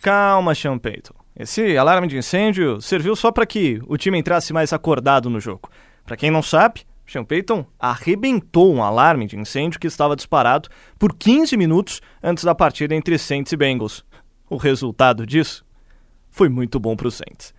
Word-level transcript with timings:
Calma, 0.00 0.54
Sean 0.54 0.78
Payton. 0.78 1.14
Esse 1.38 1.76
alarme 1.76 2.08
de 2.08 2.16
incêndio 2.16 2.80
serviu 2.80 3.14
só 3.14 3.30
para 3.30 3.46
que 3.46 3.80
o 3.86 3.96
time 3.96 4.18
entrasse 4.18 4.52
mais 4.52 4.72
acordado 4.72 5.30
no 5.30 5.40
jogo. 5.40 5.70
Para 6.04 6.16
quem 6.16 6.30
não 6.30 6.42
sabe, 6.42 6.82
Sean 7.06 7.24
Payton 7.24 7.64
arrebentou 7.78 8.74
um 8.74 8.82
alarme 8.82 9.26
de 9.26 9.38
incêndio 9.38 9.78
que 9.78 9.86
estava 9.86 10.16
disparado 10.16 10.68
por 10.98 11.14
15 11.14 11.56
minutos 11.56 12.00
antes 12.22 12.44
da 12.44 12.54
partida 12.54 12.94
entre 12.94 13.16
Saints 13.18 13.52
e 13.52 13.56
Bengals. 13.56 14.04
O 14.50 14.56
resultado 14.56 15.24
disso 15.24 15.64
foi 16.30 16.48
muito 16.48 16.78
bom 16.78 16.96
para 16.96 17.08
os 17.08 17.14
Saints. 17.14 17.54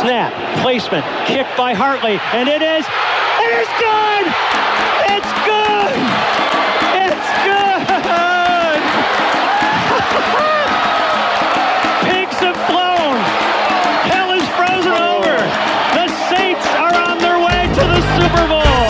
Snap, 0.00 0.32
placement, 0.62 1.04
kick 1.26 1.46
by 1.58 1.74
Hartley, 1.74 2.18
and 2.32 2.48
it 2.48 2.62
is, 2.62 2.86
it 2.88 3.52
is 3.60 3.68
good! 3.76 4.24
It's 5.12 5.32
good! 5.44 5.92
It's 7.04 7.28
good! 7.44 7.84
Pigs 12.08 12.38
have 12.40 12.56
flown! 12.64 13.20
Hell 14.08 14.32
is 14.32 14.48
frozen 14.56 14.96
over! 14.96 15.36
The 15.92 16.08
Saints 16.32 16.64
are 16.80 16.96
on 16.96 17.18
their 17.18 17.36
way 17.44 17.68
to 17.76 17.84
the 17.92 18.00
Super 18.16 18.48
Bowl! 18.48 18.88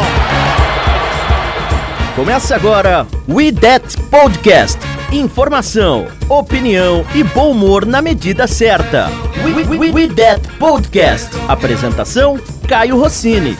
Começa 2.14 2.54
agora 2.54 3.04
We 3.26 3.50
That 3.50 3.82
Podcast. 4.10 4.93
Informação, 5.12 6.08
opinião 6.28 7.04
e 7.14 7.22
bom 7.22 7.50
humor 7.50 7.86
na 7.86 8.02
medida 8.02 8.46
certa. 8.46 9.08
We, 9.44 9.52
we, 9.52 9.78
we, 9.78 9.90
we 9.92 10.08
That 10.08 10.46
Podcast. 10.58 11.30
Apresentação: 11.48 12.38
Caio 12.66 12.98
Rossini. 12.98 13.56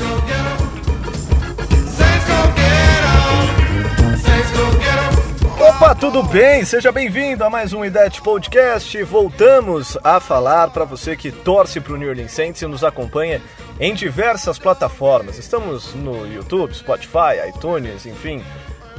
Opa, 5.60 5.94
tudo 5.94 6.22
bem? 6.22 6.64
Seja 6.64 6.90
bem-vindo 6.90 7.44
a 7.44 7.50
mais 7.50 7.72
um 7.72 7.84
IDET 7.84 8.20
Podcast. 8.20 9.02
Voltamos 9.02 9.96
a 10.02 10.20
falar 10.20 10.70
para 10.70 10.84
você 10.84 11.16
que 11.16 11.30
torce 11.30 11.80
para 11.80 11.94
o 11.94 11.96
New 11.96 12.08
Orleans 12.08 12.32
Saints 12.32 12.62
e 12.62 12.66
nos 12.66 12.82
acompanha 12.82 13.40
em 13.78 13.94
diversas 13.94 14.58
plataformas. 14.58 15.38
Estamos 15.38 15.94
no 15.94 16.26
YouTube, 16.26 16.74
Spotify, 16.74 17.48
iTunes, 17.48 18.06
enfim, 18.06 18.42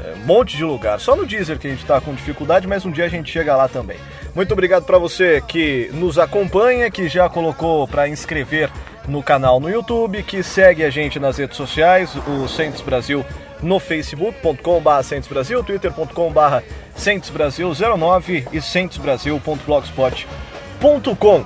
é, 0.03 0.13
um 0.13 0.25
monte 0.25 0.57
de 0.57 0.63
lugar. 0.63 0.99
Só 0.99 1.15
no 1.15 1.25
Deezer 1.25 1.57
que 1.57 1.67
a 1.67 1.69
gente 1.69 1.81
está 1.81 2.01
com 2.01 2.13
dificuldade, 2.13 2.67
mas 2.67 2.85
um 2.85 2.91
dia 2.91 3.05
a 3.05 3.09
gente 3.09 3.31
chega 3.31 3.55
lá 3.55 3.67
também. 3.67 3.97
Muito 4.33 4.51
obrigado 4.51 4.85
para 4.85 4.97
você 4.97 5.41
que 5.47 5.89
nos 5.93 6.19
acompanha, 6.19 6.91
que 6.91 7.07
já 7.07 7.29
colocou 7.29 7.87
para 7.87 8.09
inscrever 8.09 8.69
no 9.07 9.23
canal 9.23 9.59
no 9.59 9.69
YouTube, 9.69 10.23
que 10.23 10.41
segue 10.43 10.83
a 10.83 10.89
gente 10.89 11.19
nas 11.19 11.37
redes 11.37 11.55
sociais, 11.55 12.09
o 12.27 12.47
Saints 12.47 12.81
Brasil 12.81 13.23
no 13.61 13.79
facebook.com.br 13.79 15.03
Saints 15.03 15.29
Brasil, 15.29 15.63
twitter.com.br 15.63 16.63
Saints 16.95 17.29
Brasil 17.29 17.71
09 17.73 18.47
e 18.51 18.59
saintsbrasil.blogspot.com. 18.61 21.45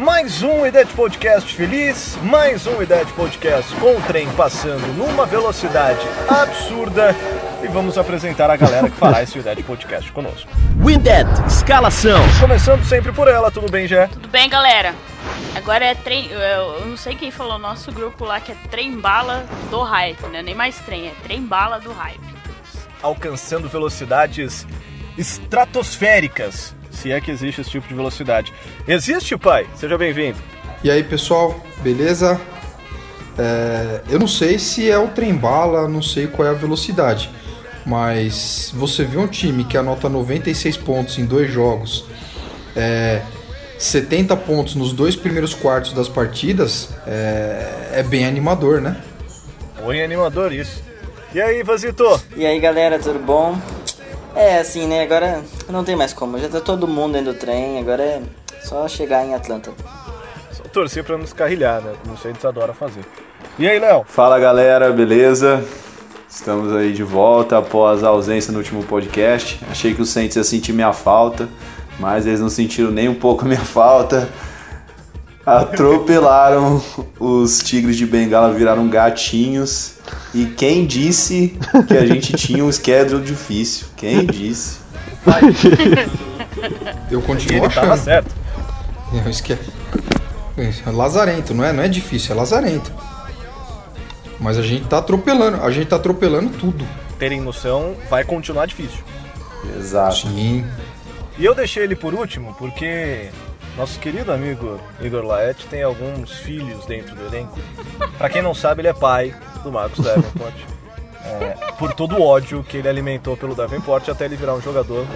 Mais 0.00 0.42
um 0.42 0.64
Ideia 0.64 0.86
de 0.86 0.94
Podcast 0.94 1.54
feliz, 1.54 2.18
mais 2.22 2.66
um 2.66 2.80
Ideia 2.80 3.04
de 3.04 3.12
Podcast 3.12 3.76
com 3.76 3.98
o 3.98 4.00
trem 4.00 4.26
passando 4.32 4.86
numa 4.96 5.26
velocidade 5.26 6.00
absurda 6.26 7.14
e 7.62 7.68
vamos 7.68 7.98
apresentar 7.98 8.48
a 8.48 8.56
galera 8.56 8.88
que 8.88 8.96
fará 8.96 9.22
esse 9.22 9.38
Ideia 9.38 9.54
de 9.54 9.62
Podcast 9.62 10.10
conosco. 10.10 10.50
That 11.04 11.46
Escalação. 11.46 12.18
Começando 12.40 12.82
sempre 12.86 13.12
por 13.12 13.28
ela, 13.28 13.50
tudo 13.50 13.70
bem, 13.70 13.86
Jé? 13.86 14.06
Tudo 14.06 14.28
bem, 14.28 14.48
galera? 14.48 14.94
Agora 15.54 15.84
é 15.84 15.94
trem. 15.94 16.30
Eu, 16.30 16.86
não 16.86 16.96
sei 16.96 17.14
quem 17.14 17.30
falou 17.30 17.58
no 17.58 17.68
nosso 17.68 17.92
grupo 17.92 18.24
lá 18.24 18.40
que 18.40 18.52
é 18.52 18.56
trem 18.70 18.98
bala 18.98 19.44
do 19.70 19.82
hype, 19.82 20.26
né? 20.28 20.40
Nem 20.40 20.54
mais 20.54 20.78
trem, 20.78 21.08
é 21.08 21.12
trem 21.22 21.42
bala 21.42 21.78
do 21.78 21.92
hype. 21.92 22.24
Alcançando 23.02 23.68
velocidades 23.68 24.66
estratosféricas, 25.18 26.74
se 26.90 27.12
é 27.12 27.20
que 27.20 27.30
existe 27.30 27.60
esse 27.60 27.70
tipo 27.70 27.86
de 27.88 27.94
velocidade. 27.94 28.52
Existe, 28.86 29.36
pai? 29.36 29.66
Seja 29.76 29.96
bem-vindo. 29.96 30.38
E 30.82 30.90
aí 30.90 31.02
pessoal, 31.02 31.58
beleza? 31.82 32.40
É, 33.38 34.00
eu 34.08 34.18
não 34.18 34.26
sei 34.26 34.58
se 34.58 34.90
é 34.90 34.98
o 34.98 35.08
trem 35.08 35.34
bala, 35.34 35.88
não 35.88 36.02
sei 36.02 36.26
qual 36.26 36.46
é 36.46 36.50
a 36.50 36.54
velocidade, 36.54 37.30
mas 37.86 38.72
você 38.74 39.04
vê 39.04 39.18
um 39.18 39.26
time 39.26 39.64
que 39.64 39.76
anota 39.76 40.08
96 40.08 40.76
pontos 40.78 41.18
em 41.18 41.24
dois 41.24 41.50
jogos, 41.50 42.04
é, 42.76 43.22
70 43.78 44.36
pontos 44.36 44.74
nos 44.74 44.92
dois 44.92 45.16
primeiros 45.16 45.54
quartos 45.54 45.92
das 45.92 46.08
partidas, 46.08 46.90
é, 47.06 47.92
é 47.94 48.02
bem 48.02 48.26
animador, 48.26 48.80
né? 48.80 48.96
Bem 49.86 50.02
animador 50.02 50.52
isso. 50.52 50.82
E 51.32 51.40
aí, 51.40 51.62
Vazito? 51.62 52.20
E 52.36 52.44
aí 52.44 52.58
galera, 52.60 52.98
tudo 52.98 53.18
bom? 53.20 53.58
É 54.34 54.58
assim, 54.58 54.86
né? 54.86 55.02
Agora 55.02 55.42
não 55.68 55.84
tem 55.84 55.96
mais 55.96 56.12
como. 56.12 56.38
Já 56.38 56.48
tá 56.48 56.60
todo 56.60 56.86
mundo 56.86 57.14
dentro 57.14 57.32
do 57.32 57.38
trem, 57.38 57.78
agora 57.78 58.02
é 58.02 58.22
só 58.62 58.86
chegar 58.86 59.24
em 59.24 59.34
Atlanta. 59.34 59.72
Só 60.52 60.62
torcer 60.64 61.04
pra 61.04 61.16
não 61.16 61.24
descarrilhar, 61.24 61.80
né? 61.80 61.92
Como 62.02 62.14
o 62.14 62.18
Saints 62.18 62.44
adora 62.44 62.72
fazer. 62.72 63.04
E 63.58 63.68
aí, 63.68 63.78
Léo? 63.78 64.04
Fala 64.06 64.38
galera, 64.38 64.90
beleza? 64.92 65.64
Estamos 66.28 66.72
aí 66.74 66.92
de 66.92 67.02
volta 67.02 67.58
após 67.58 68.04
a 68.04 68.08
ausência 68.08 68.52
no 68.52 68.58
último 68.58 68.84
podcast. 68.84 69.60
Achei 69.68 69.92
que 69.94 70.00
o 70.00 70.06
Saints 70.06 70.36
ia 70.36 70.44
sentir 70.44 70.72
minha 70.72 70.92
falta, 70.92 71.48
mas 71.98 72.24
eles 72.24 72.40
não 72.40 72.48
sentiram 72.48 72.90
nem 72.90 73.08
um 73.08 73.14
pouco 73.14 73.44
a 73.44 73.48
minha 73.48 73.60
falta. 73.60 74.28
Atropelaram 75.44 76.82
os 77.18 77.60
tigres 77.60 77.96
de 77.96 78.06
Bengala, 78.06 78.52
viraram 78.52 78.88
gatinhos. 78.88 79.94
E 80.34 80.46
quem 80.46 80.86
disse 80.86 81.58
que 81.88 81.96
a 81.96 82.06
gente 82.06 82.34
tinha 82.34 82.64
um 82.64 82.70
schedule 82.70 83.24
difícil? 83.24 83.86
Quem 83.96 84.26
disse? 84.26 84.80
Eu 87.10 87.22
continuo 87.22 87.64
ele 87.64 87.74
tava 87.74 87.94
achando. 87.94 88.04
certo. 88.04 88.34
Eu 89.12 89.30
esque... 89.30 89.56
É 90.56 90.90
lazarento, 90.90 91.54
não 91.54 91.64
é? 91.64 91.72
Não 91.72 91.82
é 91.82 91.88
difícil, 91.88 92.34
é 92.34 92.38
lazarento. 92.38 92.92
Mas 94.38 94.58
a 94.58 94.62
gente 94.62 94.86
tá 94.86 94.98
atropelando, 94.98 95.62
a 95.62 95.70
gente 95.70 95.86
tá 95.86 95.96
atropelando 95.96 96.50
tudo. 96.50 96.86
Terem 97.18 97.40
noção, 97.40 97.96
vai 98.08 98.24
continuar 98.24 98.66
difícil. 98.66 99.00
Exato. 99.76 100.28
Sim. 100.28 100.64
E 101.38 101.44
eu 101.44 101.54
deixei 101.54 101.84
ele 101.84 101.96
por 101.96 102.14
último 102.14 102.54
porque 102.58 103.30
nosso 103.76 103.98
querido 103.98 104.32
amigo 104.32 104.80
Igor 105.00 105.24
Laet 105.24 105.66
tem 105.66 105.82
alguns 105.82 106.32
filhos 106.32 106.84
dentro 106.86 107.14
do 107.14 107.26
elenco. 107.26 107.58
Pra 108.18 108.28
quem 108.28 108.42
não 108.42 108.54
sabe, 108.54 108.82
ele 108.82 108.88
é 108.88 108.92
pai 108.92 109.34
do 109.62 109.72
Marcos 109.72 110.04
Davenport. 110.04 110.54
É, 111.22 111.72
por 111.78 111.92
todo 111.92 112.16
o 112.16 112.22
ódio 112.22 112.64
que 112.64 112.78
ele 112.78 112.88
alimentou 112.88 113.36
pelo 113.36 113.54
Davenport 113.54 114.08
até 114.08 114.24
ele 114.24 114.36
virar 114.36 114.54
um 114.54 114.62
jogador 114.62 115.06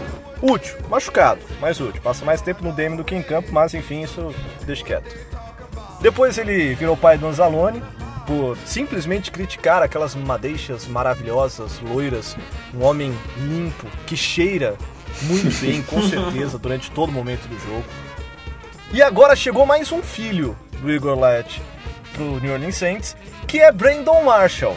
útil, 0.43 0.77
machucado, 0.89 1.41
mas 1.61 1.81
útil. 1.81 2.01
Passa 2.03 2.25
mais 2.25 2.41
tempo 2.43 2.63
no 2.63 2.73
DM 2.73 2.97
do 2.97 3.05
que 3.05 3.15
em 3.15 3.23
campo, 3.23 3.49
mas 3.53 3.73
enfim, 3.75 4.03
isso 4.03 4.35
deixa 4.67 4.85
quieto. 4.85 5.17
Depois 6.01 6.37
ele 6.37 6.75
virou 6.75 6.97
pai 6.97 7.17
do 7.17 7.27
Anzalone 7.27 7.83
por 8.27 8.57
simplesmente 8.67 9.31
criticar 9.31 9.83
aquelas 9.83 10.15
madeixas 10.15 10.87
maravilhosas, 10.87 11.81
loiras, 11.81 12.37
um 12.75 12.85
homem 12.85 13.15
limpo, 13.39 13.87
que 14.07 14.17
cheira 14.17 14.77
muito 15.23 15.61
bem, 15.61 15.83
com 15.83 16.03
certeza, 16.09 16.59
durante 16.59 16.91
todo 16.91 17.09
o 17.09 17.13
momento 17.13 17.47
do 17.49 17.59
jogo. 17.59 17.85
E 18.95 19.03
agora 19.03 19.35
chegou 19.35 19.67
mais 19.67 19.91
um 19.91 20.01
filho 20.01 20.57
do 20.81 20.89
Igor 20.89 21.19
Lett 21.19 21.61
pro 22.13 22.39
New 22.39 22.53
Orleans 22.53 22.77
Saints, 22.77 23.17
que 23.45 23.59
é 23.59 23.73
Brandon 23.73 24.23
Marshall. 24.23 24.77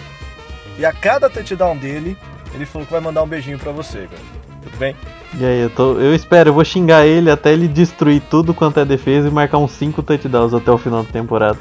E 0.75 0.83
a 0.83 0.91
cada 0.91 1.29
touchdown 1.29 1.77
dele, 1.77 2.17
ele 2.51 2.65
falou 2.65 2.87
que 2.87 2.91
vai 2.91 2.99
mandar 2.99 3.21
um 3.21 3.27
beijinho 3.27 3.59
pra 3.59 3.71
você, 3.71 4.05
Igor. 4.05 4.17
Tudo 4.63 4.77
bem? 4.79 4.95
E 5.39 5.45
aí, 5.45 5.59
eu, 5.59 5.69
tô, 5.69 5.99
eu 5.99 6.15
espero, 6.15 6.49
eu 6.49 6.53
vou 6.55 6.65
xingar 6.65 7.05
ele 7.05 7.29
até 7.29 7.53
ele 7.53 7.67
destruir 7.67 8.19
tudo 8.27 8.55
quanto 8.55 8.79
é 8.79 8.85
defesa 8.85 9.27
e 9.27 9.31
marcar 9.31 9.59
uns 9.59 9.73
5 9.73 10.01
touchdowns 10.01 10.51
até 10.51 10.71
o 10.71 10.79
final 10.79 11.03
da 11.03 11.11
temporada. 11.11 11.59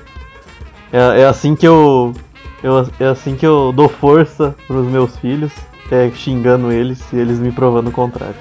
É, 0.90 1.20
é 1.20 1.26
assim 1.26 1.54
que 1.54 1.68
eu, 1.68 2.14
eu. 2.62 2.88
É 2.98 3.04
assim 3.04 3.36
que 3.36 3.46
eu 3.46 3.70
dou 3.70 3.90
força 3.90 4.56
pros 4.66 4.86
meus 4.86 5.14
filhos, 5.18 5.52
é 5.90 6.10
xingando 6.10 6.72
eles 6.72 7.04
e 7.12 7.16
eles 7.16 7.38
me 7.38 7.52
provando 7.52 7.88
o 7.88 7.92
contrário. 7.92 8.34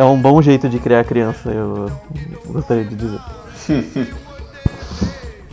É 0.00 0.04
um 0.04 0.16
bom 0.16 0.40
jeito 0.40 0.66
de 0.66 0.78
criar 0.78 1.04
criança, 1.04 1.50
eu 1.50 1.92
gostaria 2.46 2.84
de 2.84 2.96
dizer. 2.96 3.20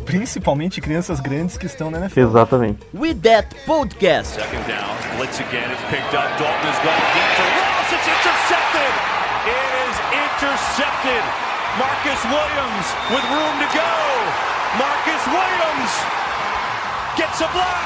Principalmente 0.05 0.79
crianças 0.79 1.19
grandes 1.19 1.57
que 1.57 1.65
estão 1.65 1.91
na 1.91 1.97
NFL. 1.99 2.31
Exatamente. 2.31 2.79
We 2.95 3.13
That 3.27 3.53
Podcast. 3.65 4.39
Second 4.39 4.63
down, 4.63 4.95
blitz 5.17 5.37
again 5.41 5.67
is 5.67 5.83
picked 5.91 6.15
up. 6.15 6.31
Dalton 6.39 6.63
has 6.63 6.79
gone 6.79 6.95
deep 7.11 7.27
for 7.35 7.43
Ross. 7.59 7.91
It's 7.91 8.07
intercepted. 8.07 8.93
It 9.51 9.67
is 9.83 9.95
intercepted. 10.15 11.23
Marcus 11.75 12.23
Williams 12.31 12.87
with 13.11 13.27
room 13.27 13.55
to 13.59 13.67
go. 13.75 13.91
Marcus 14.79 15.23
Williams 15.27 15.91
gets 17.19 17.43
a 17.43 17.51
block. 17.51 17.83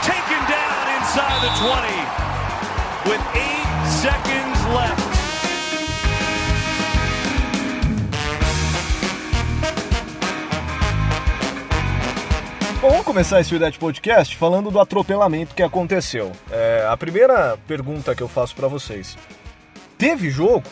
Taken 0.00 0.40
down 0.48 0.84
inside 0.96 1.44
the 1.44 1.52
20 1.60 3.12
with 3.12 3.20
eight 3.36 3.68
seconds 4.00 4.56
left. 4.72 5.03
Vamos 13.04 13.16
começar 13.16 13.40
esse 13.40 13.54
Udete 13.54 13.78
Podcast 13.78 14.34
falando 14.34 14.70
do 14.70 14.80
atropelamento 14.80 15.54
que 15.54 15.62
aconteceu. 15.62 16.32
É, 16.50 16.86
a 16.88 16.96
primeira 16.96 17.58
pergunta 17.68 18.14
que 18.14 18.22
eu 18.22 18.28
faço 18.28 18.54
pra 18.56 18.66
vocês: 18.66 19.16
teve 19.98 20.30
jogo? 20.30 20.64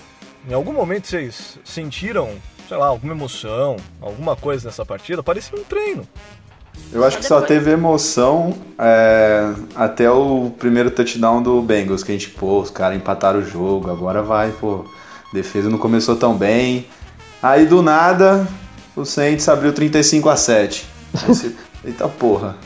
Em 0.48 0.54
algum 0.54 0.72
momento 0.72 1.06
vocês 1.06 1.58
sentiram, 1.62 2.30
sei 2.66 2.76
lá, 2.78 2.86
alguma 2.86 3.12
emoção, 3.12 3.76
alguma 4.00 4.34
coisa 4.34 4.66
nessa 4.66 4.84
partida? 4.84 5.22
Parecia 5.22 5.58
um 5.58 5.62
treino. 5.62 6.08
Eu 6.90 7.04
acho 7.04 7.18
que 7.18 7.26
só 7.26 7.42
teve 7.42 7.70
emoção 7.70 8.54
é, 8.78 9.52
até 9.74 10.10
o 10.10 10.50
primeiro 10.58 10.90
touchdown 10.90 11.42
do 11.42 11.60
Bengals, 11.60 12.02
que 12.02 12.12
a 12.12 12.14
gente, 12.14 12.30
pô, 12.30 12.60
os 12.60 12.70
caras 12.70 12.96
empataram 12.96 13.40
o 13.40 13.44
jogo, 13.44 13.90
agora 13.90 14.22
vai, 14.22 14.50
pô. 14.52 14.86
Defesa 15.34 15.68
não 15.68 15.78
começou 15.78 16.16
tão 16.16 16.34
bem. 16.34 16.86
Aí 17.42 17.66
do 17.66 17.82
nada, 17.82 18.48
o 18.96 19.04
Saints 19.04 19.48
abriu 19.48 19.72
35 19.72 20.28
a 20.30 20.36
7. 20.36 20.86
Aí 21.14 21.28
você, 21.28 21.54
Eita 21.84 22.08
porra. 22.08 22.56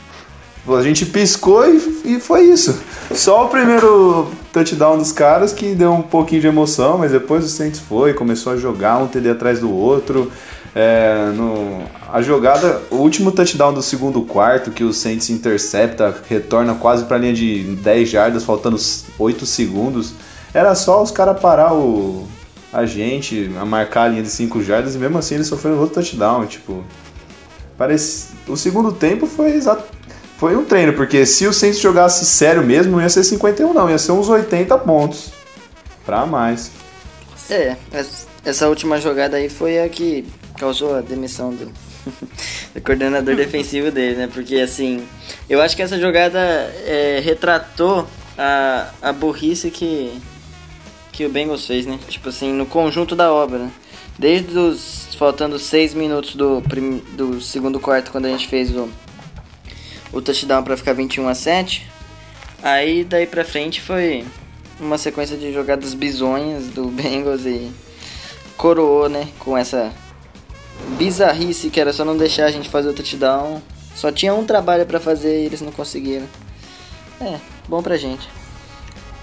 A 0.69 0.83
gente 0.83 1.07
piscou 1.07 1.65
e, 1.65 2.17
e 2.17 2.21
foi 2.21 2.43
isso. 2.43 2.77
Só 3.13 3.47
o 3.47 3.49
primeiro 3.49 4.29
touchdown 4.53 4.99
dos 4.99 5.13
caras 5.13 5.53
que 5.53 5.75
deu 5.75 5.93
um 5.93 6.03
pouquinho 6.03 6.41
de 6.41 6.47
emoção, 6.49 6.99
mas 6.99 7.13
depois 7.13 7.45
o 7.45 7.49
Saints 7.49 7.79
foi, 7.79 8.15
começou 8.15 8.53
a 8.53 8.57
jogar 8.57 8.99
um 8.99 9.07
TD 9.07 9.31
atrás 9.31 9.61
do 9.61 9.73
outro. 9.73 10.31
É, 10.75 11.31
no, 11.35 11.85
a 12.13 12.21
jogada, 12.21 12.83
o 12.91 12.97
último 12.97 13.31
touchdown 13.33 13.73
do 13.73 13.81
segundo 13.81 14.23
quarto, 14.23 14.71
que 14.71 14.83
o 14.83 14.93
Saints 14.93 15.31
intercepta, 15.31 16.15
retorna 16.29 16.75
quase 16.75 17.05
para 17.05 17.17
a 17.17 17.21
linha 17.21 17.33
de 17.33 17.63
10 17.77 18.09
jardas, 18.09 18.45
faltando 18.45 18.77
8 19.19 19.47
segundos. 19.47 20.13
Era 20.53 20.75
só 20.75 21.03
os 21.03 21.11
caras 21.11 21.41
parar 21.41 21.73
o, 21.73 22.27
a 22.73 22.85
gente, 22.85 23.51
a 23.59 23.65
marcar 23.65 24.03
a 24.03 24.09
linha 24.09 24.23
de 24.23 24.31
5 24.31 24.63
jardas, 24.63 24.95
e 24.95 24.99
mesmo 24.99 25.17
assim 25.17 25.37
eles 25.37 25.47
sofreram 25.47 25.79
outro 25.79 25.95
touchdown. 25.95 26.45
Tipo, 26.45 26.85
parece, 27.77 28.29
o 28.49 28.57
segundo 28.57 28.93
tempo 28.93 29.27
foi 29.27 29.53
exato. 29.53 29.85
Foi 30.39 30.55
um 30.55 30.65
treino, 30.65 30.93
porque 30.93 31.25
se 31.25 31.47
o 31.47 31.53
Saints 31.53 31.79
jogasse 31.79 32.27
sério 32.27 32.63
mesmo, 32.63 32.93
não 32.93 33.01
ia 33.01 33.09
ser 33.09 33.25
51 33.25 33.73
não, 33.73 33.89
ia 33.89 33.99
ser 33.99 34.13
uns 34.13 34.29
80 34.29 34.77
pontos. 34.79 35.31
Pra 36.05 36.27
mais. 36.27 36.71
É, 37.51 37.77
essa 38.45 38.69
última 38.69 39.01
jogada 39.01 39.37
aí 39.37 39.49
foi 39.49 39.81
a 39.81 39.89
que 39.89 40.27
causou 40.59 40.97
a 40.97 41.01
demissão 41.01 41.51
do, 41.51 41.67
do 42.75 42.81
coordenador 42.81 43.35
defensivo 43.37 43.91
dele, 43.91 44.17
né? 44.17 44.31
Porque 44.33 44.57
assim, 44.57 45.07
eu 45.49 45.61
acho 45.61 45.75
que 45.75 45.83
essa 45.83 45.99
jogada 45.99 46.39
é, 46.39 47.21
retratou 47.25 48.07
a, 48.37 48.89
a 49.01 49.13
burrice 49.13 49.71
que, 49.71 50.21
que 51.13 51.25
o 51.25 51.29
Bengals 51.29 51.67
fez, 51.67 51.87
né? 51.87 51.99
Tipo 52.09 52.29
assim, 52.29 52.53
no 52.53 52.67
conjunto 52.67 53.17
da 53.17 53.33
obra, 53.33 53.59
né? 53.59 53.73
Desde 54.19 54.57
os 54.59 55.15
faltando 55.17 55.59
6 55.59 55.95
minutos 55.95 56.35
do, 56.35 56.63
prim, 56.63 57.03
do 57.13 57.41
segundo 57.41 57.79
quarto, 57.79 58.11
quando 58.11 58.27
a 58.27 58.31
gente 58.31 58.49
fez 58.49 58.75
o, 58.75 58.89
o 60.13 60.23
touchdown 60.23 60.63
para 60.63 60.77
ficar 60.77 60.95
21 60.95 61.29
a 61.29 61.35
7. 61.35 61.87
Aí 62.63 63.05
daí 63.05 63.27
pra 63.27 63.45
frente 63.45 63.81
foi 63.81 64.25
uma 64.81 64.99
sequência 64.99 65.37
de 65.37 65.53
jogadas 65.53 65.95
bizonhas 65.95 66.69
do 66.69 66.89
Bengals 66.89 67.45
e 67.45 67.71
coroou, 68.57 69.09
né, 69.09 69.29
com 69.39 69.57
essa 69.57 69.93
bizarrice 70.99 71.71
que 71.71 71.81
era 71.81 71.93
só 71.93 72.05
não 72.05 72.17
deixar 72.17 72.47
a 72.47 72.51
gente 72.51 72.69
fazer 72.69 72.89
o 72.89 72.95
touchdown. 72.95 73.61
Só 73.95 74.13
tinha 74.13 74.35
um 74.35 74.45
trabalho 74.45 74.85
para 74.85 75.01
fazer 75.01 75.43
e 75.43 75.47
eles 75.47 75.61
não 75.61 75.73
conseguiram. 75.73 76.27
É, 77.21 77.39
bom 77.67 77.83
pra 77.83 77.97
gente. 77.97 78.29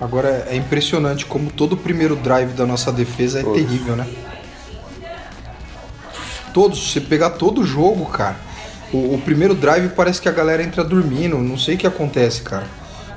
Agora 0.01 0.47
é 0.49 0.55
impressionante 0.55 1.25
como 1.25 1.51
todo 1.51 1.73
o 1.73 1.77
primeiro 1.77 2.15
drive 2.15 2.53
da 2.53 2.65
nossa 2.65 2.91
defesa 2.91 3.39
é 3.39 3.43
terrível, 3.43 3.95
né? 3.95 4.07
Todos, 6.53 6.79
se 6.79 6.93
você 6.93 7.01
pegar 7.01 7.31
todo 7.31 7.61
o 7.61 7.65
jogo, 7.65 8.05
cara, 8.05 8.35
o, 8.93 9.15
o, 9.15 9.21
primeiro 9.23 9.55
drive 9.55 9.89
parece 9.89 10.21
que 10.21 10.29
a 10.29 10.31
galera 10.31 10.61
entra 10.63 10.83
dormindo, 10.83 11.37
não 11.39 11.57
sei 11.57 11.75
o 11.75 11.77
que 11.77 11.87
acontece, 11.87 12.43
cara. 12.43 12.67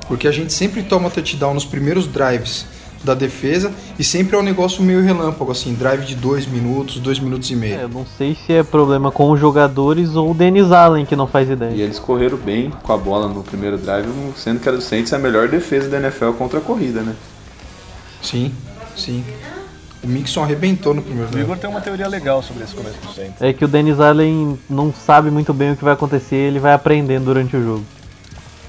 Porque 0.09 0.27
a 0.27 0.33
gente 0.33 0.53
sempre 0.53 0.83
toma 0.83 1.11
touchdown 1.11 1.53
nos 1.53 1.65
primeiros 1.65 2.07
drives 2.07 2.65
da 3.05 3.15
defesa 3.15 3.73
e 3.99 4.05
sempre 4.05 4.37
é 4.37 4.39
um 4.39 4.43
negócio 4.43 4.83
meio 4.83 5.03
relâmpago, 5.03 5.53
assim, 5.53 5.75
drive 5.75 6.05
de 6.05 6.15
dois 6.15 6.47
minutos, 6.47 6.99
dois 6.99 7.19
minutos 7.19 7.51
e 7.51 7.57
meio. 7.57 7.79
É, 7.79 7.83
eu 7.85 7.89
não 7.89 8.07
sei 8.19 8.35
se 8.35 8.53
é 8.53 8.63
problema 8.63 9.11
com 9.11 9.31
os 9.31 9.39
jogadores 9.39 10.17
ou 10.17 10.31
o 10.31 10.35
Dennis 10.35 10.73
Allen 10.73 11.05
que 11.05 11.15
não 11.15 11.27
faz 11.27 11.49
ideia. 11.49 11.73
E 11.73 11.81
eles 11.81 11.99
correram 11.99 12.39
bem 12.39 12.73
com 12.83 12.93
a 12.93 12.97
bola 12.97 13.29
no 13.29 13.43
primeiro 13.43 13.77
drive, 13.79 14.09
sendo 14.37 14.61
que 14.61 14.69
a 14.69 14.73
do 14.73 14.81
Saints 14.81 15.13
é 15.13 15.17
a 15.17 15.19
melhor 15.19 15.49
defesa 15.49 15.89
da 15.89 15.99
NFL 15.99 16.31
contra 16.33 16.59
a 16.59 16.63
corrida, 16.63 17.03
né? 17.03 17.15
Sim, 18.23 18.53
sim. 18.97 19.25
O 20.07 20.09
Mixon 20.09 20.45
arrebentou 20.45 20.95
no 20.95 21.03
primeiro 21.03 21.35
O 21.35 21.39
Igor 21.41 21.59
tem 21.59 21.69
uma 21.69 21.81
teoria 21.81 22.07
legal 22.07 22.41
sobre 22.41 22.63
esse 22.63 22.73
começo 22.73 22.97
do 23.01 23.13
Saints. 23.13 23.43
É 23.43 23.53
que 23.53 23.65
o 23.65 23.69
Dennis 23.69 23.99
Allen 23.99 24.57
não 24.71 24.95
sabe 24.95 25.33
muito 25.33 25.53
bem 25.53 25.73
o 25.73 25.77
que 25.77 25.83
vai 25.83 25.95
acontecer, 25.95 26.37
ele 26.37 26.61
vai 26.61 26.73
aprendendo 26.73 27.25
durante 27.25 27.57
o 27.57 27.63
jogo. 27.63 27.85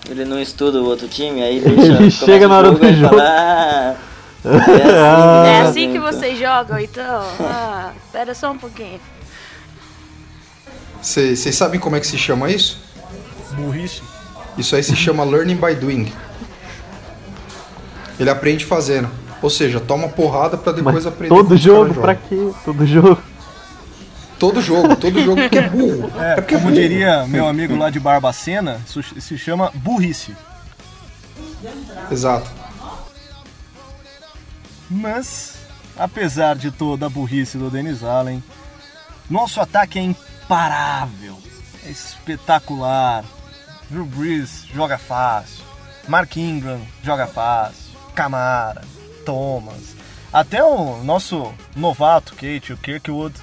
Ele 0.09 0.25
não 0.25 0.41
estuda 0.41 0.81
o 0.81 0.85
outro 0.85 1.07
time, 1.07 1.43
aí 1.43 1.59
deixa, 1.61 1.93
ele 1.93 2.09
chega 2.09 2.47
na 2.47 2.57
hora 2.57 2.71
do 2.71 2.93
jogo. 2.93 3.09
Fala, 3.09 3.23
ah, 3.23 3.95
é 4.43 4.49
assim, 4.49 5.47
é 5.47 5.61
assim 5.61 5.91
que 5.91 5.99
vocês 5.99 6.39
jogam, 6.39 6.79
então? 6.79 7.21
Ah, 7.39 7.91
espera 8.03 8.33
só 8.33 8.51
um 8.51 8.57
pouquinho. 8.57 8.99
Vocês 10.99 11.55
sabem 11.55 11.79
como 11.79 11.95
é 11.95 11.99
que 11.99 12.07
se 12.07 12.17
chama 12.17 12.49
isso? 12.49 12.79
Burrice. 13.51 14.01
Isso 14.57 14.75
aí 14.75 14.81
se 14.81 14.95
chama 14.95 15.23
learning 15.23 15.57
by 15.57 15.75
doing. 15.75 16.11
Ele 18.19 18.29
aprende 18.31 18.65
fazendo. 18.65 19.26
Ou 19.41 19.49
seja, 19.49 19.79
toma 19.79 20.09
porrada 20.09 20.57
para 20.57 20.71
depois 20.73 20.95
Mas 20.95 21.05
aprender. 21.05 21.33
Todo 21.33 21.55
jogo, 21.57 21.93
pra 21.93 22.15
quê? 22.15 22.51
Todo 22.65 22.85
jogo. 22.85 23.21
Todo 24.39 24.61
jogo, 24.61 24.95
todo 24.95 25.19
jogo 25.19 25.41
porque 25.41 25.57
é 25.57 25.69
burro. 25.69 26.11
É, 26.19 26.31
é 26.33 26.35
porque 26.35 26.55
como 26.55 26.69
é 26.69 26.71
burro. 26.71 26.81
diria 26.81 27.25
meu 27.27 27.47
amigo 27.47 27.75
lá 27.75 27.89
de 27.89 27.99
Barbacena, 27.99 28.81
isso 28.85 29.01
se 29.01 29.37
chama 29.37 29.71
burrice. 29.75 30.35
Exato. 32.11 32.49
Mas, 34.89 35.55
apesar 35.97 36.55
de 36.55 36.71
toda 36.71 37.07
a 37.07 37.09
burrice 37.09 37.57
do 37.57 37.69
Dennis 37.69 38.03
Allen, 38.03 38.43
nosso 39.29 39.59
ataque 39.59 39.99
é 39.99 40.03
imparável, 40.03 41.37
é 41.85 41.89
espetacular. 41.89 43.25
Drew 43.89 44.05
Brees 44.05 44.65
joga 44.73 44.97
fácil, 44.97 45.63
Mark 46.07 46.35
Ingram 46.37 46.81
joga 47.01 47.25
fácil, 47.25 47.95
Camara, 48.13 48.81
Thomas, 49.27 49.93
até 50.31 50.63
o 50.63 51.03
nosso 51.03 51.53
novato 51.75 52.33
Kate, 52.33 52.71
o 52.71 52.77
Kirkwood, 52.77 53.35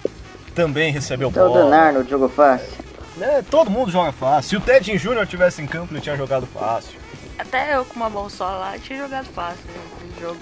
também 0.55 0.91
recebeu 0.91 1.29
Até 1.29 1.45
o 1.45 1.49
bola. 1.49 1.62
Donardo 1.64 2.09
jogou 2.09 2.31
fácil. 2.31 2.73
É, 3.21 3.43
todo 3.43 3.71
mundo 3.71 3.91
joga 3.91 4.11
fácil. 4.11 4.49
Se 4.49 4.57
o 4.57 4.61
Ted 4.61 4.97
Jr. 4.97 5.26
tivesse 5.26 5.61
em 5.61 5.67
campo, 5.67 5.93
ele 5.93 6.00
tinha 6.00 6.17
jogado 6.17 6.47
fácil. 6.47 6.99
Até 7.38 7.76
eu 7.76 7.85
com 7.85 7.97
uma 7.97 8.09
bolsola 8.09 8.57
lá 8.57 8.79
tinha 8.79 8.99
jogado 8.99 9.26
fácil 9.26 9.61
esse 10.09 10.21
jogo. 10.23 10.41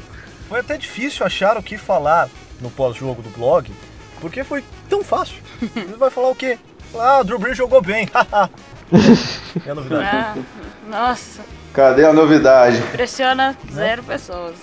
Foi 0.49 0.61
até 0.61 0.77
difícil 0.77 1.27
achar 1.27 1.57
o 1.57 1.63
que 1.63 1.77
falar 1.77 2.29
no 2.61 2.71
pós-jogo 2.71 3.21
do 3.21 3.31
blog, 3.31 3.73
porque 4.21 4.45
foi 4.45 4.63
tão 4.89 5.03
fácil. 5.03 5.43
Ele 5.75 5.97
vai 5.97 6.11
falar 6.11 6.29
o 6.29 6.37
quê? 6.37 6.57
Ah, 6.95 7.19
o 7.19 7.25
Drew 7.25 7.39
Brees 7.39 7.57
jogou 7.57 7.83
bem. 7.83 8.09
haha. 8.15 8.49
é 9.67 9.71
a 9.71 9.75
novidade. 9.75 10.07
Ah, 10.07 10.35
nossa, 10.89 11.41
Cadê 11.73 12.05
a 12.05 12.13
novidade? 12.13 12.77
impressiona 12.77 13.57
zero 13.73 14.05
pessoas. 14.05 14.55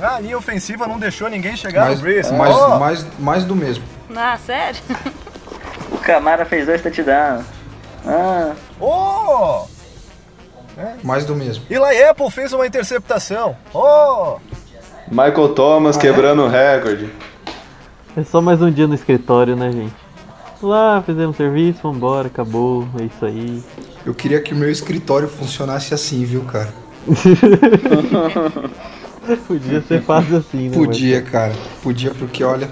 A 0.00 0.20
linha 0.20 0.38
ofensiva 0.38 0.86
não 0.86 0.98
deixou 0.98 1.28
ninguém 1.28 1.56
chegar 1.56 1.84
Mais, 1.84 1.98
no 1.98 2.02
Brees. 2.04 2.30
mais, 2.30 2.56
Oh, 2.56 2.78
mais, 2.78 3.06
mais 3.18 3.44
do 3.44 3.54
mesmo. 3.54 3.84
Ah, 4.14 4.38
sério? 4.44 4.80
O 5.90 5.98
Camara 5.98 6.44
fez 6.44 6.66
dois 6.66 6.82
touchdowns. 6.82 7.44
Ah, 8.06 8.52
oh! 8.80 9.66
Mais 11.02 11.24
do 11.24 11.36
mesmo. 11.36 11.64
Eli 11.70 12.02
Apple 12.04 12.30
fez 12.30 12.52
uma 12.52 12.66
interceptação. 12.66 13.56
Oh! 13.74 14.38
Michael 15.08 15.50
Thomas 15.50 15.96
quebrando 15.96 16.42
o 16.44 16.48
recorde. 16.48 17.12
É 18.16 18.24
só 18.24 18.40
mais 18.40 18.60
um 18.62 18.70
dia 18.70 18.86
no 18.86 18.94
escritório, 18.94 19.54
né, 19.54 19.70
gente? 19.70 19.94
Lá, 20.62 21.02
fizemos 21.04 21.36
serviço, 21.36 21.80
vambora, 21.82 22.28
acabou, 22.28 22.86
é 23.00 23.04
isso 23.04 23.24
aí. 23.24 23.62
Eu 24.06 24.14
queria 24.14 24.40
que 24.40 24.52
o 24.54 24.56
meu 24.56 24.70
escritório 24.70 25.28
funcionasse 25.28 25.92
assim, 25.92 26.24
viu, 26.24 26.42
cara? 26.44 26.72
Podia 29.46 29.80
ser 29.82 30.02
fácil 30.02 30.36
assim, 30.38 30.68
né? 30.68 30.74
Podia, 30.76 31.22
cara. 31.22 31.52
Podia, 31.82 32.12
porque 32.12 32.42
olha. 32.42 32.68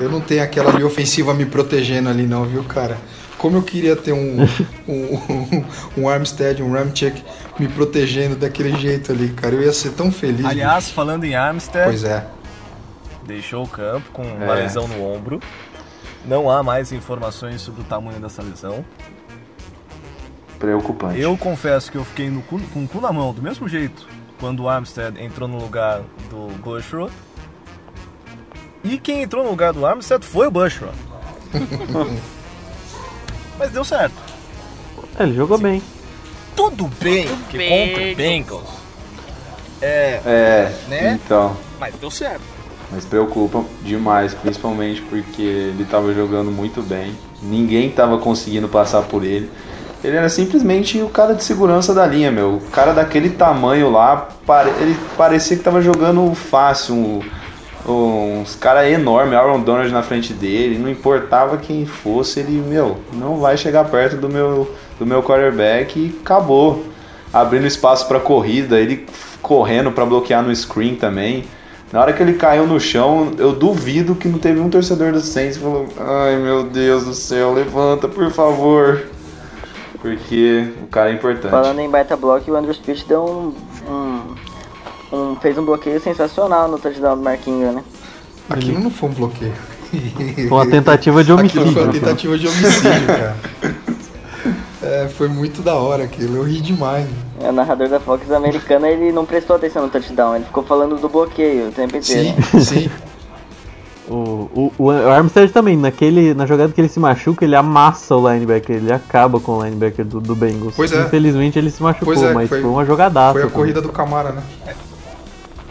Eu 0.00 0.08
não 0.10 0.20
tenho 0.20 0.42
aquela 0.42 0.72
linha 0.72 0.86
ofensiva 0.86 1.32
me 1.34 1.44
protegendo 1.46 2.08
ali, 2.08 2.26
não, 2.26 2.44
viu, 2.44 2.64
cara? 2.64 2.96
Como 3.38 3.56
eu 3.56 3.62
queria 3.62 3.94
ter 3.94 4.12
um, 4.12 4.42
um, 4.88 5.14
um, 5.14 5.64
um 5.98 6.08
Armstead, 6.08 6.62
um 6.62 6.72
Ramchick 6.72 7.22
me 7.58 7.68
protegendo 7.68 8.34
daquele 8.36 8.74
jeito 8.76 9.12
ali, 9.12 9.28
cara. 9.30 9.54
Eu 9.54 9.62
ia 9.62 9.72
ser 9.72 9.90
tão 9.90 10.10
feliz. 10.10 10.44
Aliás, 10.44 10.90
falando 10.90 11.24
em 11.24 11.34
Armstead, 11.34 11.84
Pois 11.84 12.04
é. 12.04 12.26
deixou 13.26 13.64
o 13.64 13.68
campo 13.68 14.10
com 14.12 14.22
uma 14.22 14.58
É. 14.58 14.62
lesão 14.62 14.88
no 14.88 15.04
ombro. 15.04 15.40
Não 16.24 16.48
há 16.50 16.62
mais 16.62 16.92
informações 16.92 17.60
sobre 17.60 17.80
o 17.82 17.84
tamanho 17.84 18.18
dessa 18.20 18.42
lesão. 18.42 18.84
Preocupante. 20.58 21.20
Eu 21.20 21.36
confesso 21.36 21.90
que 21.90 21.98
eu 21.98 22.04
fiquei 22.04 22.30
no 22.30 22.40
cu- 22.42 22.60
com 22.72 22.84
o 22.84 22.88
cu 22.88 23.00
na 23.00 23.12
mão, 23.12 23.32
do 23.32 23.42
mesmo 23.42 23.68
jeito, 23.68 24.06
quando 24.42 24.64
o 24.64 24.68
Armstead 24.68 25.22
entrou 25.22 25.48
no 25.48 25.56
lugar 25.56 26.00
do 26.28 26.48
Bushrow. 26.58 27.08
E 28.82 28.98
quem 28.98 29.22
entrou 29.22 29.44
no 29.44 29.50
lugar 29.50 29.72
do 29.72 29.86
Armstead 29.86 30.26
foi 30.26 30.48
o 30.48 30.50
Bushrow. 30.50 30.90
Mas 33.56 33.70
deu 33.70 33.84
certo. 33.84 34.16
É, 35.16 35.22
ele 35.22 35.34
jogou 35.34 35.58
bem. 35.58 35.80
Tudo 36.56 36.88
bem 37.00 37.28
Tudo 37.28 37.48
que 37.48 37.56
bem. 37.56 37.88
contra 37.90 38.12
o 38.12 38.16
Bengals. 38.16 38.68
É, 39.80 40.20
É, 40.26 40.74
Né? 40.88 41.20
então. 41.24 41.56
mas 41.78 41.94
deu 41.96 42.10
certo. 42.10 42.42
Mas 42.90 43.04
preocupa 43.04 43.64
demais, 43.82 44.34
principalmente 44.34 45.00
porque 45.02 45.42
ele 45.42 45.84
tava 45.88 46.12
jogando 46.12 46.50
muito 46.50 46.82
bem. 46.82 47.16
Ninguém 47.40 47.90
tava 47.90 48.18
conseguindo 48.18 48.68
passar 48.68 49.02
por 49.02 49.22
ele. 49.24 49.48
Ele 50.04 50.16
era 50.16 50.28
simplesmente 50.28 51.00
o 51.00 51.08
cara 51.08 51.34
de 51.34 51.44
segurança 51.44 51.94
da 51.94 52.04
linha, 52.04 52.30
meu. 52.30 52.54
O 52.54 52.70
cara 52.72 52.92
daquele 52.92 53.30
tamanho 53.30 53.90
lá, 53.90 54.28
ele 54.80 54.96
parecia 55.16 55.56
que 55.56 55.62
tava 55.62 55.80
jogando 55.80 56.34
fácil. 56.34 57.22
Um, 57.86 58.40
uns 58.40 58.56
cara 58.56 58.88
enorme, 58.88 59.36
Aaron 59.36 59.60
Donald 59.60 59.92
na 59.92 60.02
frente 60.02 60.32
dele. 60.32 60.76
Não 60.76 60.90
importava 60.90 61.56
quem 61.56 61.86
fosse, 61.86 62.40
ele, 62.40 62.60
meu, 62.60 62.98
não 63.12 63.36
vai 63.36 63.56
chegar 63.56 63.84
perto 63.84 64.16
do 64.16 64.28
meu, 64.28 64.68
do 64.98 65.06
meu 65.06 65.22
quarterback 65.22 65.98
e 65.98 66.18
acabou. 66.20 66.84
Abrindo 67.32 67.66
espaço 67.66 68.06
pra 68.08 68.20
corrida, 68.20 68.78
ele 68.78 69.06
correndo 69.40 69.90
pra 69.92 70.04
bloquear 70.04 70.42
no 70.42 70.54
screen 70.54 70.96
também. 70.96 71.44
Na 71.92 72.00
hora 72.00 72.12
que 72.12 72.22
ele 72.22 72.34
caiu 72.34 72.66
no 72.66 72.80
chão, 72.80 73.32
eu 73.38 73.52
duvido 73.52 74.14
que 74.14 74.26
não 74.26 74.38
teve 74.38 74.58
um 74.60 74.68
torcedor 74.68 75.12
do 75.12 75.20
Saints 75.20 75.58
que 75.58 75.62
falou: 75.62 75.88
Ai 75.98 76.36
meu 76.36 76.64
Deus 76.64 77.04
do 77.04 77.14
céu, 77.14 77.52
levanta 77.52 78.08
por 78.08 78.30
favor. 78.30 79.02
Porque 80.02 80.66
o 80.82 80.86
cara 80.88 81.10
é 81.10 81.14
importante. 81.14 81.50
Falando 81.50 81.78
em 81.78 81.88
baita 81.88 82.16
bloco, 82.16 82.50
o 82.50 82.56
Andrew 82.56 82.74
Speech 82.74 83.04
deu 83.06 83.22
um, 83.24 83.54
um, 83.90 85.16
um- 85.16 85.36
fez 85.36 85.56
um 85.56 85.64
bloqueio 85.64 86.00
sensacional 86.00 86.68
no 86.68 86.78
touchdown 86.78 87.16
do 87.16 87.22
Marquinhos, 87.22 87.74
né? 87.74 87.84
Aquilo 88.50 88.80
não 88.80 88.90
foi 88.90 89.08
um 89.08 89.12
bloqueio. 89.12 89.54
Foi 90.48 90.58
uma 90.58 90.66
tentativa 90.66 91.22
de 91.22 91.32
homicídio. 91.32 91.60
Aquilo 91.62 91.72
foi 91.74 91.82
uma 91.84 91.92
né? 91.92 91.98
tentativa 92.00 92.38
de 92.38 92.48
homicídio, 92.48 93.06
cara. 93.06 93.36
É, 94.82 95.08
foi 95.08 95.28
muito 95.28 95.62
da 95.62 95.74
hora 95.76 96.02
aquilo, 96.02 96.38
eu 96.38 96.42
ri 96.42 96.60
demais. 96.60 97.06
É, 97.40 97.48
O 97.48 97.52
narrador 97.52 97.88
da 97.88 98.00
Fox 98.00 98.28
americana, 98.32 98.88
ele 98.88 99.12
não 99.12 99.24
prestou 99.24 99.54
atenção 99.54 99.82
no 99.82 99.88
touchdown, 99.88 100.34
ele 100.34 100.44
ficou 100.44 100.64
falando 100.64 100.96
do 100.96 101.08
bloqueio 101.08 101.68
o 101.68 101.72
tempo 101.72 101.96
inteiro. 101.96 102.34
Sim, 102.50 102.60
sim. 102.60 102.90
O, 104.12 104.72
o, 104.78 104.84
o 104.84 104.90
Armstead 104.90 105.50
também, 105.52 105.74
naquele, 105.76 106.34
na 106.34 106.44
jogada 106.44 106.70
que 106.72 106.80
ele 106.80 106.88
se 106.88 107.00
machuca, 107.00 107.44
ele 107.46 107.56
amassa 107.56 108.14
o 108.14 108.30
linebacker, 108.30 108.76
ele 108.76 108.92
acaba 108.92 109.40
com 109.40 109.52
o 109.58 109.64
linebacker 109.64 110.04
do, 110.04 110.20
do 110.20 110.34
Bengals. 110.34 110.74
Pois 110.76 110.92
é. 110.92 111.02
Infelizmente 111.02 111.58
ele 111.58 111.70
se 111.70 111.82
machucou, 111.82 112.12
é, 112.14 112.34
mas 112.34 112.48
foi- 112.48 112.60
foi, 112.60 112.70
uma 112.70 112.84
jogadaça. 112.84 113.32
Foi 113.32 113.40
a 113.40 113.44
também. 113.44 113.56
corrida 113.56 113.80
do 113.80 113.88
Camara, 113.90 114.32
né? 114.32 114.42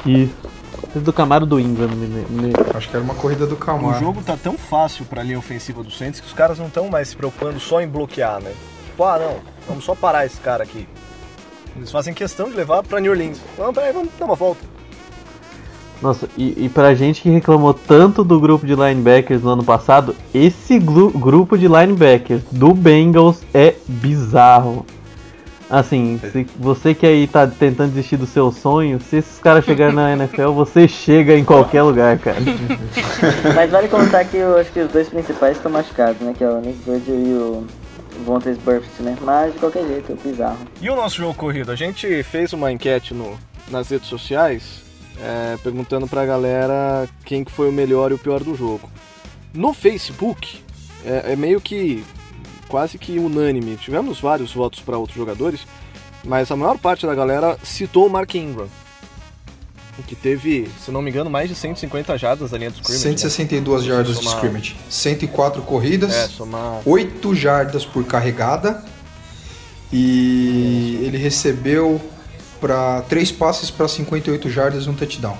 E 0.05 0.27
do 0.95 1.13
Camaro 1.13 1.45
do 1.45 1.59
Ingram. 1.59 1.87
Me, 1.89 2.07
me- 2.07 2.53
Acho 2.73 2.89
que 2.89 2.95
era 2.95 3.03
uma 3.03 3.13
corrida 3.13 3.45
do 3.45 3.53
O 3.53 3.57
Camara. 3.57 3.99
jogo 3.99 4.21
tá 4.23 4.35
tão 4.35 4.57
fácil 4.57 5.05
pra 5.05 5.21
linha 5.21 5.37
ofensiva 5.37 5.83
do 5.83 5.91
Saints 5.91 6.19
que 6.19 6.25
os 6.27 6.33
caras 6.33 6.57
não 6.57 6.65
estão 6.67 6.89
mais 6.89 7.09
se 7.09 7.15
preocupando 7.15 7.59
só 7.59 7.79
em 7.81 7.87
bloquear, 7.87 8.41
né? 8.41 8.51
Tipo, 8.87 9.03
ah, 9.03 9.19
não, 9.19 9.35
vamos 9.67 9.85
só 9.85 9.93
parar 9.93 10.25
esse 10.25 10.37
cara 10.37 10.63
aqui. 10.63 10.87
Eles 11.77 11.91
fazem 11.91 12.13
questão 12.13 12.49
de 12.49 12.55
levar 12.57 12.81
pra 12.83 12.99
New 12.99 13.11
Orleans. 13.11 13.37
Não, 13.57 13.71
peraí, 13.73 13.93
vamos 13.93 14.09
dar 14.19 14.25
uma 14.25 14.35
volta. 14.35 14.59
Nossa, 16.01 16.27
e, 16.35 16.65
e 16.65 16.69
pra 16.69 16.95
gente 16.95 17.21
que 17.21 17.29
reclamou 17.29 17.73
tanto 17.73 18.23
do 18.23 18.39
grupo 18.39 18.65
de 18.65 18.73
linebackers 18.73 19.43
no 19.43 19.49
ano 19.51 19.63
passado, 19.63 20.15
esse 20.33 20.79
glu- 20.79 21.11
grupo 21.11 21.55
de 21.57 21.67
linebackers 21.67 22.41
do 22.51 22.73
Bengals 22.73 23.41
é 23.53 23.75
bizarro. 23.87 24.85
Assim, 25.69 26.19
se 26.33 26.45
você 26.59 26.93
que 26.93 27.05
aí 27.05 27.25
tá 27.27 27.47
tentando 27.47 27.91
desistir 27.91 28.17
do 28.17 28.25
seu 28.25 28.51
sonho, 28.51 28.99
se 28.99 29.17
esses 29.17 29.39
caras 29.39 29.63
chegarem 29.63 29.95
na 29.95 30.11
NFL, 30.11 30.51
você 30.51 30.85
chega 30.85 31.37
em 31.37 31.45
qualquer 31.45 31.81
lugar, 31.83 32.17
cara. 32.19 32.35
Mas 33.55 33.71
vale 33.71 33.87
contar 33.87 34.25
que 34.25 34.35
eu 34.35 34.57
acho 34.57 34.69
que 34.71 34.81
os 34.81 34.91
dois 34.91 35.07
principais 35.07 35.55
estão 35.55 35.71
machucados, 35.71 36.19
né? 36.21 36.33
Que 36.37 36.43
é 36.43 36.49
o 36.49 36.59
Nick 36.59 36.77
Virgil 36.85 37.15
e 37.15 37.33
o 37.33 37.65
Vontaze 38.25 38.59
Burfict, 38.59 39.01
né? 39.01 39.15
Mas 39.21 39.53
de 39.53 39.59
qualquer 39.59 39.87
jeito, 39.87 40.11
é 40.11 40.29
bizarro. 40.29 40.57
E 40.81 40.89
o 40.89 40.95
nosso 40.95 41.15
jogo 41.15 41.33
corrido? 41.35 41.71
A 41.71 41.75
gente 41.75 42.21
fez 42.23 42.51
uma 42.51 42.69
enquete 42.69 43.13
no, 43.13 43.37
nas 43.69 43.87
redes 43.89 44.09
sociais 44.09 44.81
é, 45.21 45.57
perguntando 45.63 46.07
pra 46.07 46.25
galera 46.25 47.07
quem 47.25 47.43
que 47.43 47.51
foi 47.51 47.69
o 47.69 47.71
melhor 47.71 48.11
e 48.11 48.15
o 48.15 48.17
pior 48.19 48.43
do 48.43 48.55
jogo. 48.55 48.89
No 49.53 49.73
Facebook 49.73 50.59
é, 51.05 51.33
é 51.33 51.35
meio 51.35 51.59
que 51.61 52.03
quase 52.67 52.97
que 52.97 53.19
unânime. 53.19 53.75
Tivemos 53.77 54.19
vários 54.19 54.53
votos 54.53 54.79
para 54.79 54.97
outros 54.97 55.17
jogadores, 55.17 55.61
mas 56.23 56.49
a 56.51 56.55
maior 56.55 56.77
parte 56.77 57.05
da 57.05 57.13
galera 57.13 57.57
citou 57.63 58.07
o 58.07 58.09
Mark 58.09 58.33
Ingram. 58.35 58.67
Que 60.07 60.15
teve, 60.15 60.67
se 60.83 60.89
não 60.89 60.99
me 61.01 61.11
engano, 61.11 61.29
mais 61.29 61.47
de 61.47 61.53
150 61.53 62.17
jardas 62.17 62.49
da 62.49 62.57
linha 62.57 62.71
do 62.71 62.77
scrimmage. 62.77 63.05
né? 63.09 63.11
162 63.17 63.83
jardas 63.83 64.17
de 64.17 64.23
Somar- 64.23 64.35
scrimmage. 64.37 64.75
104 64.89 65.61
corridas. 65.61 66.11
É, 66.11 66.27
somar 66.27 66.81
8 66.85 67.35
jardas 67.35 67.85
por 67.85 68.03
carregada. 68.05 68.83
E 69.93 70.99
ele 71.03 71.17
recebeu 71.17 72.01
para 72.61 73.01
três 73.09 73.31
passes 73.31 73.69
para 73.71 73.87
58 73.87 74.49
jardas 74.49 74.85
e 74.85 74.89
um 74.89 74.93
touchdown. 74.93 75.35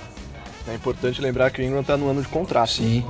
É 0.68 0.74
importante 0.76 1.22
lembrar 1.22 1.52
que 1.52 1.62
o 1.62 1.64
Ingram 1.66 1.84
tá 1.84 1.96
no 1.96 2.10
ano 2.10 2.22
de 2.22 2.28
contrato. 2.28 2.72
Sim. 2.72 3.06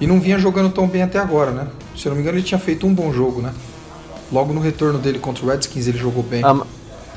E 0.00 0.06
não 0.06 0.20
vinha 0.20 0.38
jogando 0.38 0.70
tão 0.72 0.86
bem 0.88 1.02
até 1.02 1.18
agora, 1.18 1.50
né? 1.52 1.68
Se 1.96 2.06
eu 2.06 2.10
não 2.10 2.16
me 2.16 2.22
engano, 2.22 2.36
ele 2.38 2.44
tinha 2.44 2.58
feito 2.58 2.86
um 2.86 2.92
bom 2.92 3.12
jogo, 3.12 3.40
né? 3.40 3.52
Logo 4.32 4.52
no 4.52 4.60
retorno 4.60 4.98
dele 4.98 5.18
contra 5.18 5.44
o 5.44 5.48
Redskins, 5.48 5.86
ele 5.86 5.98
jogou 5.98 6.22
bem. 6.22 6.42
Ah, 6.44 6.62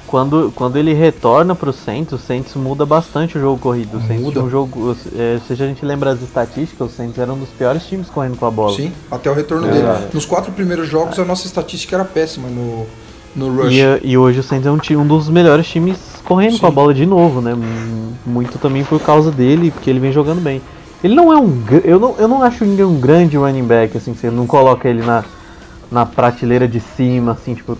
quando, 0.06 0.54
quando 0.56 0.78
ele 0.78 0.94
retorna 0.94 1.56
pro 1.56 1.74
Saints, 1.74 2.14
o 2.14 2.18
Saints 2.18 2.54
muda 2.54 2.86
bastante 2.86 3.38
o 3.38 3.42
jogo 3.42 3.60
corrido. 3.60 3.98
O 3.98 4.02
Saints 4.08 4.24
Muda. 4.24 4.42
um 4.44 4.50
jogo. 4.50 4.96
é, 5.16 5.40
se 5.46 5.54
a 5.54 5.56
gente 5.56 5.84
lembra 5.84 6.12
as 6.12 6.22
estatísticas, 6.22 6.92
o 6.92 6.96
Saints 6.96 7.18
era 7.18 7.34
um 7.34 7.38
dos 7.40 7.50
piores 7.50 7.86
times 7.86 8.08
correndo 8.10 8.38
com 8.38 8.46
a 8.46 8.52
bola. 8.52 8.76
Sim, 8.76 8.94
até 9.10 9.30
o 9.30 9.34
retorno 9.34 9.68
É. 9.68 9.72
dele. 9.72 9.88
Nos 10.14 10.26
quatro 10.26 10.52
primeiros 10.52 10.88
jogos, 10.88 11.18
a 11.20 11.26
nossa 11.26 11.46
estatística 11.48 11.96
era 11.96 12.06
péssima 12.06 12.48
no, 12.48 12.86
no 13.38 13.56
rush. 13.56 13.74
E, 13.74 13.82
eh, 13.82 14.00
e 14.04 14.18
hoje 14.18 14.40
o 14.40 14.44
Saints 14.44 14.66
é 14.68 14.72
um, 14.72 15.02
um 15.02 15.08
dos 15.08 15.30
melhores 15.30 15.68
times 15.68 15.98
correndo 16.26 16.60
com 16.60 16.66
a 16.66 16.70
Sim. 16.70 16.76
bola 16.76 16.94
de 16.94 17.06
novo, 17.06 17.40
né? 17.40 17.56
Muito 18.26 18.58
também 18.58 18.84
por 18.84 19.00
causa 19.00 19.32
dele, 19.32 19.72
porque 19.72 19.90
ele 19.90 20.00
vem 20.00 20.12
jogando 20.12 20.42
bem. 20.42 20.62
Ele 21.04 21.16
não 21.16 21.32
é 21.32 21.38
um. 21.38 21.64
Eu 21.84 22.00
não, 22.00 22.16
eu 22.18 22.28
não 22.28 22.44
acho 22.44 22.66
Ingram 22.66 22.90
um 22.90 23.00
grande 23.00 23.38
running 23.38 23.64
back, 23.64 23.96
assim, 23.96 24.14
você 24.14 24.32
não 24.32 24.48
coloca 24.48 24.90
ele 24.90 25.04
na, 25.04 25.24
na 25.92 26.06
prateleira 26.06 26.68
de 26.68 26.80
cima, 26.80 27.34
assim, 27.34 27.54
tipo. 27.54 27.78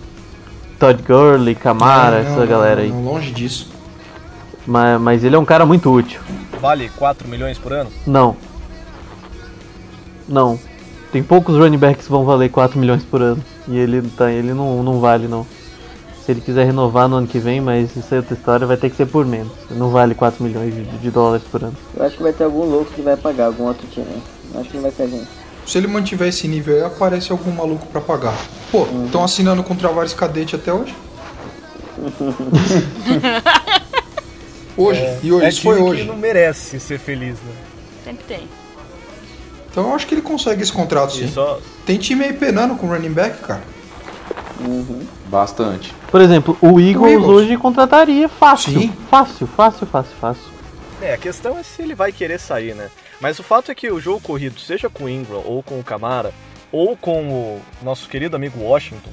Todd 0.78 1.02
Gurley, 1.02 1.56
Camara, 1.56 2.22
Não, 2.22 2.30
essa 2.30 2.40
não, 2.40 2.46
galera 2.46 2.82
aí. 2.82 2.88
não, 2.88 3.04
longe 3.04 3.32
disso. 3.32 3.68
Mas, 4.64 5.00
mas 5.00 5.24
ele 5.24 5.34
é 5.34 5.38
um 5.38 5.44
cara 5.44 5.66
muito 5.66 5.90
útil. 5.92 6.20
Vale 6.60 6.88
4 6.90 7.26
milhões 7.26 7.58
por 7.58 7.72
ano? 7.72 7.90
Não. 8.06 8.36
Não. 10.28 10.56
Tem 11.10 11.20
poucos 11.20 11.56
running 11.56 11.78
backs 11.78 12.04
que 12.06 12.12
vão 12.12 12.24
valer 12.24 12.48
4 12.48 12.78
milhões 12.78 13.02
por 13.02 13.20
ano. 13.20 13.42
E 13.68 13.76
ele, 13.76 14.02
tá, 14.16 14.30
ele 14.30 14.54
não, 14.54 14.82
não 14.82 15.00
vale, 15.00 15.28
não. 15.28 15.46
Se 16.24 16.32
ele 16.32 16.40
quiser 16.40 16.66
renovar 16.66 17.08
no 17.08 17.16
ano 17.16 17.26
que 17.26 17.38
vem, 17.38 17.60
mas 17.60 17.94
isso 17.96 18.14
é 18.14 18.18
outra 18.18 18.34
história, 18.34 18.66
vai 18.66 18.76
ter 18.76 18.90
que 18.90 18.96
ser 18.96 19.06
por 19.06 19.24
menos. 19.24 19.52
Não 19.70 19.90
vale 19.90 20.14
4 20.14 20.42
milhões 20.44 20.74
de, 20.74 20.84
de 20.84 21.10
dólares 21.10 21.44
por 21.50 21.62
ano. 21.62 21.74
Eu 21.96 22.04
acho 22.04 22.16
que 22.16 22.22
vai 22.22 22.32
ter 22.32 22.44
algum 22.44 22.64
louco 22.64 22.92
que 22.92 23.00
vai 23.00 23.16
pagar, 23.16 23.46
algum 23.46 23.64
outro 23.64 23.86
time. 23.86 24.06
Eu 24.52 24.60
acho 24.60 24.68
que 24.68 24.76
não 24.76 24.82
vai 24.82 24.90
ser 24.90 25.04
a 25.04 25.06
gente. 25.06 25.28
Se 25.66 25.78
ele 25.78 25.86
mantiver 25.86 26.28
esse 26.28 26.48
nível 26.48 26.76
aí, 26.76 26.82
aparece 26.82 27.30
algum 27.30 27.50
maluco 27.50 27.86
pra 27.86 28.00
pagar. 28.00 28.34
Pô, 28.70 28.86
estão 29.04 29.22
assinando 29.22 29.62
com 29.62 29.74
o 29.74 29.76
Travares 29.76 30.14
Cadete 30.14 30.56
até 30.56 30.72
hoje? 30.72 30.94
hoje, 34.76 35.18
e 35.22 35.32
hoje, 35.32 35.44
é 35.44 35.48
isso 35.48 35.62
foi 35.62 35.80
hoje. 35.80 36.02
que 36.02 36.08
não 36.08 36.16
merece 36.16 36.80
ser 36.80 36.98
feliz, 36.98 37.34
né? 37.34 37.52
Sempre 38.04 38.24
tem. 38.24 38.48
Então 39.78 39.90
eu 39.90 39.94
acho 39.94 40.08
que 40.08 40.14
ele 40.14 40.22
consegue 40.22 40.60
esse 40.60 40.72
contrato 40.72 41.12
sim. 41.14 41.28
só, 41.28 41.60
Tem 41.86 41.96
time 41.98 42.24
aí 42.24 42.32
penando 42.32 42.74
com 42.74 42.88
running 42.88 43.12
back, 43.12 43.38
cara. 43.42 43.62
Bastante. 45.26 45.94
Por 46.10 46.20
exemplo, 46.20 46.58
o 46.60 46.80
Eagles, 46.80 47.12
Eagles. 47.12 47.28
hoje 47.30 47.56
contrataria 47.56 48.28
fácil. 48.28 48.72
Sim. 48.72 48.92
Fácil, 49.08 49.46
fácil, 49.46 49.86
fácil, 49.86 50.16
fácil. 50.20 50.42
É, 51.00 51.14
a 51.14 51.16
questão 51.16 51.56
é 51.56 51.62
se 51.62 51.80
ele 51.80 51.94
vai 51.94 52.10
querer 52.10 52.40
sair, 52.40 52.74
né? 52.74 52.88
Mas 53.20 53.38
o 53.38 53.44
fato 53.44 53.70
é 53.70 53.74
que 53.74 53.88
o 53.88 54.00
jogo 54.00 54.20
corrido, 54.20 54.58
seja 54.58 54.90
com 54.90 55.04
o 55.04 55.08
Ingram, 55.08 55.42
ou 55.44 55.62
com 55.62 55.78
o 55.78 55.84
Camara, 55.84 56.32
ou 56.72 56.96
com 56.96 57.28
o 57.28 57.60
nosso 57.80 58.08
querido 58.08 58.34
amigo 58.34 58.58
Washington, 58.60 59.10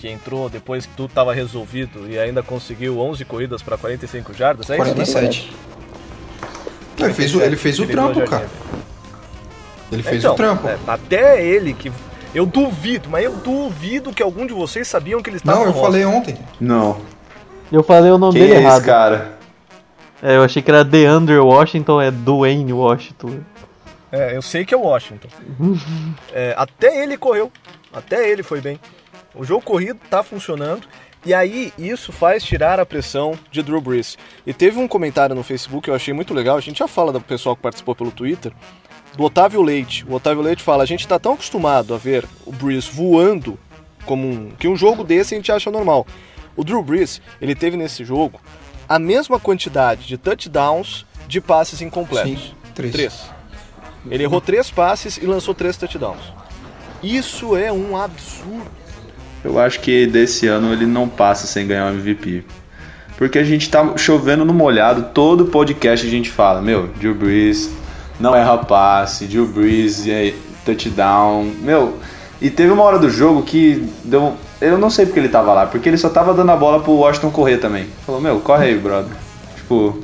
que 0.00 0.08
entrou 0.08 0.48
depois 0.48 0.84
que 0.84 0.94
tudo 0.96 1.10
estava 1.10 1.32
resolvido 1.32 2.10
e 2.10 2.18
ainda 2.18 2.42
conseguiu 2.42 2.98
11 2.98 3.24
corridas 3.24 3.62
para 3.62 3.78
45 3.78 4.34
jardas, 4.34 4.68
é 4.68 4.74
isso, 4.74 4.84
né? 4.84 4.94
47. 4.94 5.52
Ele 6.98 7.14
fez, 7.14 7.34
o- 7.36 7.40
ele 7.40 7.56
fez 7.56 7.78
o 7.78 7.86
trampo, 7.86 8.14
jardim. 8.14 8.30
cara. 8.30 8.48
Ele 9.90 10.02
fez 10.02 10.18
Então, 10.18 10.32
o 10.32 10.36
trampo. 10.36 10.68
é, 10.68 10.78
até 10.86 11.44
ele 11.44 11.72
que... 11.74 11.90
Eu 12.34 12.44
duvido, 12.44 13.08
mas 13.08 13.24
eu 13.24 13.32
duvido 13.36 14.12
que 14.12 14.22
algum 14.22 14.46
de 14.46 14.52
vocês 14.52 14.86
sabiam 14.86 15.22
que 15.22 15.30
ele 15.30 15.38
estava 15.38 15.58
Não, 15.60 15.66
eu 15.66 15.72
no 15.72 15.80
falei 15.80 16.04
ontem. 16.04 16.36
Não. 16.60 17.00
Eu 17.72 17.82
falei 17.82 18.10
o 18.10 18.18
nome 18.18 18.34
Quem 18.38 18.42
dele 18.42 18.54
é 18.58 18.62
errado. 18.62 18.76
esse 18.78 18.86
cara? 18.86 19.38
É, 20.22 20.36
eu 20.36 20.42
achei 20.42 20.60
que 20.60 20.70
era 20.70 20.84
DeAndre 20.84 21.38
Washington, 21.38 22.00
é 22.02 22.10
Dwayne 22.10 22.72
Washington. 22.72 23.40
É, 24.12 24.36
eu 24.36 24.42
sei 24.42 24.64
que 24.64 24.74
é 24.74 24.76
o 24.76 24.82
Washington. 24.82 25.28
É, 26.32 26.54
até 26.56 27.02
ele 27.02 27.16
correu. 27.16 27.50
Até 27.92 28.28
ele 28.28 28.42
foi 28.42 28.60
bem. 28.60 28.78
O 29.34 29.44
jogo 29.44 29.62
corrido 29.62 29.98
tá 30.10 30.22
funcionando. 30.22 30.82
E 31.24 31.32
aí, 31.34 31.72
isso 31.78 32.12
faz 32.12 32.42
tirar 32.44 32.78
a 32.78 32.86
pressão 32.86 33.38
de 33.50 33.62
Drew 33.62 33.80
Brees. 33.80 34.16
E 34.46 34.52
teve 34.52 34.78
um 34.78 34.86
comentário 34.86 35.34
no 35.34 35.42
Facebook 35.42 35.84
que 35.84 35.90
eu 35.90 35.94
achei 35.94 36.12
muito 36.14 36.32
legal, 36.34 36.56
a 36.56 36.60
gente 36.60 36.78
já 36.78 36.86
fala 36.88 37.10
do 37.12 37.20
pessoal 37.20 37.56
que 37.56 37.62
participou 37.62 37.94
pelo 37.94 38.10
Twitter, 38.12 38.52
do 39.16 39.24
Otávio 39.24 39.62
Leite. 39.62 40.04
O 40.08 40.14
Otávio 40.14 40.42
Leite 40.42 40.62
fala: 40.62 40.82
a 40.82 40.86
gente 40.86 41.00
está 41.00 41.18
tão 41.18 41.34
acostumado 41.34 41.94
a 41.94 41.98
ver 41.98 42.24
o 42.46 42.52
Brees 42.52 42.86
voando 42.86 43.58
como 44.04 44.26
um, 44.26 44.50
que 44.58 44.66
um 44.66 44.76
jogo 44.76 45.04
desse 45.04 45.34
a 45.34 45.36
gente 45.36 45.52
acha 45.52 45.70
normal. 45.70 46.06
O 46.56 46.64
Drew 46.64 46.82
Brees, 46.82 47.20
ele 47.40 47.54
teve 47.54 47.76
nesse 47.76 48.04
jogo 48.04 48.40
a 48.88 48.98
mesma 48.98 49.38
quantidade 49.38 50.06
de 50.06 50.16
touchdowns 50.16 51.06
de 51.28 51.40
passes 51.40 51.82
incompletos. 51.82 52.54
Sim, 52.74 52.90
três. 52.90 53.30
Ele 54.10 54.22
errou 54.22 54.40
três 54.40 54.70
passes 54.70 55.18
e 55.18 55.26
lançou 55.26 55.54
três 55.54 55.76
touchdowns. 55.76 56.32
Isso 57.02 57.56
é 57.56 57.70
um 57.70 57.96
absurdo. 57.96 58.70
Eu 59.44 59.58
acho 59.58 59.80
que 59.80 60.06
desse 60.06 60.46
ano 60.46 60.72
ele 60.72 60.86
não 60.86 61.08
passa 61.08 61.46
sem 61.46 61.66
ganhar 61.66 61.92
o 61.92 61.94
MVP. 61.94 62.44
Porque 63.16 63.38
a 63.38 63.44
gente 63.44 63.68
tá 63.68 63.96
chovendo 63.96 64.44
no 64.44 64.54
molhado, 64.54 65.10
todo 65.12 65.46
podcast 65.46 66.06
a 66.06 66.10
gente 66.10 66.30
fala, 66.30 66.62
meu, 66.62 66.86
Drew 66.86 67.14
Brees 67.14 67.70
não 68.18 68.34
erra 68.34 68.58
passe, 68.58 69.26
Drew 69.26 69.46
Brees 69.46 70.06
é 70.06 70.34
touchdown, 70.64 71.44
meu. 71.60 71.98
E 72.40 72.50
teve 72.50 72.70
uma 72.70 72.82
hora 72.82 72.98
do 72.98 73.10
jogo 73.10 73.42
que 73.42 73.88
deu, 74.04 74.34
eu 74.60 74.78
não 74.78 74.90
sei 74.90 75.06
porque 75.06 75.18
ele 75.18 75.28
tava 75.28 75.52
lá, 75.52 75.66
porque 75.66 75.88
ele 75.88 75.98
só 75.98 76.08
tava 76.08 76.32
dando 76.32 76.52
a 76.52 76.56
bola 76.56 76.80
pro 76.80 76.92
Washington 76.92 77.30
correr 77.30 77.58
também. 77.58 77.86
Falou, 78.06 78.20
meu, 78.20 78.40
corre 78.40 78.66
aí, 78.66 78.78
brother. 78.78 79.12
Tipo, 79.56 79.98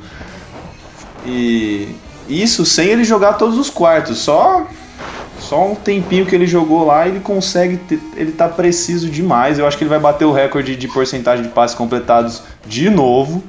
e 1.25 1.95
isso 2.27 2.65
sem 2.65 2.89
ele 2.89 3.03
jogar 3.03 3.33
todos 3.33 3.57
os 3.57 3.69
quartos, 3.69 4.17
só 4.17 4.65
só 5.39 5.63
um 5.67 5.75
tempinho 5.75 6.25
que 6.25 6.33
ele 6.33 6.47
jogou 6.47 6.85
lá, 6.85 7.07
ele 7.07 7.19
consegue, 7.19 7.77
ter, 7.77 7.99
ele 8.15 8.31
tá 8.31 8.47
preciso 8.47 9.09
demais. 9.09 9.59
Eu 9.59 9.67
acho 9.67 9.77
que 9.77 9.83
ele 9.83 9.89
vai 9.89 9.99
bater 9.99 10.25
o 10.25 10.31
recorde 10.31 10.75
de 10.75 10.87
porcentagem 10.87 11.43
de 11.43 11.51
passes 11.51 11.75
completados 11.75 12.41
de 12.65 12.89
novo. 12.89 13.43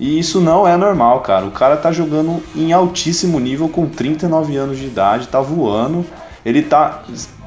E 0.00 0.18
isso 0.18 0.40
não 0.40 0.66
é 0.66 0.76
normal, 0.78 1.20
cara. 1.20 1.44
O 1.44 1.50
cara 1.50 1.76
tá 1.76 1.92
jogando 1.92 2.42
em 2.56 2.72
altíssimo 2.72 3.38
nível 3.38 3.68
com 3.68 3.86
39 3.86 4.56
anos 4.56 4.78
de 4.78 4.86
idade, 4.86 5.28
tá 5.28 5.40
voando. 5.40 6.06
Ele 6.44 6.62
tá 6.62 7.04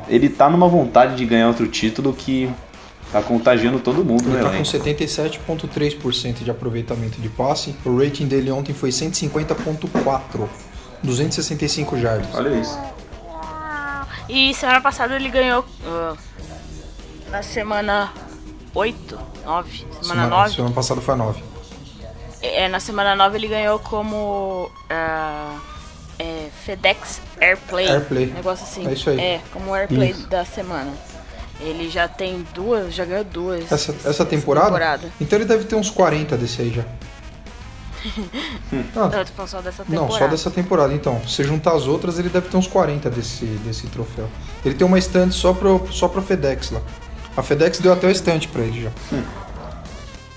ele 0.08 0.30
tá 0.30 0.50
numa 0.50 0.68
vontade 0.68 1.16
de 1.16 1.26
ganhar 1.26 1.48
outro 1.48 1.68
título 1.68 2.14
que 2.14 2.50
tá 3.12 3.22
contagiando 3.22 3.80
todo 3.80 4.04
mundo, 4.04 4.24
Ele 4.28 4.38
né? 4.38 4.44
tá 4.44 4.50
com 4.50 4.64
77,3% 4.64 6.44
de 6.44 6.52
aproveitamento 6.52 7.22
de 7.22 7.30
passe. 7.30 7.76
O 7.86 7.98
rating 7.98 8.28
dele 8.28 8.52
ontem 8.52 8.74
foi 8.74 8.90
150,4. 8.90 10.48
265 11.02 11.98
jardas. 11.98 12.28
Olha 12.34 12.50
isso. 12.50 12.80
E 14.30 14.54
semana 14.54 14.80
passada 14.80 15.16
ele 15.16 15.30
ganhou 15.30 15.66
ah, 15.86 16.16
na 17.30 17.44
semana 17.44 18.12
8, 18.74 19.20
9, 19.46 19.86
semana 20.02 20.28
9. 20.28 20.56
semana 20.56 20.74
passada 20.74 21.02
foi 21.02 21.14
a 21.14 21.18
9. 21.18 21.53
É, 22.44 22.68
na 22.68 22.80
semana 22.80 23.16
9 23.16 23.38
ele 23.38 23.48
ganhou 23.48 23.80
como 23.80 24.70
ah, 24.90 25.58
é, 26.20 26.50
FedEx 26.66 27.22
Airplay. 27.40 27.88
Airplay. 27.88 28.26
Negócio 28.28 28.66
assim. 28.66 28.88
É 28.88 28.94
isso 28.94 29.10
aí. 29.10 29.20
É, 29.20 29.42
como 29.52 29.74
Airplay 29.74 30.12
Isso. 30.12 30.28
da 30.28 30.46
semana. 30.46 30.92
Ele 31.60 31.90
já 31.90 32.08
tem 32.08 32.46
duas, 32.54 32.94
já 32.94 33.06
ganhou 33.06 33.24
duas. 33.24 33.72
Essa, 33.72 33.96
essa 34.06 34.26
temporada? 34.26 34.68
temporada. 34.68 35.12
Então 35.22 35.38
ele 35.40 35.46
deve 35.46 35.64
ter 35.64 35.76
uns 35.76 35.90
40 35.90 36.36
desse 36.38 36.62
aí 36.62 36.70
já. 36.72 36.84
Não, 38.94 39.06
eu 39.06 39.26
tô 39.26 39.32
falando 39.32 39.50
só 39.50 39.62
dessa 39.62 39.86
temporada. 39.86 40.12
Não, 40.12 40.20
só 40.20 40.28
dessa 40.28 40.52
temporada. 40.52 40.94
Então, 40.94 41.22
se 41.26 41.36
você 41.36 41.44
juntar 41.46 41.74
as 41.74 41.88
outras, 41.88 42.20
ele 42.20 42.28
deve 42.28 42.50
ter 42.50 42.58
uns 42.58 42.68
40 42.68 43.10
desse, 43.10 43.46
desse 43.46 43.88
troféu. 43.88 44.28
Ele 44.66 44.76
tem 44.76 44.86
uma 44.86 45.00
estante 45.00 45.36
só 45.36 45.54
pro, 45.54 45.88
só 45.90 46.10
pro 46.10 46.22
FedEx 46.22 46.72
lá. 46.72 46.82
A 47.38 47.42
FedEx 47.42 47.80
deu 47.80 47.94
até 47.94 48.08
o 48.08 48.12
estante 48.12 48.48
pra 48.50 48.62
ele 48.62 48.84
já. 48.84 48.92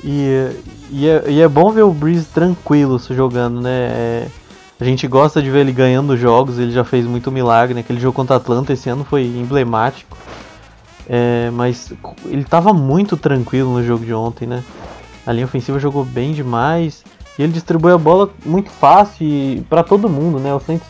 E, 0.06 0.52
e, 0.92 1.08
é, 1.08 1.24
e 1.26 1.42
é 1.42 1.48
bom 1.48 1.72
ver 1.72 1.82
o 1.82 1.92
Breeze 1.92 2.26
tranquilo 2.26 2.96
jogando, 3.10 3.60
né? 3.60 3.70
É, 3.70 4.28
a 4.78 4.84
gente 4.84 5.08
gosta 5.08 5.42
de 5.42 5.50
ver 5.50 5.60
ele 5.60 5.72
ganhando 5.72 6.16
jogos, 6.16 6.60
ele 6.60 6.70
já 6.70 6.84
fez 6.84 7.04
muito 7.04 7.32
milagre, 7.32 7.74
né? 7.74 7.80
Aquele 7.80 7.98
jogo 7.98 8.14
contra 8.14 8.36
Atlanta 8.36 8.72
esse 8.72 8.88
ano 8.88 9.04
foi 9.04 9.24
emblemático. 9.24 10.16
É, 11.08 11.50
mas 11.52 11.92
ele 12.26 12.44
tava 12.44 12.72
muito 12.72 13.16
tranquilo 13.16 13.72
no 13.72 13.84
jogo 13.84 14.04
de 14.04 14.14
ontem, 14.14 14.46
né? 14.46 14.62
A 15.26 15.32
linha 15.32 15.44
ofensiva 15.44 15.80
jogou 15.80 16.04
bem 16.04 16.32
demais. 16.32 17.02
E 17.36 17.42
ele 17.42 17.52
distribui 17.52 17.92
a 17.92 17.98
bola 17.98 18.30
muito 18.44 18.70
fácil 18.70 19.64
para 19.68 19.82
todo 19.82 20.08
mundo, 20.08 20.38
né? 20.38 20.54
O 20.54 20.60
Saints, 20.60 20.86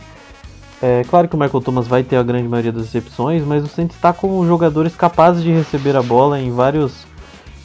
é 0.83 1.03
claro 1.09 1.27
que 1.27 1.35
o 1.35 1.39
Michael 1.39 1.63
Thomas 1.63 1.89
vai 1.89 2.03
ter 2.03 2.17
a 2.17 2.23
grande 2.23 2.49
maioria 2.49 2.71
das 2.71 2.85
recepções, 2.85 3.43
mas 3.45 3.65
o 3.65 3.69
Saints 3.69 3.97
está 3.97 4.13
com 4.13 4.47
jogadores 4.47 4.95
capazes 4.95 5.43
de 5.43 5.51
receber 5.51 5.97
a 5.97 6.03
bola 6.03 6.39
em 6.39 6.53
vários, 6.53 7.07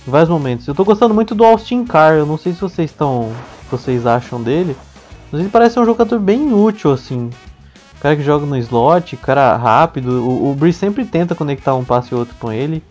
em 0.07 0.11
vários 0.11 0.29
momentos. 0.29 0.67
Eu 0.67 0.75
tô 0.75 0.83
gostando 0.83 1.13
muito 1.13 1.35
do 1.35 1.43
Austin 1.43 1.85
Carr. 1.85 2.13
Eu 2.15 2.25
não 2.25 2.37
sei 2.37 2.53
se 2.53 2.61
vocês 2.61 2.89
estão, 2.89 3.31
vocês 3.69 4.05
acham 4.05 4.41
dele, 4.41 4.75
mas 5.31 5.41
ele 5.41 5.49
parece 5.49 5.79
um 5.79 5.85
jogador 5.85 6.19
bem 6.19 6.53
útil 6.53 6.91
assim. 6.91 7.29
Cara 8.01 8.15
que 8.15 8.23
joga 8.23 8.45
no 8.45 8.57
slot, 8.57 9.15
cara 9.17 9.55
rápido. 9.55 10.23
O, 10.23 10.51
o 10.51 10.55
Breeze 10.55 10.79
sempre 10.79 11.05
tenta 11.05 11.35
conectar 11.35 11.75
um 11.75 11.83
passe 11.83 12.13
ou 12.13 12.21
outro 12.21 12.35
com 12.39 12.51
ele. 12.51 12.83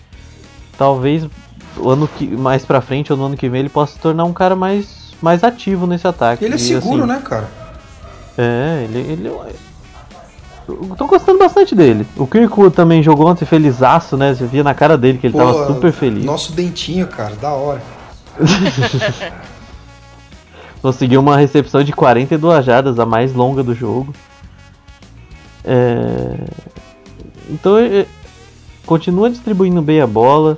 Talvez 0.78 1.28
o 1.76 1.88
ano 1.88 2.08
que 2.08 2.26
mais 2.26 2.64
pra 2.64 2.80
frente 2.80 3.12
ou 3.12 3.18
no 3.18 3.26
ano 3.26 3.36
que 3.36 3.48
vem 3.48 3.60
ele 3.60 3.68
possa 3.68 3.94
se 3.94 3.98
tornar 3.98 4.24
um 4.24 4.32
cara 4.32 4.54
mais 4.54 5.10
mais 5.20 5.44
ativo 5.44 5.86
nesse 5.86 6.06
ataque. 6.06 6.44
Ele 6.44 6.54
é 6.54 6.56
E, 6.56 6.60
seguro, 6.60 7.04
assim, 7.04 7.12
né, 7.12 7.20
cara? 7.22 7.48
É, 8.38 8.86
ele, 8.88 8.98
ele 8.98 9.30
tô 10.96 11.06
gostando 11.06 11.38
bastante 11.38 11.74
dele. 11.74 12.06
O 12.16 12.26
Kirkwood 12.26 12.74
também 12.74 13.02
jogou 13.02 13.28
ontem 13.28 13.44
felizaço, 13.44 14.16
né? 14.16 14.34
Você 14.34 14.46
via 14.46 14.64
na 14.64 14.74
cara 14.74 14.96
dele 14.96 15.18
que 15.18 15.26
ele 15.26 15.32
Pô, 15.32 15.38
tava 15.38 15.66
super 15.66 15.92
feliz. 15.92 16.24
Nosso 16.24 16.52
dentinho, 16.52 17.06
cara, 17.06 17.34
da 17.36 17.50
hora. 17.50 17.82
Conseguiu 20.82 21.20
uma 21.20 21.36
recepção 21.36 21.84
de 21.84 21.92
42 21.92 22.64
jardas, 22.64 22.98
a 22.98 23.04
mais 23.04 23.34
longa 23.34 23.62
do 23.62 23.74
jogo. 23.74 24.14
É... 25.64 26.38
Então, 27.50 27.76
é... 27.78 28.06
continua 28.86 29.28
distribuindo 29.28 29.82
bem 29.82 30.00
a 30.00 30.06
bola. 30.06 30.56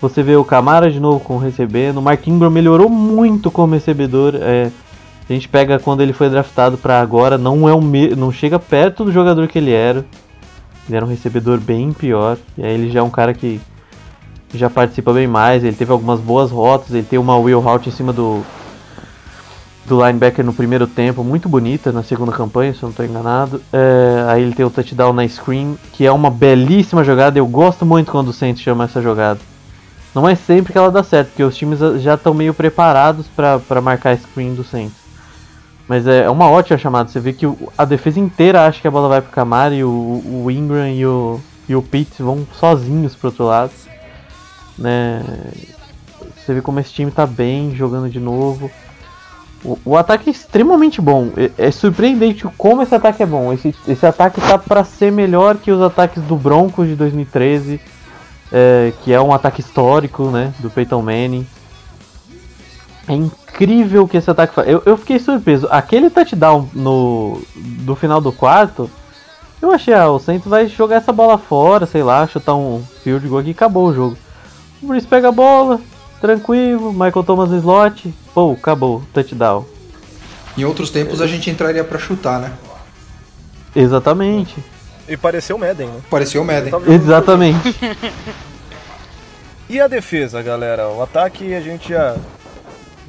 Você 0.00 0.22
vê 0.22 0.36
o 0.36 0.44
Camara 0.44 0.90
de 0.90 1.00
novo 1.00 1.20
com 1.20 1.38
recebendo. 1.38 1.98
O 1.98 2.02
Mark 2.02 2.26
Ingram 2.26 2.50
melhorou 2.50 2.90
muito 2.90 3.50
como 3.50 3.74
recebedor. 3.74 4.34
É... 4.36 4.70
A 5.28 5.32
gente 5.32 5.48
pega 5.48 5.78
quando 5.78 6.02
ele 6.02 6.12
foi 6.12 6.30
draftado 6.30 6.78
para 6.78 7.00
agora, 7.00 7.36
não 7.36 7.68
é 7.68 7.74
um 7.74 7.80
me... 7.80 8.14
não 8.14 8.30
chega 8.30 8.58
perto 8.58 9.04
do 9.04 9.12
jogador 9.12 9.48
que 9.48 9.58
ele 9.58 9.72
era. 9.72 10.04
Ele 10.86 10.96
era 10.96 11.04
um 11.04 11.08
recebedor 11.08 11.58
bem 11.58 11.92
pior. 11.92 12.38
E 12.56 12.64
aí 12.64 12.72
ele 12.72 12.90
já 12.90 13.00
é 13.00 13.02
um 13.02 13.10
cara 13.10 13.34
que 13.34 13.60
já 14.54 14.70
participa 14.70 15.12
bem 15.12 15.26
mais. 15.26 15.64
Ele 15.64 15.74
teve 15.74 15.90
algumas 15.90 16.20
boas 16.20 16.50
rotas. 16.50 16.90
Ele 16.92 17.02
tem 17.02 17.18
uma 17.18 17.36
wheel 17.36 17.60
route 17.60 17.88
em 17.88 17.92
cima 17.92 18.12
do 18.12 18.44
do 19.86 20.04
linebacker 20.04 20.44
no 20.44 20.52
primeiro 20.52 20.86
tempo, 20.86 21.22
muito 21.22 21.48
bonita 21.48 21.92
na 21.92 22.02
segunda 22.02 22.32
campanha, 22.32 22.72
se 22.72 22.78
eu 22.78 22.88
não 22.88 22.90
estou 22.90 23.06
enganado. 23.06 23.62
É, 23.72 24.24
aí 24.28 24.42
ele 24.42 24.54
tem 24.54 24.66
o 24.66 24.70
touchdown 24.70 25.12
na 25.12 25.26
screen, 25.28 25.78
que 25.92 26.04
é 26.04 26.12
uma 26.12 26.30
belíssima 26.30 27.04
jogada. 27.04 27.38
Eu 27.38 27.46
gosto 27.46 27.86
muito 27.86 28.10
quando 28.10 28.28
o 28.28 28.32
Saints 28.32 28.62
chama 28.62 28.84
essa 28.84 29.00
jogada. 29.00 29.40
Não 30.14 30.28
é 30.28 30.34
sempre 30.34 30.72
que 30.72 30.78
ela 30.78 30.90
dá 30.90 31.02
certo, 31.02 31.28
porque 31.28 31.42
os 31.42 31.56
times 31.56 31.78
já 32.02 32.14
estão 32.14 32.34
meio 32.34 32.52
preparados 32.52 33.26
para 33.28 33.80
marcar 33.80 34.10
a 34.10 34.16
screen 34.16 34.54
do 34.54 34.64
Saints. 34.64 35.05
Mas 35.88 36.06
é 36.06 36.28
uma 36.28 36.50
ótima 36.50 36.78
chamada. 36.78 37.08
Você 37.08 37.20
vê 37.20 37.32
que 37.32 37.46
a 37.78 37.84
defesa 37.84 38.18
inteira 38.18 38.66
acha 38.66 38.80
que 38.80 38.88
a 38.88 38.90
bola 38.90 39.08
vai 39.08 39.20
pro 39.20 39.30
Camara 39.30 39.74
e 39.74 39.84
o, 39.84 40.22
o 40.44 40.50
Ingram 40.50 40.88
e 40.88 41.06
o, 41.06 41.40
e 41.68 41.76
o 41.76 41.82
Pitts 41.82 42.18
vão 42.18 42.46
sozinhos 42.52 43.14
pro 43.14 43.28
outro 43.28 43.44
lado. 43.44 43.70
Né? 44.76 45.22
Você 46.36 46.54
vê 46.54 46.60
como 46.60 46.80
esse 46.80 46.92
time 46.92 47.10
tá 47.10 47.26
bem 47.26 47.74
jogando 47.74 48.08
de 48.08 48.18
novo. 48.18 48.70
O, 49.64 49.78
o 49.84 49.96
ataque 49.96 50.28
é 50.28 50.32
extremamente 50.32 51.00
bom. 51.00 51.30
É, 51.36 51.68
é 51.68 51.70
surpreendente 51.70 52.46
como 52.58 52.82
esse 52.82 52.94
ataque 52.94 53.22
é 53.22 53.26
bom. 53.26 53.52
Esse, 53.52 53.74
esse 53.86 54.06
ataque 54.06 54.40
tá 54.40 54.58
para 54.58 54.84
ser 54.84 55.12
melhor 55.12 55.56
que 55.56 55.70
os 55.70 55.80
ataques 55.80 56.22
do 56.24 56.36
Broncos 56.36 56.88
de 56.88 56.96
2013, 56.96 57.80
é, 58.52 58.92
que 59.02 59.12
é 59.12 59.20
um 59.20 59.32
ataque 59.32 59.60
histórico, 59.60 60.30
né, 60.30 60.52
do 60.58 60.68
Peyton 60.68 61.02
Manning. 61.02 61.46
É 63.08 63.14
incrível 63.14 64.02
o 64.02 64.08
que 64.08 64.16
esse 64.16 64.30
ataque 64.30 64.54
faz. 64.54 64.68
Eu, 64.68 64.82
eu 64.84 64.96
fiquei 64.96 65.18
surpreso. 65.18 65.68
Aquele 65.70 66.10
touchdown 66.10 66.68
no 66.72 67.40
do 67.54 67.94
final 67.94 68.20
do 68.20 68.32
quarto, 68.32 68.90
eu 69.62 69.70
achei, 69.72 69.94
ah, 69.94 70.08
o 70.08 70.18
Saints 70.18 70.46
vai 70.46 70.66
jogar 70.68 70.96
essa 70.96 71.12
bola 71.12 71.38
fora, 71.38 71.86
sei 71.86 72.02
lá, 72.02 72.26
chutar 72.26 72.54
um 72.54 72.84
field 73.02 73.26
goal 73.28 73.40
aqui 73.40 73.50
e 73.50 73.52
acabou 73.52 73.88
o 73.88 73.94
jogo. 73.94 74.16
O 74.82 74.86
Bruce 74.88 75.06
pega 75.06 75.28
a 75.28 75.32
bola, 75.32 75.80
tranquilo, 76.20 76.92
Michael 76.92 77.24
Thomas 77.24 77.50
no 77.50 77.56
slot, 77.58 78.12
pô, 78.34 78.52
acabou, 78.52 79.02
touchdown. 79.14 79.64
Em 80.58 80.64
outros 80.64 80.90
tempos 80.90 81.20
a 81.20 81.26
gente 81.26 81.48
entraria 81.48 81.84
pra 81.84 81.98
chutar, 81.98 82.40
né? 82.40 82.52
Exatamente. 83.74 84.56
E 85.08 85.16
pareceu 85.16 85.56
Madden, 85.56 85.88
né? 85.88 86.00
Pareceu 86.10 86.42
o 86.42 86.44
Madden. 86.44 86.72
Exatamente. 86.88 87.76
E 89.68 89.80
a 89.80 89.88
defesa, 89.88 90.40
galera? 90.42 90.88
O 90.90 91.02
ataque 91.02 91.52
a 91.52 91.60
gente 91.60 91.88
já, 91.88 92.16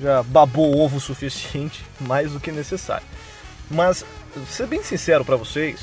já 0.02 0.24
babou 0.24 0.80
ovo 0.80 0.98
o 0.98 1.02
suficiente, 1.02 1.84
mais 2.02 2.32
do 2.32 2.40
que 2.40 2.52
necessário. 2.52 3.06
Mas, 3.70 4.06
ser 4.50 4.68
bem 4.68 4.82
sincero 4.84 5.26
pra 5.26 5.36
vocês, 5.36 5.80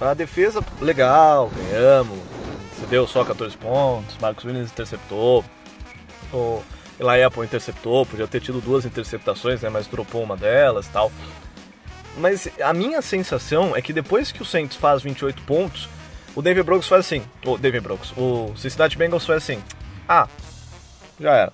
a 0.00 0.12
defesa, 0.14 0.62
legal, 0.80 1.50
ganhamos, 1.54 2.18
cedeu 2.78 3.06
só 3.06 3.24
14 3.24 3.56
pontos, 3.56 4.16
Marcos 4.20 4.44
Williams 4.44 4.70
interceptou. 4.70 5.44
O- 6.32 6.62
Eli 7.00 7.22
Apple 7.22 7.42
interceptou, 7.44 8.04
podia 8.06 8.28
ter 8.28 8.40
tido 8.40 8.60
duas 8.60 8.84
interceptações, 8.84 9.60
né? 9.62 9.68
Mas 9.68 9.86
dropou 9.88 10.22
uma 10.22 10.36
delas 10.36 10.86
tal. 10.88 11.10
Mas 12.18 12.46
a 12.62 12.72
minha 12.72 13.00
sensação 13.02 13.74
é 13.74 13.80
que 13.82 13.92
depois 13.92 14.30
que 14.30 14.42
o 14.42 14.44
Saints 14.44 14.76
faz 14.76 15.02
28 15.02 15.42
pontos, 15.42 15.88
o 16.34 16.42
Denver 16.42 16.62
Broncos 16.62 16.86
faz 16.86 17.00
assim. 17.06 17.22
O 17.44 17.56
Denver 17.56 17.80
Broncos, 17.82 18.12
o 18.16 18.52
Cincinnati 18.56 18.96
Bengals 18.96 19.24
faz 19.26 19.42
assim. 19.42 19.60
Ah, 20.08 20.28
já 21.18 21.32
era. 21.34 21.52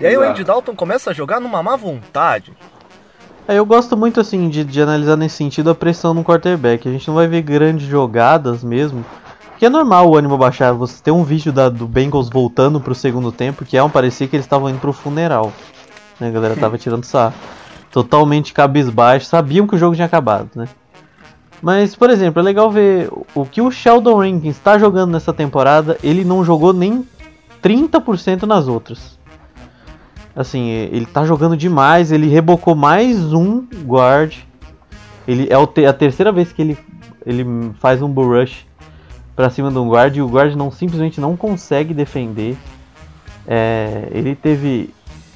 E 0.00 0.06
aí 0.06 0.16
o 0.16 0.20
Exato. 0.20 0.30
Andy 0.32 0.44
Dalton 0.44 0.74
começa 0.74 1.10
a 1.10 1.14
jogar 1.14 1.40
numa 1.40 1.62
má 1.62 1.76
vontade. 1.76 2.52
É, 3.48 3.54
eu 3.58 3.64
gosto 3.64 3.96
muito 3.96 4.20
assim 4.20 4.48
de, 4.48 4.64
de 4.64 4.82
analisar 4.82 5.16
nesse 5.16 5.36
sentido 5.36 5.70
a 5.70 5.74
pressão 5.74 6.12
no 6.12 6.24
quarterback. 6.24 6.88
A 6.88 6.92
gente 6.92 7.06
não 7.08 7.14
vai 7.14 7.26
ver 7.26 7.42
grandes 7.42 7.86
jogadas 7.86 8.62
mesmo. 8.64 9.04
Porque 9.50 9.64
é 9.66 9.70
normal 9.70 10.10
o 10.10 10.16
ânimo 10.16 10.36
baixar. 10.36 10.72
Você 10.74 11.02
tem 11.02 11.14
um 11.14 11.22
vídeo 11.24 11.52
da- 11.52 11.68
do 11.70 11.86
Bengals 11.86 12.28
voltando 12.28 12.80
pro 12.80 12.94
segundo 12.94 13.32
tempo, 13.32 13.64
que 13.64 13.76
é 13.76 13.82
um 13.82 13.88
parecia 13.88 14.26
que 14.28 14.36
eles 14.36 14.44
estavam 14.44 14.68
indo 14.68 14.78
pro 14.80 14.92
funeral. 14.92 15.52
Né, 16.20 16.28
a 16.28 16.30
galera 16.30 16.56
tava 16.56 16.76
tirando 16.78 17.04
sarro. 17.04 17.34
Totalmente 17.90 18.52
cabisbaixo, 18.52 19.26
sabiam 19.26 19.66
que 19.66 19.74
o 19.76 19.78
jogo 19.78 19.94
tinha 19.94 20.04
acabado, 20.06 20.50
né? 20.54 20.68
Mas, 21.62 21.96
por 21.96 22.10
exemplo, 22.10 22.40
é 22.40 22.42
legal 22.42 22.70
ver 22.70 23.08
o- 23.10 23.24
o 23.34 23.46
que 23.46 23.62
o 23.62 23.70
Sheldon 23.70 24.18
Rankins 24.18 24.56
está 24.56 24.76
jogando 24.76 25.12
nessa 25.12 25.32
temporada. 25.32 25.96
Ele 26.02 26.22
não 26.22 26.44
jogou 26.44 26.74
nem 26.74 27.06
30% 27.62 28.42
nas 28.42 28.68
outras. 28.68 29.15
Assim, 30.36 30.68
ele 30.68 31.06
tá 31.06 31.24
jogando 31.24 31.56
demais, 31.56 32.12
ele 32.12 32.28
rebocou 32.28 32.74
mais 32.74 33.32
um 33.32 33.64
guard. 33.86 34.36
Ele 35.26 35.48
é 35.50 35.86
a 35.88 35.92
terceira 35.94 36.30
vez 36.30 36.52
que 36.52 36.60
ele, 36.60 36.78
ele 37.24 37.72
faz 37.80 38.02
um 38.02 38.08
bull 38.08 38.38
rush 38.38 38.66
pra 39.34 39.48
cima 39.48 39.70
de 39.70 39.78
um 39.78 39.88
guard 39.88 40.14
e 40.14 40.20
o 40.20 40.28
guard 40.28 40.54
não 40.54 40.70
simplesmente 40.70 41.18
não 41.22 41.38
consegue 41.38 41.94
defender. 41.94 42.54
É, 43.46 44.08
ele 44.10 44.36
teve 44.36 44.90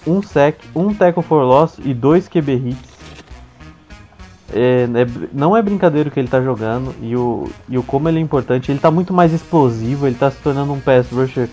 um 0.07 0.23
sec, 0.23 0.59
um 0.77 0.93
tackle 0.93 1.23
for 1.23 1.45
loss 1.45 1.79
e 1.83 1.95
dois 1.95 2.29
QB 2.29 2.53
hits. 2.53 2.91
É, 4.53 4.83
é 4.83 5.29
não 5.33 5.57
é 5.57 5.63
brincadeira 5.63 6.11
o 6.11 6.13
que 6.13 6.21
ele 6.21 6.29
tá 6.29 6.43
jogando 6.43 6.95
e 7.01 7.17
o, 7.17 7.49
e 7.71 7.79
o 7.79 7.83
como 7.83 8.07
ele 8.07 8.19
é 8.19 8.23
importante. 8.23 8.71
Ele 8.71 8.79
tá 8.79 8.91
muito 8.91 9.15
mais 9.15 9.33
explosivo, 9.33 10.07
ele 10.07 10.17
tá 10.17 10.31
se 10.31 10.39
tornando 10.43 10.75
um 10.75 10.81
pass 10.81 11.11
rusher 11.11 11.49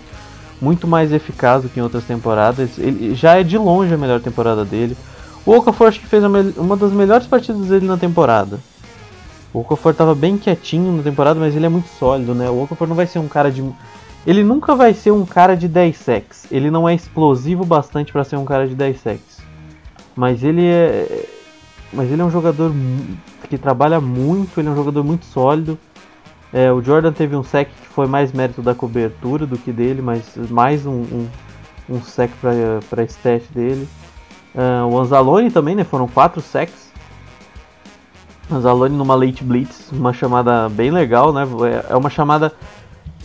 muito 0.60 0.86
mais 0.86 1.12
eficaz 1.12 1.62
do 1.62 1.68
que 1.68 1.80
em 1.80 1.82
outras 1.82 2.04
temporadas. 2.04 2.78
Ele 2.78 3.14
já 3.14 3.38
é 3.38 3.42
de 3.42 3.56
longe 3.56 3.92
a 3.94 3.98
melhor 3.98 4.20
temporada 4.20 4.64
dele. 4.64 4.96
O 5.46 5.52
Okafor 5.52 5.88
acho 5.88 6.00
que 6.00 6.06
fez 6.06 6.22
uma 6.24 6.76
das 6.76 6.92
melhores 6.92 7.26
partidas 7.26 7.68
dele 7.68 7.86
na 7.86 7.96
temporada. 7.96 8.58
O 9.52 9.60
Okafor 9.60 9.94
tava 9.94 10.14
bem 10.14 10.36
quietinho 10.36 10.92
na 10.92 11.02
temporada, 11.02 11.40
mas 11.40 11.56
ele 11.56 11.64
é 11.64 11.68
muito 11.68 11.88
sólido, 11.88 12.34
né? 12.34 12.50
O 12.50 12.64
Okafor 12.64 12.86
não 12.86 12.94
vai 12.94 13.06
ser 13.06 13.18
um 13.18 13.28
cara 13.28 13.50
de. 13.50 13.64
Ele 14.26 14.44
nunca 14.44 14.74
vai 14.74 14.92
ser 14.92 15.10
um 15.10 15.24
cara 15.24 15.56
de 15.56 15.66
10 15.66 15.96
sacks. 15.96 16.46
Ele 16.50 16.70
não 16.70 16.86
é 16.88 16.94
explosivo 16.94 17.64
bastante 17.64 18.12
para 18.12 18.24
ser 18.24 18.36
um 18.36 18.44
cara 18.44 18.68
de 18.68 18.74
10 18.74 19.00
sacks. 19.00 19.38
Mas 20.14 20.42
ele 20.42 20.66
é. 20.66 21.26
Mas 21.92 22.12
ele 22.12 22.20
é 22.20 22.24
um 22.24 22.30
jogador 22.30 22.70
que 23.48 23.56
trabalha 23.56 23.98
muito, 23.98 24.60
ele 24.60 24.68
é 24.68 24.70
um 24.70 24.76
jogador 24.76 25.02
muito 25.02 25.24
sólido. 25.24 25.78
É, 26.52 26.72
o 26.72 26.80
Jordan 26.82 27.12
teve 27.12 27.36
um 27.36 27.42
sec 27.42 27.68
que 27.68 27.88
foi 27.88 28.06
mais 28.06 28.32
mérito 28.32 28.62
da 28.62 28.74
cobertura 28.74 29.46
do 29.46 29.58
que 29.58 29.70
dele, 29.70 30.00
mas 30.00 30.24
mais 30.50 30.86
um, 30.86 30.92
um, 31.02 31.28
um 31.90 32.02
sec 32.02 32.30
para 32.88 33.02
stat 33.04 33.44
dele. 33.52 33.86
Ah, 34.56 34.86
o 34.86 34.98
Anzalone 34.98 35.50
também, 35.50 35.74
né? 35.74 35.84
Foram 35.84 36.08
quatro 36.08 36.40
sacks. 36.40 36.88
Anzalone 38.50 38.96
numa 38.96 39.14
late 39.14 39.44
blitz, 39.44 39.92
uma 39.92 40.12
chamada 40.12 40.68
bem 40.70 40.90
legal, 40.90 41.32
né? 41.32 41.46
É- 41.88 41.92
É 41.92 41.96
uma 41.96 42.08
chamada 42.08 42.52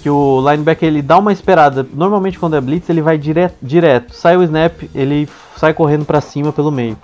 que 0.01 0.09
o 0.09 0.41
linebacker 0.41 0.89
ele 0.89 1.01
dá 1.01 1.17
uma 1.17 1.31
esperada. 1.31 1.88
Normalmente 1.93 2.38
quando 2.38 2.57
é 2.57 2.62
blitz 2.62 2.89
ele 2.89 3.01
vai 3.01 3.17
direto, 3.17 3.55
direto. 3.62 4.13
sai 4.13 4.36
o 4.36 4.43
snap, 4.43 4.83
ele 4.93 5.29
sai 5.55 5.73
correndo 5.73 6.03
para 6.03 6.19
cima 6.19 6.51
pelo 6.51 6.69
meio. 6.71 6.97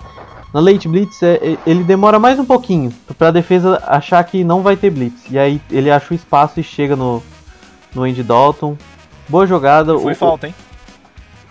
Na 0.52 0.60
late 0.60 0.88
blitz 0.88 1.22
é- 1.22 1.34
é- 1.36 1.58
ele 1.66 1.84
demora 1.84 2.18
mais 2.18 2.38
um 2.38 2.44
pouquinho 2.44 2.92
para 3.16 3.28
a 3.28 3.30
defesa 3.30 3.80
achar 3.86 4.22
que 4.24 4.42
não 4.42 4.62
vai 4.62 4.76
ter 4.76 4.90
blitz. 4.90 5.22
E 5.30 5.38
aí 5.38 5.60
ele 5.70 5.90
acha 5.90 6.12
o 6.12 6.16
espaço 6.16 6.58
e 6.58 6.62
chega 6.62 6.96
no 6.96 7.22
no 7.94 8.04
Andy 8.04 8.22
Dalton. 8.22 8.76
Boa 9.28 9.46
jogada. 9.46 9.96
Foi 9.98 10.12
O- 10.12 10.16
falta, 10.16 10.46
hein? 10.48 10.54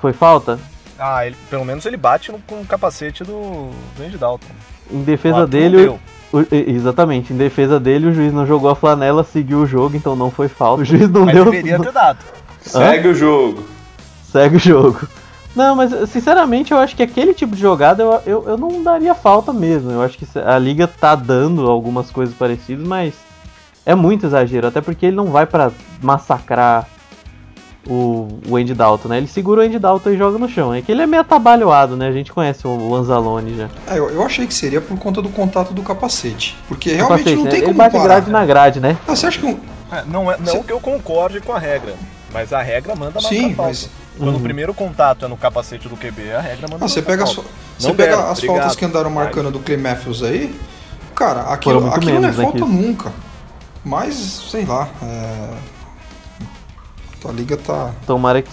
Foi 0.01 0.13
falta? 0.13 0.57
Ah, 0.97 1.25
ele, 1.25 1.35
pelo 1.49 1.63
menos 1.65 1.85
ele 1.85 1.97
bate 1.97 2.31
no, 2.31 2.39
com 2.39 2.61
o 2.61 2.65
capacete 2.65 3.23
do, 3.23 3.69
do 3.97 4.03
Andy 4.03 4.17
Dalton. 4.17 4.47
Em 4.91 5.01
defesa 5.03 5.45
dele, 5.47 5.87
o- 6.33 6.45
exatamente, 6.51 7.31
em 7.33 7.37
defesa 7.37 7.79
dele 7.79 8.07
o 8.07 8.13
juiz 8.13 8.33
não 8.33 8.45
jogou 8.45 8.69
a 8.69 8.75
flanela, 8.75 9.23
seguiu 9.23 9.59
o 9.59 9.65
jogo, 9.65 9.95
então 9.95 10.15
não 10.15 10.29
foi 10.31 10.47
falta. 10.49 10.81
O 10.81 10.85
juiz 10.85 11.09
não 11.09 11.25
Mas 11.25 11.35
deu. 11.35 11.45
deveria 11.45 11.79
ter 11.79 11.91
dado. 11.91 12.19
Segue 12.61 13.07
o 13.09 13.13
jogo. 13.15 13.63
Segue 14.31 14.55
o 14.57 14.59
jogo. 14.59 15.07
Não, 15.55 15.75
mas 15.75 15.91
sinceramente 16.09 16.71
eu 16.71 16.77
acho 16.77 16.95
que 16.95 17.03
aquele 17.03 17.33
tipo 17.33 17.55
de 17.55 17.61
jogada 17.61 18.03
eu, 18.03 18.21
eu, 18.25 18.49
eu 18.49 18.57
não 18.57 18.83
daria 18.83 19.15
falta 19.15 19.51
mesmo. 19.51 19.91
Eu 19.91 20.01
acho 20.01 20.17
que 20.17 20.25
a 20.39 20.57
liga 20.57 20.87
tá 20.87 21.15
dando 21.15 21.67
algumas 21.67 22.11
coisas 22.11 22.35
parecidas, 22.35 22.87
mas 22.87 23.13
é 23.85 23.95
muito 23.95 24.25
exagero, 24.25 24.67
até 24.67 24.81
porque 24.81 25.07
ele 25.07 25.15
não 25.15 25.27
vai 25.27 25.45
pra 25.45 25.71
massacrar 26.01 26.87
o, 27.87 28.27
o 28.47 28.55
Andy 28.55 28.73
Dalton, 28.73 29.07
né? 29.09 29.17
Ele 29.17 29.27
segura 29.27 29.61
o 29.61 29.63
Andy 29.63 29.79
Dalton 29.79 30.11
e 30.11 30.17
joga 30.17 30.37
no 30.37 30.47
chão. 30.47 30.73
É 30.73 30.81
que 30.81 30.91
ele 30.91 31.01
é 31.01 31.07
meio 31.07 31.21
atabalhoado, 31.21 31.95
né? 31.97 32.07
A 32.07 32.11
gente 32.11 32.31
conhece 32.31 32.67
o, 32.67 32.95
Anzalone 32.95 33.57
já. 33.57 33.69
É, 33.87 33.97
eu, 33.97 34.09
eu 34.09 34.23
achei 34.23 34.45
que 34.45 34.53
seria 34.53 34.79
por 34.79 34.97
conta 34.99 35.21
do 35.21 35.29
contato 35.29 35.73
do 35.73 35.81
capacete. 35.81 36.55
Porque 36.67 36.93
realmente 36.93 37.23
Capacete, 37.23 37.35
não 37.35 37.43
né? 37.45 37.49
tem 37.49 37.59
Ele 37.59 37.65
como 37.67 37.77
bate 37.77 37.91
parar. 37.93 38.03
grade 38.03 38.29
na 38.29 38.45
grade, 38.45 38.79
né? 38.79 38.97
Ah, 39.07 39.15
você 39.15 39.27
acha 39.27 39.39
que 39.39 39.45
um, 39.45 39.59
É, 39.91 40.03
não 40.05 40.31
é, 40.31 40.37
não 40.37 40.61
que 40.61 40.71
eu 40.71 40.79
concorde 40.79 41.41
com 41.41 41.51
a 41.51 41.57
regra, 41.59 41.95
mas 42.31 42.53
a 42.53 42.61
regra 42.61 42.95
manda 42.95 43.19
marcar 43.19 43.29
Sim, 43.29 43.55
falta. 43.55 43.87
Quando 44.19 44.31
Uhum. 44.33 44.37
o 44.37 44.41
primeiro 44.41 44.73
contato 44.73 45.23
é 45.25 45.27
no 45.27 45.37
capacete 45.37 45.87
do 45.87 45.95
QB, 45.95 46.33
a 46.33 46.41
regra 46.41 46.67
manda 46.69 46.85
Ah, 46.85 46.87
você 46.89 47.01
pega, 47.01 47.25
você 47.25 47.41
Não 47.81 47.95
pega 47.95 48.17
deram, 48.17 48.29
as 48.29 48.37
obrigado. 48.37 48.57
faltas 48.57 48.75
que 48.75 48.85
andaram 48.85 49.09
marcando 49.09 49.49
do 49.49 49.59
Clay 49.59 49.77
Matthews 49.77 50.21
aí, 50.21 50.59
cara, 51.15 51.41
aquilo, 51.53 51.87
aquilo 51.93 52.19
não 52.19 52.29
é 52.29 52.33
falta 52.33 52.59
Kiss? 52.59 52.69
nunca. 52.71 53.11
Mas, 53.83 54.13
sei 54.51 54.65
lá, 54.65 54.89
é... 55.01 55.49
a 57.27 57.31
liga 57.31 57.55
tá... 57.55 57.91
Tomara 58.05 58.41
que, 58.41 58.49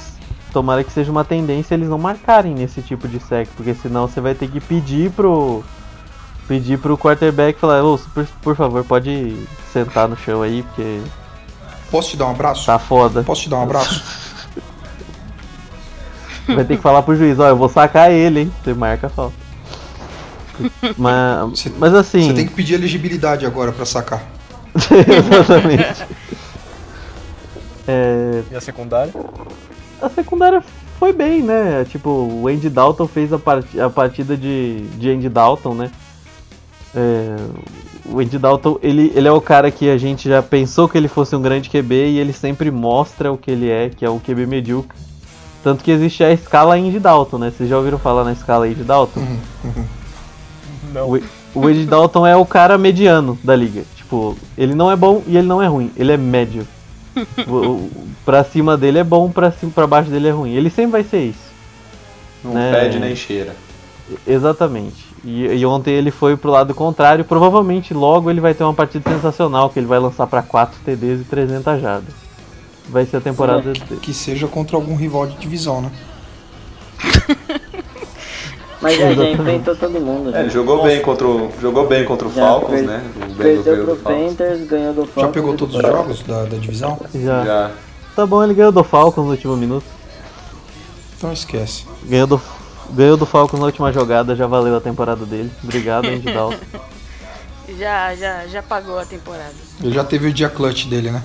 tomara 0.53 0.85
que 0.85 0.93
seja 0.93 1.11
uma 1.11 1.25
tendência 1.25 1.75
eles 1.75 1.89
não 1.89 1.99
marcarem 1.99 2.55
nesse 2.55 2.81
tipo 2.81 3.09
de 3.09 3.19
sec, 3.21 3.49
porque 3.57 3.75
senão 3.75 4.07
você 4.07 4.21
vai 4.21 4.35
ter 4.35 4.49
que 4.49 4.61
pedir 4.61 5.11
pro 5.11 5.65
pedir 6.47 6.79
pro 6.79 6.97
quarterback 6.97 7.59
falar, 7.59 7.83
ô, 7.83 7.99
por, 8.15 8.25
por 8.41 8.55
favor, 8.57 8.85
pode 8.85 9.37
sentar 9.73 10.07
no 10.09 10.17
chão 10.17 10.43
aí, 10.43 10.63
porque 10.63 11.01
Posso 11.91 12.11
te 12.11 12.17
dar 12.17 12.27
um 12.27 12.31
abraço? 12.31 12.67
tá 12.67 12.79
foda. 12.79 13.25
Posso 13.25 13.43
te 13.43 13.49
dar 13.49 13.57
um 13.59 13.63
abraço? 13.63 14.01
Vai 16.47 16.65
ter 16.65 16.77
que 16.77 16.83
falar 16.83 17.03
pro 17.03 17.17
juiz, 17.17 17.39
ó, 17.39 17.49
eu 17.49 17.57
vou 17.57 17.69
sacar 17.69 18.11
ele, 18.11 18.41
hein? 18.41 18.53
Você 18.63 18.73
marca 18.75 19.07
a 19.09 19.11
falta. 19.11 19.35
Mas, 20.97 21.51
Você- 21.51 21.73
mas 21.77 21.93
assim, 21.95 22.29
Você 22.29 22.33
tem 22.33 22.47
que 22.47 22.55
pedir 22.55 22.75
elegibilidade 22.75 23.45
agora 23.45 23.73
pra 23.73 23.85
sacar. 23.85 24.23
exatamente. 24.75 26.07
É, 27.89 28.43
E 28.51 28.57
a 28.57 28.61
secundária? 28.61 29.13
a 30.03 30.09
secundária 30.09 30.61
foi 30.99 31.13
bem, 31.13 31.41
né? 31.43 31.85
Tipo, 31.89 32.11
o 32.11 32.49
Andy 32.49 32.69
Dalton 32.69 33.07
fez 33.07 33.33
a, 33.33 33.39
part- 33.39 33.79
a 33.79 33.89
partida 33.89 34.37
de, 34.37 34.81
de 34.99 35.09
Andy 35.11 35.29
Dalton, 35.29 35.75
né? 35.75 35.91
É, 36.95 37.37
o 38.07 38.19
Andy 38.19 38.39
Dalton, 38.39 38.79
ele, 38.83 39.13
ele 39.15 39.29
é 39.29 39.31
o 39.31 39.41
cara 39.41 39.71
que 39.71 39.89
a 39.89 39.97
gente 39.97 40.29
já 40.29 40.43
pensou 40.43 40.89
que 40.89 40.99
ele 40.99 41.07
fosse 41.09 41.37
um 41.37 41.43
grande 41.43 41.71
QB 41.71 41.95
e 41.95 42.19
ele 42.19 42.33
sempre 42.33 42.71
mostra 42.73 43.31
o 43.33 43.39
que 43.39 43.51
ele 43.53 43.71
é, 43.71 43.89
que 43.89 44.05
é 44.05 44.11
um 44.11 44.19
QB 44.19 44.47
medíocre. 44.47 44.97
Tanto 45.67 45.83
que 45.83 45.91
existe 45.91 46.23
a 46.23 46.31
escala 46.33 46.77
Andy 46.77 47.01
Dalton, 47.01 47.39
né? 47.39 47.51
Vocês 47.51 47.69
já 47.69 47.77
ouviram 47.77 47.99
falar 47.99 48.23
na 48.23 48.31
escala 48.31 48.67
Andy 48.67 48.85
Dalton? 48.85 49.21
Não. 50.95 51.09
O, 51.11 51.61
o 51.67 51.85
Dalton 51.85 52.25
é 52.25 52.37
o 52.37 52.47
cara 52.47 52.79
mediano 52.79 53.37
da 53.43 53.57
liga. 53.57 53.83
Tipo, 53.97 54.37
ele 54.57 54.77
não 54.77 54.93
é 54.93 54.95
bom 54.95 55.25
e 55.27 55.37
ele 55.37 55.49
não 55.49 55.61
é 55.61 55.67
ruim, 55.67 55.91
ele 55.97 56.13
é 56.13 56.17
médio. 56.17 56.65
o, 57.49 57.53
o- 57.53 57.91
pra 58.25 58.45
cima 58.45 58.77
dele 58.77 59.01
é 59.01 59.03
bom, 59.03 59.29
pra, 59.29 59.51
cima, 59.51 59.73
pra 59.75 59.89
baixo 59.89 60.09
dele 60.09 60.29
é 60.29 60.31
ruim. 60.31 60.53
Ele 60.53 60.71
sempre 60.71 60.93
vai 60.93 61.03
ser 61.03 61.25
isso. 61.31 61.51
Não 62.45 62.55
Né? 62.55 62.71
pede 62.71 63.01
nem 63.01 63.17
cheira. 63.17 63.57
Exatamente. 64.25 65.05
E, 65.25 65.47
e 65.47 65.67
ontem 65.67 65.95
ele 65.95 66.13
foi 66.13 66.37
pro 66.37 66.49
lado 66.53 66.73
contrário. 66.77 67.25
Provavelmente 67.25 67.93
logo 67.93 68.31
ele 68.31 68.41
vai 68.41 68.55
ter 68.55 68.63
uma 68.63 68.73
partida 68.73 69.11
sensacional, 69.11 69.69
que 69.69 69.81
ele 69.81 69.89
vai 69.89 69.99
lançar 69.99 70.29
pra 70.29 70.43
4 70.43 70.79
TDs 70.85 71.23
e 71.23 71.25
300 71.25 71.81
jardas. 71.83 72.26
Vai 72.89 73.05
ser 73.07 73.17
a 73.17 73.21
temporada 73.21 73.61
dele. 73.73 73.83
Que 74.01 74.15
seja 74.15 74.47
contra 74.47 74.77
algum 74.77 74.95
rival 74.97 75.27
de 75.27 75.37
divisão, 75.39 75.81
né? 75.83 75.91
Mas 78.81 78.99
já, 78.99 79.13
já 79.13 79.31
enfrentou 79.31 79.75
todo 79.75 79.99
mundo. 80.01 80.29
É, 80.31 80.33
já. 80.33 80.41
ele 80.41 80.51
jogou 80.51 80.83
bem 80.83 81.01
contra 81.01 81.27
o, 81.27 81.51
jogou 81.61 81.87
bem 81.89 82.05
contra 82.05 82.29
o 82.29 82.33
Já 82.33 82.43
Falcons, 82.43 82.71
per- 82.71 82.85
né? 82.87 83.03
O 83.31 83.35
Perdeu 83.35 83.85
pro. 83.85 83.97
Panthers, 83.97 84.69
ganhou 84.69 84.93
do 84.95 85.07
Falcons. 85.07 85.23
Já 85.23 85.29
pegou 85.29 85.55
todos 85.57 85.75
os 85.77 85.83
jogos 85.83 86.23
da, 86.23 86.45
da 86.45 86.57
divisão? 86.59 86.99
Já. 87.15 87.45
Já. 87.45 87.71
Tá 88.15 88.27
bom, 88.27 88.45
ele 88.45 88.55
ganhou 88.55 88.71
do 88.73 88.85
Falcons 88.85 89.25
no 89.25 89.31
último 89.31 89.57
minuto. 89.57 89.85
Então 91.17 91.33
esquece. 91.33 91.85
Ganhou 92.05 92.27
do, 92.27 92.41
ganhou 92.91 93.17
do 93.17 93.25
Falcons 93.27 93.59
na 93.59 93.67
última 93.67 93.93
jogada, 93.93 94.37
já 94.37 94.47
valeu 94.47 94.77
a 94.77 94.81
temporada 94.81 95.25
dele. 95.25 95.51
Obrigado, 95.65 96.07
Andy 96.09 96.33
Dalton. 96.33 96.57
Já, 97.77 98.15
já, 98.15 98.47
já 98.47 98.63
pagou 98.63 98.97
a 98.97 99.05
temporada. 99.05 99.53
Ele 99.83 99.93
já 99.93 100.05
teve 100.05 100.29
o 100.29 100.33
dia 100.33 100.49
clutch 100.49 100.87
dele, 100.87 101.11
né? 101.11 101.21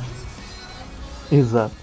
Exato. 1.31 1.81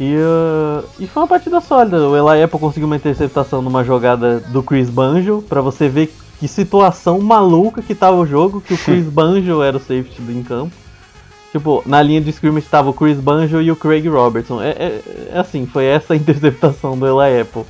E, 0.00 0.16
uh, 0.16 0.84
e 0.98 1.06
foi 1.06 1.22
uma 1.22 1.28
partida 1.28 1.60
sólida. 1.60 2.08
O 2.08 2.16
Eli 2.16 2.42
Apple 2.42 2.58
conseguiu 2.58 2.86
uma 2.86 2.96
interceptação 2.96 3.62
numa 3.62 3.84
jogada 3.84 4.40
do 4.40 4.62
Chris 4.62 4.88
Banjo, 4.88 5.44
pra 5.48 5.60
você 5.60 5.88
ver 5.88 6.12
que 6.40 6.48
situação 6.48 7.20
maluca 7.20 7.82
que 7.82 7.94
tava 7.94 8.16
o 8.16 8.26
jogo, 8.26 8.60
que 8.60 8.74
o 8.74 8.78
Chris 8.82 9.04
Banjo 9.04 9.62
era 9.62 9.76
o 9.76 9.80
safety 9.80 10.20
do 10.20 10.32
em 10.32 10.42
campo. 10.42 10.74
Tipo, 11.52 11.82
na 11.84 12.02
linha 12.02 12.20
de 12.20 12.30
scrimmage 12.30 12.64
estava 12.64 12.88
o 12.88 12.94
Chris 12.94 13.18
Banjo 13.18 13.60
e 13.60 13.70
o 13.70 13.76
Craig 13.76 14.08
Robertson. 14.08 14.60
É, 14.62 14.70
é, 14.70 15.02
é 15.34 15.38
assim, 15.38 15.66
foi 15.66 15.84
essa 15.84 16.14
a 16.14 16.16
interceptação 16.18 16.98
do 16.98 17.06
Eli 17.06 17.40
Apple. 17.40 17.64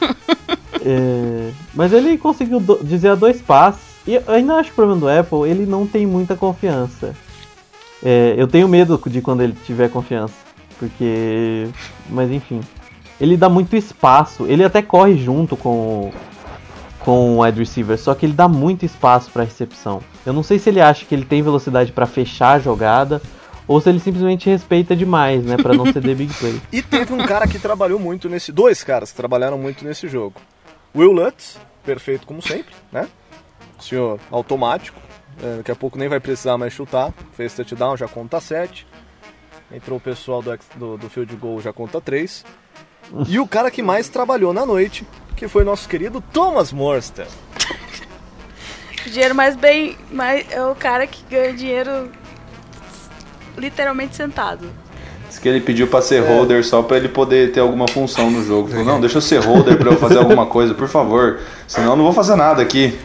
É, 0.84 1.52
mas 1.74 1.92
ele 1.92 2.18
conseguiu 2.18 2.58
do, 2.58 2.82
desviar 2.82 3.16
dois 3.16 3.40
passes. 3.40 3.80
E 4.04 4.14
eu 4.14 4.22
ainda 4.26 4.56
acho 4.56 4.70
que 4.70 4.72
o 4.72 4.74
problema 4.74 5.00
do 5.00 5.08
Apple, 5.08 5.48
ele 5.48 5.64
não 5.64 5.86
tem 5.86 6.04
muita 6.04 6.34
confiança. 6.34 7.14
É, 8.02 8.34
eu 8.36 8.48
tenho 8.48 8.68
medo 8.68 9.00
de 9.06 9.20
quando 9.20 9.42
ele 9.42 9.56
tiver 9.64 9.88
confiança. 9.88 10.34
Porque. 10.78 11.68
Mas 12.10 12.30
enfim. 12.30 12.60
Ele 13.20 13.36
dá 13.36 13.48
muito 13.48 13.76
espaço. 13.76 14.46
Ele 14.46 14.64
até 14.64 14.82
corre 14.82 15.16
junto 15.16 15.56
com, 15.56 16.10
com 17.00 17.36
o 17.36 17.42
wide 17.42 17.58
receiver. 17.58 17.96
Só 17.98 18.14
que 18.14 18.26
ele 18.26 18.32
dá 18.32 18.48
muito 18.48 18.84
espaço 18.84 19.30
para 19.30 19.44
recepção. 19.44 20.00
Eu 20.26 20.32
não 20.32 20.42
sei 20.42 20.58
se 20.58 20.68
ele 20.68 20.80
acha 20.80 21.04
que 21.04 21.14
ele 21.14 21.24
tem 21.24 21.42
velocidade 21.42 21.92
para 21.92 22.06
fechar 22.06 22.56
a 22.56 22.58
jogada. 22.58 23.22
Ou 23.68 23.80
se 23.80 23.88
ele 23.88 24.00
simplesmente 24.00 24.50
respeita 24.50 24.96
demais, 24.96 25.44
né? 25.44 25.56
Pra 25.56 25.72
não 25.72 25.90
ceder 25.92 26.16
big 26.16 26.34
play. 26.34 26.60
E 26.72 26.82
teve 26.82 27.12
um 27.12 27.24
cara 27.24 27.46
que 27.46 27.60
trabalhou 27.60 27.98
muito 27.98 28.28
nesse. 28.28 28.50
Dois 28.50 28.82
caras 28.82 29.12
que 29.12 29.16
trabalharam 29.16 29.56
muito 29.56 29.84
nesse 29.84 30.08
jogo. 30.08 30.40
Will 30.94 31.12
Lutz, 31.12 31.58
perfeito 31.84 32.26
como 32.26 32.42
sempre, 32.42 32.74
né? 32.90 33.08
Senhor 33.78 34.18
automático. 34.30 35.00
É, 35.42 35.56
daqui 35.56 35.72
a 35.72 35.76
pouco 35.76 35.98
nem 35.98 36.08
vai 36.08 36.20
precisar 36.20 36.56
mais 36.56 36.72
chutar. 36.72 37.12
Fez 37.32 37.52
touchdown, 37.52 37.96
já 37.96 38.06
conta 38.06 38.40
7. 38.40 38.86
Entrou 39.74 39.98
o 39.98 40.00
pessoal 40.00 40.40
do, 40.40 40.58
do, 40.76 40.96
do 40.98 41.10
field 41.10 41.34
goal, 41.36 41.60
já 41.60 41.72
conta 41.72 42.00
3. 42.00 42.44
E 43.28 43.38
o 43.38 43.46
cara 43.46 43.70
que 43.70 43.82
mais 43.82 44.08
trabalhou 44.08 44.52
na 44.52 44.64
noite, 44.64 45.06
que 45.36 45.48
foi 45.48 45.64
nosso 45.64 45.88
querido 45.88 46.20
Thomas 46.32 46.72
Morster. 46.72 47.26
O 49.04 49.10
dinheiro 49.10 49.34
mais 49.34 49.56
bem. 49.56 49.96
Mais, 50.10 50.46
é 50.50 50.64
o 50.64 50.74
cara 50.74 51.06
que 51.06 51.24
ganha 51.28 51.52
dinheiro 51.52 52.10
literalmente 53.58 54.14
sentado. 54.14 54.70
Diz 55.28 55.38
que 55.38 55.48
ele 55.48 55.60
pediu 55.60 55.88
pra 55.88 56.02
ser 56.02 56.20
holder 56.20 56.64
só 56.64 56.82
pra 56.82 56.98
ele 56.98 57.08
poder 57.08 57.52
ter 57.52 57.60
alguma 57.60 57.88
função 57.88 58.30
no 58.30 58.44
jogo. 58.44 58.68
Falou, 58.68 58.84
não, 58.84 59.00
deixa 59.00 59.16
eu 59.16 59.22
ser 59.22 59.38
holder 59.38 59.78
pra 59.78 59.90
eu 59.90 59.98
fazer 59.98 60.18
alguma 60.18 60.46
coisa, 60.46 60.74
por 60.74 60.88
favor. 60.88 61.40
Senão 61.66 61.92
eu 61.92 61.96
não 61.96 62.04
vou 62.04 62.12
fazer 62.12 62.36
nada 62.36 62.62
aqui. 62.62 62.98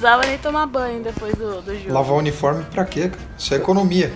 Não 0.00 0.10
precisava 0.10 0.26
nem 0.26 0.38
tomar 0.38 0.66
banho 0.66 1.02
depois 1.02 1.34
do, 1.34 1.62
do 1.62 1.74
jogo. 1.74 1.92
Lavar 1.92 2.12
o 2.12 2.18
uniforme 2.18 2.64
pra 2.64 2.84
quê? 2.84 3.10
Isso 3.38 3.54
é 3.54 3.56
economia. 3.56 4.12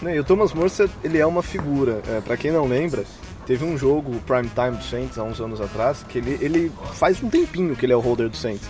Né, 0.00 0.16
E 0.16 0.20
o 0.20 0.24
Thomas 0.24 0.52
Morster, 0.52 0.88
ele 1.04 1.18
é 1.18 1.26
uma 1.26 1.42
figura. 1.42 2.00
É, 2.08 2.20
para 2.20 2.36
quem 2.36 2.50
não 2.50 2.66
lembra, 2.66 3.04
teve 3.46 3.64
um 3.64 3.76
jogo, 3.76 4.12
o 4.12 4.20
Prime 4.20 4.48
Time 4.48 4.76
do 4.76 4.84
Saints, 4.84 5.18
há 5.18 5.22
uns 5.22 5.40
anos 5.40 5.60
atrás, 5.60 6.04
que 6.08 6.18
ele, 6.18 6.38
ele 6.40 6.72
faz 6.94 7.22
um 7.22 7.28
tempinho 7.28 7.76
que 7.76 7.84
ele 7.84 7.92
é 7.92 7.96
o 7.96 8.00
holder 8.00 8.28
do 8.28 8.36
Saints. 8.36 8.68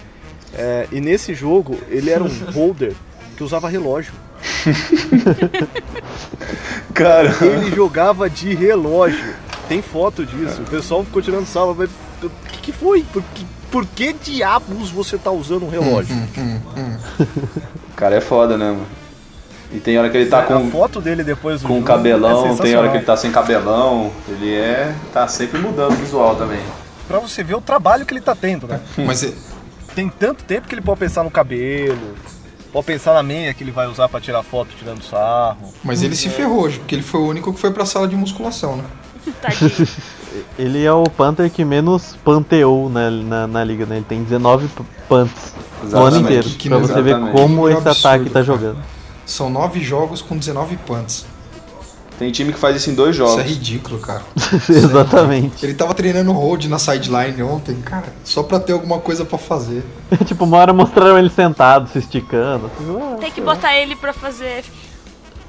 É, 0.55 0.89
e 0.91 1.01
nesse 1.01 1.35
jogo, 1.35 1.79
ele 1.89 2.11
era 2.11 2.25
um 2.25 2.29
holder 2.53 2.95
que 3.37 3.45
usava 3.45 3.69
relógio. 3.69 4.13
Cara, 6.95 7.35
Ele 7.43 7.75
jogava 7.75 8.29
de 8.29 8.55
relógio. 8.55 9.35
Tem 9.69 9.83
foto 9.83 10.25
disso. 10.25 10.63
O 10.63 10.67
pessoal 10.67 11.05
ficou 11.05 11.21
tirando 11.21 11.47
salva. 11.47 11.75
mas 11.75 11.91
O 12.23 12.31
que, 12.49 12.59
que 12.63 12.73
foi? 12.73 13.03
Por 13.13 13.23
que, 13.35 13.45
por 13.71 13.85
que 13.87 14.13
diabos 14.13 14.91
você 14.91 15.19
tá 15.19 15.31
usando 15.31 15.65
um 15.65 15.69
relógio? 15.69 16.15
o 16.17 17.95
cara 17.97 18.17
é 18.17 18.21
foda, 18.21 18.57
né, 18.57 18.67
mano? 18.71 18.87
E 19.73 19.81
tem 19.81 19.99
hora 19.99 20.09
que 20.09 20.17
ele 20.17 20.31
tá 20.31 20.41
A 20.41 20.43
com, 20.45 20.71
foto 20.71 21.01
dele 21.01 21.25
depois 21.25 21.61
com 21.61 21.75
jogo 21.75 21.83
cabelão, 21.85 22.47
é 22.47 22.57
tem 22.57 22.77
hora 22.77 22.89
que 22.89 22.99
ele 22.99 23.05
tá 23.05 23.17
sem 23.17 23.33
cabelão. 23.33 24.13
Ele 24.29 24.55
é. 24.55 24.95
tá 25.13 25.27
sempre 25.27 25.59
mudando 25.59 25.93
o 25.93 25.97
visual 25.97 26.37
também. 26.37 26.61
Pra 27.09 27.19
você 27.19 27.43
ver 27.43 27.55
o 27.57 27.61
trabalho 27.61 28.07
que 28.07 28.15
ele 28.15 28.21
tá 28.21 28.35
tendo, 28.35 28.67
né? 28.69 28.81
Mas 28.99 29.25
é- 29.25 29.33
Tem 29.95 30.09
tanto 30.09 30.45
tempo 30.45 30.69
que 30.69 30.75
ele 30.75 30.83
pode 30.83 31.01
pensar 31.01 31.25
no 31.25 31.31
cabelo, 31.31 31.99
pode 32.73 32.87
pensar 32.87 33.13
na 33.15 33.23
meia 33.25 33.53
que 33.53 33.65
ele 33.65 33.73
vai 33.73 33.89
usar 33.89 34.09
pra 34.09 34.21
tirar 34.21 34.43
foto 34.45 34.69
tirando 34.79 35.03
sarro. 35.03 35.73
Mas 35.83 36.03
ele 36.03 36.15
se 36.15 36.29
ferrou 36.29 36.61
hoje, 36.63 36.79
porque 36.79 36.95
ele 36.95 37.03
foi 37.03 37.21
o 37.21 37.27
único 37.27 37.53
que 37.53 37.59
foi 37.61 37.73
pra 37.73 37.85
sala 37.85 38.07
de 38.07 38.15
musculação, 38.15 38.77
né? 38.77 38.85
Tadinho. 39.43 39.89
Ele 40.59 40.85
é 40.85 40.93
o 40.93 41.05
Panther 41.05 41.51
que 41.51 41.65
menos 41.65 42.17
panteou 42.25 42.89
na, 42.91 43.11
na, 43.11 43.47
na 43.47 43.65
liga, 43.65 43.87
né? 43.87 43.97
Ele 43.97 44.07
tem 44.09 44.23
19 44.23 44.69
p- 44.69 44.83
punts 45.09 45.53
no 45.91 46.05
ano 46.05 46.17
inteiro. 46.19 46.49
Que 46.51 46.69
pra 46.69 46.79
número- 46.79 46.95
você 46.95 47.03
ver 47.03 47.19
como 47.33 47.63
Que 47.67 47.69
esse 47.73 47.89
absurdo, 47.89 47.89
ataque 48.09 48.25
tá 48.27 48.31
cara. 48.33 48.45
jogando. 48.45 48.79
São 49.25 49.51
nove 49.51 49.81
jogos 49.81 50.23
com 50.23 50.37
19 50.37 50.77
punts. 50.79 51.27
Tem 52.19 52.31
time 52.33 52.51
que 52.51 52.59
faz 52.59 52.77
isso 52.77 52.89
em 52.89 52.95
dois 52.95 53.15
Isso 53.15 53.23
é 53.25 53.29
jogos. 53.29 53.45
ridículo, 53.45 53.99
cara. 53.99 54.23
Exatamente. 54.71 55.65
Ele 55.65 55.75
tava 55.75 55.93
treinando 55.93 56.33
hold 56.33 56.65
na 56.65 56.79
sideline 56.79 57.43
ontem, 57.43 57.75
cara, 57.83 58.07
só 58.25 58.43
pra 58.43 58.59
ter 58.59 58.73
alguma 58.73 58.99
coisa 58.99 59.25
pra 59.25 59.37
fazer. 59.37 59.85
tipo, 60.25 60.45
uma 60.45 60.57
hora 60.57 60.73
mostraram 60.73 61.19
ele 61.19 61.29
sentado, 61.29 61.91
se 61.91 61.99
esticando. 61.99 62.67
assim, 62.75 62.97
ah, 62.99 63.17
Tem 63.21 63.31
que 63.31 63.41
botar 63.43 63.77
ele 63.77 63.95
pra 63.97 64.13
fazer 64.15 64.65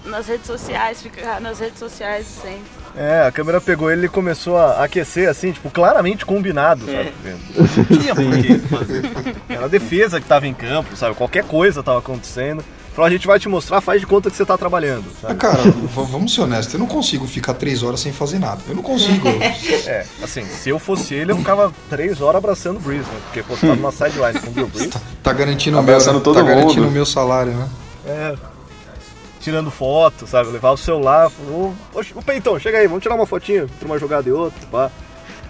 nas 0.05 0.27
redes 0.27 0.45
sociais, 0.47 1.01
ficar 1.01 1.39
nas 1.39 1.59
redes 1.59 1.79
sociais 1.79 2.25
sempre. 2.25 2.61
É, 2.97 3.27
a 3.27 3.31
câmera 3.31 3.61
pegou 3.61 3.91
ele 3.91 4.07
e 4.07 4.09
começou 4.09 4.57
a 4.57 4.83
aquecer 4.83 5.29
assim, 5.29 5.51
tipo, 5.51 5.69
claramente 5.69 6.25
combinado, 6.25 6.83
sabe? 6.85 7.13
Não 7.55 7.85
tinha 7.99 8.15
por 8.15 8.37
que 8.39 8.57
fazer. 8.67 9.03
Era 9.47 9.65
a 9.65 9.67
defesa 9.69 10.19
que 10.19 10.25
tava 10.27 10.47
em 10.47 10.53
campo, 10.53 10.95
sabe? 10.95 11.13
Qualquer 11.15 11.43
coisa 11.43 11.83
tava 11.83 11.99
acontecendo. 11.99 12.63
Falou, 12.95 13.07
a 13.07 13.11
gente 13.11 13.27
vai 13.27 13.39
te 13.39 13.47
mostrar, 13.47 13.79
faz 13.79 14.01
de 14.01 14.07
conta 14.07 14.31
que 14.31 14.35
você 14.35 14.43
tá 14.43 14.57
trabalhando, 14.57 15.05
sabe? 15.21 15.35
cara, 15.35 15.61
v- 15.61 15.71
vamos 15.93 16.33
ser 16.33 16.41
honestos, 16.41 16.73
eu 16.73 16.79
não 16.79 16.87
consigo 16.87 17.27
ficar 17.27 17.53
três 17.53 17.83
horas 17.83 17.99
sem 17.99 18.11
fazer 18.11 18.39
nada. 18.39 18.59
Eu 18.67 18.73
não 18.73 18.81
consigo. 18.81 19.27
É, 19.85 20.03
assim, 20.23 20.43
se 20.47 20.69
eu 20.69 20.79
fosse 20.79 21.13
ele, 21.13 21.31
eu 21.31 21.37
ficava 21.37 21.71
três 21.91 22.19
horas 22.21 22.37
abraçando 22.39 22.77
o 22.77 22.79
Breeze, 22.79 23.03
né? 23.07 23.19
Porque 23.25 23.43
postar 23.43 23.75
numa 23.75 23.91
sideline 23.91 24.39
com 24.39 24.47
o 24.49 24.53
Bill 24.53 24.67
Breeze, 24.69 24.89
Tá 25.21 25.31
garantindo 25.31 25.77
o 25.79 25.83
meu, 25.83 25.99
tá 25.99 26.41
garantindo 26.41 26.81
mundo. 26.81 26.89
o 26.89 26.91
meu 26.91 27.05
salário, 27.05 27.51
né? 27.51 27.67
é, 28.07 28.33
tirando 29.47 29.71
foto, 29.71 30.27
sabe? 30.27 30.49
Levar 30.51 30.71
o 30.71 30.77
celular, 30.77 31.31
ô, 31.49 31.71
ô 31.93 32.21
Peitão, 32.21 32.59
chega 32.59 32.79
aí, 32.79 32.87
vamos 32.87 33.01
tirar 33.01 33.15
uma 33.15 33.25
fotinha 33.25 33.63
entre 33.63 33.85
uma 33.85 33.97
jogada 33.97 34.27
e 34.27 34.31
outra, 34.33 34.59
pá. 34.69 34.91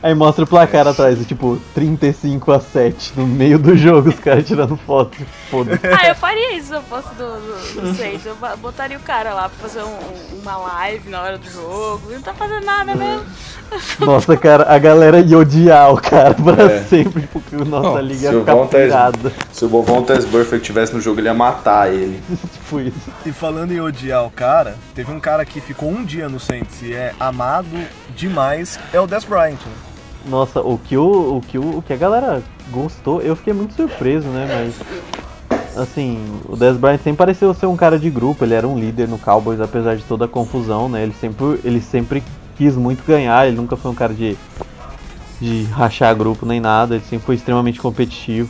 Aí 0.04 0.14
mostra 0.14 0.44
o 0.44 0.48
placar 0.48 0.88
atrás, 0.88 1.18
tipo, 1.26 1.60
35 1.74 2.52
a 2.52 2.60
7 2.60 3.14
no 3.18 3.26
meio 3.26 3.58
do 3.58 3.76
jogo, 3.76 4.10
os 4.10 4.20
caras 4.20 4.46
tirando 4.46 4.78
foto. 4.78 5.18
Foda-se. 5.50 5.80
Ah, 5.88 6.10
eu 6.10 6.14
faria 6.14 6.56
isso 6.56 6.68
se 6.68 6.74
eu 6.76 6.84
fosse 6.84 7.08
do, 7.16 7.26
do, 7.26 7.82
do 7.82 7.94
Saints. 7.96 8.24
Eu 8.24 8.38
botaria 8.60 8.96
o 8.96 9.00
cara 9.00 9.34
lá 9.34 9.50
pra 9.50 9.68
fazer 9.68 9.82
um- 9.82 9.88
um- 9.88 10.40
uma 10.44 10.56
live 10.56 11.10
na 11.10 11.20
hora 11.24 11.40
do 11.40 11.50
jogo. 11.50 12.02
Ele 12.10 12.18
não 12.18 12.22
tá 12.22 12.36
fazendo 12.36 12.64
nada 12.64 12.94
mesmo. 12.94 13.26
Nossa, 14.00 14.38
cara, 14.38 14.72
a 14.72 14.78
galera 14.78 15.20
ia 15.20 15.36
odiar 15.36 15.92
o 15.92 16.00
cara 16.00 16.36
pra 16.36 16.72
É. 16.72 16.84
sempre, 16.84 17.28
porque 17.34 17.56
nossa 17.56 17.90
Não, 17.90 18.00
liga 18.00 18.32
ia 18.32 18.38
o 18.38 18.42
ficar 18.42 18.56
pirada. 18.68 19.34
Se 19.52 19.66
o 19.66 19.68
Bovon 19.68 20.04
Tesburfer 20.04 20.62
tivesse 20.62 20.94
no 20.94 21.02
jogo, 21.02 21.20
ele 21.20 21.28
ia 21.28 21.34
matar 21.34 21.92
ele. 21.92 22.22
Isso. 22.76 23.12
E 23.26 23.32
falando 23.32 23.72
em 23.72 23.80
odiar 23.80 24.26
o 24.26 24.30
cara, 24.30 24.78
teve 24.94 25.12
um 25.12 25.20
cara 25.20 25.46
que 25.46 25.62
ficou 25.62 25.90
um 25.90 26.04
dia 26.04 26.28
no 26.28 26.40
Saints 26.40 26.82
e 26.82 26.94
é 26.94 27.14
amado 27.20 27.78
demais, 28.16 28.80
é 28.92 29.00
o 29.00 29.08
Des 29.08 29.24
Bryant, 29.24 29.60
né? 29.66 29.74
Nossa, 30.26 30.60
o 30.60 30.78
que, 30.78 30.98
o, 30.98 31.38
o, 31.38 31.42
que 31.42 31.58
o, 31.58 31.78
o 31.78 31.82
que 31.82 31.94
a 31.94 31.98
galera 31.98 32.44
gostou, 32.70 33.22
eu 33.22 33.36
fiquei 33.36 33.54
muito 33.54 33.74
surpreso, 33.74 34.28
né? 34.28 34.46
Mas, 34.50 35.78
assim, 35.78 36.42
o 36.46 36.58
Dez 36.58 36.76
Bryant 36.76 36.98
sempre 36.98 37.18
pareceu 37.18 37.54
ser 37.54 37.66
um 37.66 37.78
cara 37.78 37.98
de 37.98 38.10
grupo, 38.10 38.44
ele 38.44 38.54
era 38.54 38.68
um 38.68 38.78
líder 38.78 39.08
no 39.08 39.18
Cowboys, 39.18 39.62
apesar 39.62 39.96
de 39.96 40.04
toda 40.04 40.26
a 40.26 40.28
confusão, 40.28 40.90
né? 40.90 41.04
Ele 41.04 41.14
sempre, 41.14 41.60
ele 41.64 41.82
sempre 41.82 42.24
quis 42.58 42.76
muito 42.76 43.06
ganhar, 43.06 43.48
ele 43.48 43.56
nunca 43.56 43.78
foi 43.78 43.92
um 43.92 43.96
cara 43.96 44.14
de, 44.14 44.38
de 45.40 45.64
rachar 45.66 46.14
grupo 46.16 46.46
nem 46.46 46.60
nada, 46.60 46.96
ele 46.96 47.06
sempre 47.06 47.26
foi 47.26 47.36
extremamente 47.36 47.80
competitivo. 47.80 48.50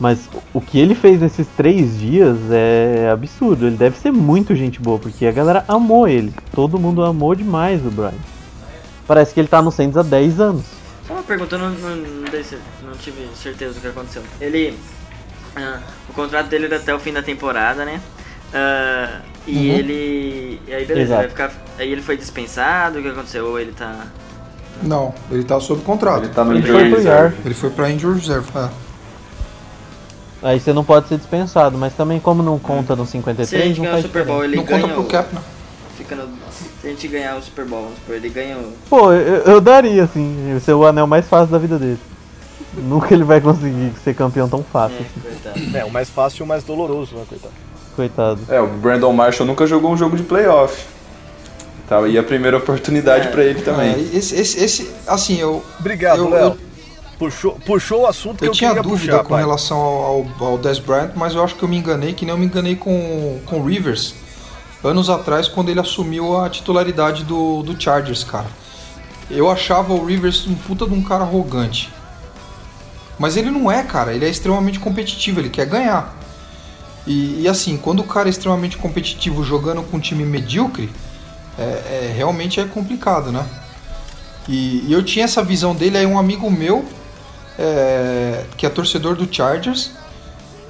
Mas 0.00 0.28
o 0.52 0.60
que 0.60 0.78
ele 0.78 0.94
fez 0.94 1.20
nesses 1.20 1.46
três 1.56 1.98
dias 1.98 2.36
é 2.50 3.08
absurdo, 3.12 3.66
ele 3.66 3.76
deve 3.76 3.96
ser 3.96 4.10
muito 4.10 4.54
gente 4.56 4.80
boa, 4.80 4.98
porque 4.98 5.24
a 5.24 5.30
galera 5.32 5.64
amou 5.68 6.08
ele, 6.08 6.32
todo 6.52 6.78
mundo 6.80 7.04
amou 7.04 7.34
demais 7.34 7.80
o 7.86 7.90
Bryant. 7.90 8.14
Parece 9.06 9.32
que 9.32 9.38
ele 9.40 9.46
tá 9.48 9.62
no 9.62 9.70
Saints 9.70 9.96
há 9.96 10.02
10 10.02 10.40
anos. 10.40 10.64
Só 11.06 11.12
uma 11.14 11.22
pergunta, 11.22 11.54
eu 11.54 11.58
não, 11.60 11.70
não, 11.70 11.96
não, 11.96 12.24
dei 12.30 12.42
cer- 12.42 12.58
não 12.84 12.92
tive 12.94 13.28
certeza 13.36 13.74
do 13.74 13.80
que 13.80 13.86
aconteceu. 13.86 14.22
Ele. 14.40 14.76
ah, 15.54 15.78
o 16.08 16.12
contrato 16.12 16.48
dele 16.48 16.64
era 16.66 16.76
até 16.76 16.92
o 16.94 16.98
fim 16.98 17.12
da 17.12 17.22
temporada, 17.22 17.84
né? 17.84 18.00
Ah, 18.52 19.20
e 19.46 19.52
Uhum. 19.56 19.62
ele. 19.76 20.60
E 20.66 20.72
aí 20.74 20.84
beleza, 20.86 21.02
Exato. 21.14 21.20
vai 21.20 21.28
ficar. 21.28 21.52
Aí 21.78 21.92
ele 21.92 22.00
foi 22.02 22.16
dispensado, 22.16 22.98
o 22.98 23.02
que 23.02 23.08
aconteceu? 23.08 23.46
Ou 23.46 23.60
ele 23.60 23.72
tá. 23.72 24.06
Não, 24.82 25.14
ele 25.30 25.44
tá 25.44 25.60
sob 25.60 25.82
contrato. 25.82 26.24
Ele 26.24 26.32
tá 26.34 26.42
no 26.42 26.52
Ele 26.52 26.60
injury 26.60 26.90
reserve. 26.90 27.36
Ele 27.44 27.54
foi 27.54 27.70
pra 27.70 27.90
injury 27.90 28.18
reserve. 28.18 28.48
É. 28.56 28.68
Aí 30.44 30.60
você 30.60 30.72
não 30.74 30.84
pode 30.84 31.08
ser 31.08 31.16
dispensado, 31.16 31.76
mas 31.78 31.94
também 31.94 32.20
como 32.20 32.42
não 32.42 32.58
conta 32.58 32.94
no 32.94 33.04
Se 33.06 33.16
a 33.16 33.20
53, 33.20 33.64
gente 33.68 33.80
ganhar 33.80 33.96
o 33.96 34.02
Super 34.02 34.24
Bowl, 34.26 34.44
ele 34.44 34.56
Não 34.56 34.64
conta 34.64 34.80
ganha. 34.82 34.92
pro 34.92 35.02
o- 35.02 35.06
cap, 35.06 35.34
não. 35.34 35.42
Fica 35.96 36.14
no, 36.16 36.24
se 36.52 36.86
a 36.86 36.90
gente 36.90 37.08
ganhar 37.08 37.36
o 37.36 37.42
Super 37.42 37.64
Bowl, 37.64 37.90
ele 38.08 38.28
ganha 38.28 38.58
o. 38.58 38.72
Pô, 38.90 39.10
eu, 39.12 39.42
eu 39.44 39.60
daria, 39.60 40.04
assim, 40.04 40.58
ser 40.62 40.74
o 40.74 40.84
anel 40.86 41.06
mais 41.06 41.26
fácil 41.26 41.50
da 41.50 41.58
vida 41.58 41.78
dele. 41.78 41.98
Nunca 42.76 43.14
ele 43.14 43.24
vai 43.24 43.40
conseguir 43.40 43.92
ser 44.04 44.14
campeão 44.14 44.46
tão 44.48 44.62
fácil, 44.62 44.96
É, 44.98 45.00
assim, 45.00 45.20
coitado. 45.54 45.76
É, 45.78 45.84
o 45.84 45.90
mais 45.90 46.10
fácil 46.10 46.42
e 46.42 46.44
o 46.44 46.46
mais 46.46 46.62
doloroso, 46.62 47.14
né, 47.16 47.22
coitado? 47.28 47.54
coitado. 47.96 48.40
É, 48.50 48.60
o 48.60 48.66
Brandon 48.66 49.12
Marshall 49.12 49.46
nunca 49.46 49.66
jogou 49.66 49.92
um 49.92 49.96
jogo 49.96 50.14
de 50.16 50.24
playoff. 50.24 50.84
Tá, 51.88 52.00
e 52.08 52.18
a 52.18 52.22
primeira 52.22 52.56
oportunidade 52.56 53.28
É. 53.28 53.30
pra 53.30 53.44
ele 53.44 53.60
também. 53.62 53.92
É, 53.94 54.16
esse, 54.16 54.34
esse, 54.34 54.62
esse, 54.64 54.90
assim, 55.06 55.38
eu, 55.38 55.62
Obrigado, 55.78 56.18
Eu- 56.24 56.30
Léo. 56.30 56.44
eu- 56.46 56.58
Puxou, 57.24 57.52
puxou 57.64 58.02
o 58.02 58.06
assunto 58.06 58.38
que 58.38 58.44
eu 58.44 58.48
eu, 58.48 58.52
tinha 58.52 58.74
dúvida 58.74 59.12
puxar, 59.12 59.22
com 59.22 59.30
pai. 59.30 59.42
relação 59.42 59.76
ao, 59.78 60.26
ao, 60.40 60.46
ao 60.46 60.58
Dez 60.58 60.78
Bryant, 60.78 61.12
mas 61.14 61.34
eu 61.34 61.42
acho 61.42 61.54
que 61.54 61.62
eu 61.62 61.68
me 61.68 61.76
enganei, 61.76 62.12
que 62.12 62.24
nem 62.24 62.34
eu 62.34 62.38
me 62.38 62.46
enganei 62.46 62.76
com 62.76 63.40
com 63.46 63.60
o 63.60 63.66
Rivers 63.66 64.14
anos 64.82 65.08
atrás, 65.08 65.48
quando 65.48 65.70
ele 65.70 65.80
assumiu 65.80 66.38
a 66.38 66.48
titularidade 66.50 67.24
do, 67.24 67.62
do 67.62 67.80
Chargers, 67.80 68.22
cara. 68.22 68.46
Eu 69.30 69.50
achava 69.50 69.94
o 69.94 70.04
Rivers 70.04 70.46
um 70.46 70.54
puta 70.54 70.86
de 70.86 70.92
um 70.92 71.02
cara 71.02 71.24
arrogante. 71.24 71.90
Mas 73.18 73.36
ele 73.36 73.50
não 73.50 73.70
é, 73.72 73.82
cara. 73.82 74.12
Ele 74.12 74.26
é 74.26 74.28
extremamente 74.28 74.78
competitivo, 74.78 75.40
ele 75.40 75.48
quer 75.48 75.66
ganhar. 75.66 76.14
E, 77.06 77.40
e 77.42 77.48
assim, 77.48 77.76
quando 77.78 78.00
o 78.00 78.04
cara 78.04 78.28
é 78.28 78.30
extremamente 78.30 78.76
competitivo 78.76 79.42
jogando 79.42 79.82
com 79.82 79.96
um 79.96 80.00
time 80.00 80.24
medíocre, 80.24 80.90
é, 81.58 81.62
é- 81.62 82.14
realmente 82.14 82.60
é 82.60 82.64
complicado, 82.64 83.32
né? 83.32 83.46
E, 84.46 84.84
e 84.86 84.92
eu 84.92 85.02
tinha 85.02 85.24
essa 85.24 85.42
visão 85.42 85.74
dele, 85.74 85.96
aí 85.96 86.04
um 86.06 86.18
amigo 86.18 86.50
meu, 86.50 86.84
é, 87.58 88.44
que 88.56 88.66
é 88.66 88.68
torcedor 88.68 89.16
do 89.16 89.32
Chargers, 89.32 89.92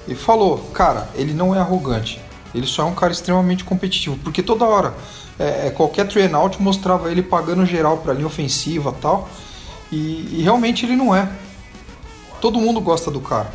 e 0.07 0.15
falou, 0.15 0.59
cara, 0.73 1.09
ele 1.15 1.33
não 1.33 1.55
é 1.55 1.59
arrogante, 1.59 2.21
ele 2.55 2.67
só 2.67 2.83
é 2.83 2.87
um 2.87 2.95
cara 2.95 3.13
extremamente 3.13 3.65
competitivo, 3.65 4.19
porque 4.23 4.43
toda 4.43 4.65
hora, 4.65 4.95
é, 5.39 5.67
é, 5.67 5.71
qualquer 5.71 6.07
three 6.07 6.25
and 6.25 6.37
out 6.37 6.61
mostrava 6.61 7.11
ele 7.11 7.23
pagando 7.23 7.65
geral 7.67 7.99
pra 7.99 8.13
linha 8.13 8.27
ofensiva 8.27 8.95
tal, 9.01 9.29
e, 9.91 10.39
e 10.39 10.43
realmente 10.43 10.85
ele 10.85 10.97
não 10.97 11.15
é. 11.15 11.29
Todo 12.41 12.61
mundo 12.61 12.81
gosta 12.81 13.11
do 13.11 13.21
cara. 13.21 13.51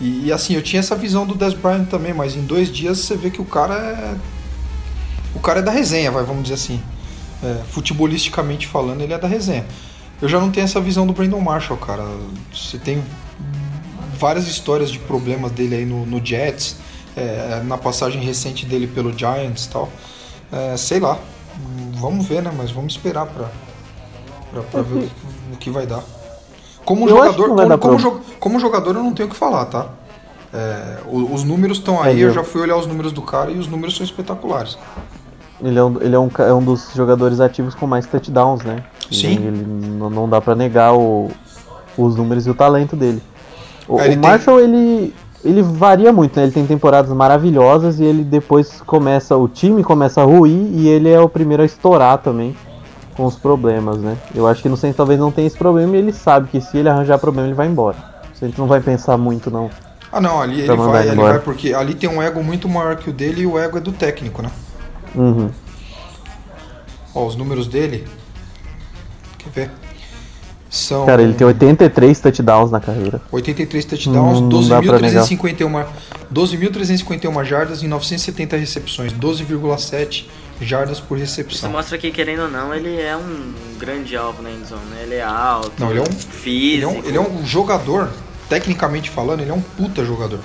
E, 0.00 0.26
e, 0.26 0.32
assim, 0.32 0.54
eu 0.54 0.62
tinha 0.62 0.80
essa 0.80 0.94
visão 0.94 1.26
do 1.26 1.34
Dez 1.34 1.54
Bryant 1.54 1.86
também, 1.86 2.12
mas 2.12 2.36
em 2.36 2.42
dois 2.42 2.70
dias 2.70 2.98
você 2.98 3.16
vê 3.16 3.30
que 3.30 3.40
o 3.40 3.44
cara 3.44 3.74
é. 3.74 4.14
O 5.34 5.40
cara 5.40 5.60
é 5.60 5.62
da 5.62 5.70
resenha, 5.70 6.10
vai, 6.10 6.22
vamos 6.24 6.42
dizer 6.42 6.54
assim. 6.54 6.82
É, 7.42 7.62
futebolisticamente 7.68 8.66
falando, 8.66 9.00
ele 9.00 9.12
é 9.12 9.18
da 9.18 9.28
resenha. 9.28 9.64
Eu 10.20 10.28
já 10.28 10.40
não 10.40 10.50
tenho 10.50 10.64
essa 10.64 10.80
visão 10.80 11.06
do 11.06 11.12
Brandon 11.12 11.40
Marshall, 11.40 11.78
cara. 11.78 12.04
Você 12.52 12.78
tem 12.78 13.02
várias 14.18 14.46
histórias 14.48 14.90
de 14.90 14.98
problemas 14.98 15.52
dele 15.52 15.74
aí 15.76 15.84
no, 15.84 16.06
no 16.06 16.24
Jets, 16.24 16.76
é, 17.16 17.60
na 17.64 17.76
passagem 17.76 18.22
recente 18.22 18.64
dele 18.64 18.86
pelo 18.86 19.12
Giants 19.16 19.66
e 19.66 19.70
tal. 19.70 19.88
É, 20.50 20.76
sei 20.76 21.00
lá, 21.00 21.18
vamos 22.00 22.26
ver, 22.26 22.42
né? 22.42 22.50
Mas 22.56 22.70
vamos 22.70 22.94
esperar 22.94 23.26
pra, 23.26 23.50
pra, 24.52 24.62
pra 24.62 24.82
ver 24.82 24.98
o 24.98 25.00
que, 25.02 25.12
o 25.52 25.56
que 25.58 25.70
vai 25.70 25.86
dar. 25.86 26.02
Como 26.84 27.04
Eu 27.04 27.08
jogador, 27.16 27.48
como, 27.48 27.58
como, 27.78 27.98
jo- 27.98 28.20
como 28.40 28.60
jogador 28.60 28.94
eu 28.96 29.02
não 29.02 29.12
tenho 29.12 29.28
o 29.28 29.32
que 29.32 29.36
falar, 29.36 29.66
tá? 29.66 29.88
É, 30.54 30.98
o- 31.06 31.34
os 31.34 31.42
números 31.44 31.78
estão 31.78 32.00
aí, 32.02 32.20
eu 32.20 32.32
já 32.32 32.44
fui 32.44 32.62
olhar 32.62 32.76
os 32.76 32.86
números 32.86 33.12
do 33.12 33.20
cara 33.20 33.50
e 33.50 33.58
os 33.58 33.66
números 33.66 33.96
são 33.96 34.04
espetaculares. 34.04 34.78
Ele 35.62 35.78
é 35.78 35.82
um, 35.84 36.00
ele 36.00 36.14
é 36.14 36.18
um, 36.18 36.30
é 36.38 36.52
um 36.54 36.62
dos 36.62 36.90
jogadores 36.94 37.40
ativos 37.40 37.74
com 37.74 37.86
mais 37.86 38.06
touchdowns, 38.06 38.62
né? 38.62 38.84
Sim. 39.10 39.34
Ele, 39.36 39.64
não, 39.98 40.10
não 40.10 40.28
dá 40.28 40.40
pra 40.40 40.54
negar 40.54 40.94
o- 40.94 41.30
os 41.96 42.16
números 42.16 42.46
e 42.46 42.50
o 42.50 42.54
talento 42.54 42.94
dele. 42.96 43.22
O, 43.88 43.96
o 43.96 44.00
ele 44.00 44.10
tem- 44.10 44.16
Marshall, 44.18 44.60
ele, 44.60 45.14
ele 45.44 45.62
varia 45.62 46.12
muito, 46.12 46.36
né? 46.36 46.44
Ele 46.44 46.52
tem 46.52 46.66
temporadas 46.66 47.10
maravilhosas 47.12 48.00
e 48.00 48.04
ele 48.04 48.24
depois 48.24 48.80
começa, 48.82 49.36
o 49.36 49.48
time 49.48 49.82
começa 49.84 50.20
a 50.20 50.24
ruir 50.24 50.68
e 50.72 50.88
ele 50.88 51.08
é 51.08 51.20
o 51.20 51.28
primeiro 51.28 51.62
a 51.62 51.66
estourar 51.66 52.18
também 52.18 52.56
com 53.16 53.24
os 53.24 53.36
problemas, 53.36 53.98
né? 53.98 54.16
Eu 54.34 54.46
acho 54.46 54.60
que 54.62 54.68
no 54.68 54.76
Saints 54.76 54.96
talvez 54.96 55.18
não 55.18 55.30
tenha 55.32 55.46
esse 55.46 55.56
problema 55.56 55.94
e 55.96 55.98
ele 55.98 56.12
sabe 56.12 56.48
que 56.48 56.60
se 56.60 56.76
ele 56.76 56.88
arranjar 56.88 57.18
problema 57.18 57.46
ele 57.48 57.54
vai 57.54 57.66
embora. 57.66 57.96
A 58.40 58.44
gente 58.44 58.58
não 58.58 58.66
vai 58.66 58.80
pensar 58.80 59.16
muito, 59.16 59.50
não. 59.50 59.70
Ah 60.12 60.20
não, 60.20 60.40
ali 60.42 60.60
ele 60.60 60.76
vai, 60.76 61.00
ele 61.02 61.08
ele 61.08 61.12
embora. 61.14 61.32
vai 61.34 61.42
porque 61.42 61.72
ali 61.72 61.94
tem 61.94 62.08
um 62.10 62.22
ego 62.22 62.42
muito 62.42 62.68
maior 62.68 62.96
que 62.96 63.08
o 63.08 63.12
dele 63.12 63.42
e 63.42 63.46
o 63.46 63.58
ego 63.58 63.78
é 63.78 63.80
do 63.80 63.92
técnico, 63.92 64.42
né? 64.42 64.50
Uhum. 65.14 65.48
Ó, 67.14 67.26
os 67.26 67.36
números 67.36 67.66
dele. 67.66 68.06
Ver? 69.54 69.70
São 70.68 71.06
Cara, 71.06 71.22
ele 71.22 71.32
tem 71.34 71.46
83 71.46 72.18
touchdowns 72.20 72.70
na 72.70 72.80
carreira. 72.80 73.20
83 73.30 73.84
touchdowns, 73.84 74.40
Não- 74.40 74.48
não 74.48 74.68
dá 74.68 74.82
pra 74.82 74.98
negar. 74.98 75.22
12.351 75.24 75.86
12.351 76.32 77.44
jardas 77.44 77.82
e 77.82 77.86
970 77.88 78.56
recepções, 78.56 79.12
12,7 79.12 80.28
jardas 80.60 80.98
por 81.00 81.16
Isso 81.18 81.36
recepção. 81.38 81.70
mostra 81.70 81.96
que, 81.96 82.10
querendo 82.10 82.42
ou 82.42 82.50
não, 82.50 82.74
ele 82.74 83.00
é 83.00 83.16
um 83.16 83.52
grande 83.78 84.16
alvo 84.16 84.42
na 84.42 84.50
endzone, 84.50 84.84
né? 84.90 85.02
Ele 85.04 85.14
é 85.14 85.22
alto, 85.22 85.72
Não, 85.78 85.90
ele 85.90 86.00
é 86.00 86.02
um- 86.02 86.06
Ele 86.06 86.14
físico. 86.14 86.90
é, 86.90 86.94
um, 86.94 87.04
ele 87.04 87.16
é 87.16 87.20
um 87.20 87.46
jogador, 87.46 88.10
tecnicamente 88.48 89.08
falando, 89.08 89.40
ele 89.42 89.50
é 89.50 89.54
um 89.54 89.60
puta 89.60 90.04
jogador. 90.04 90.40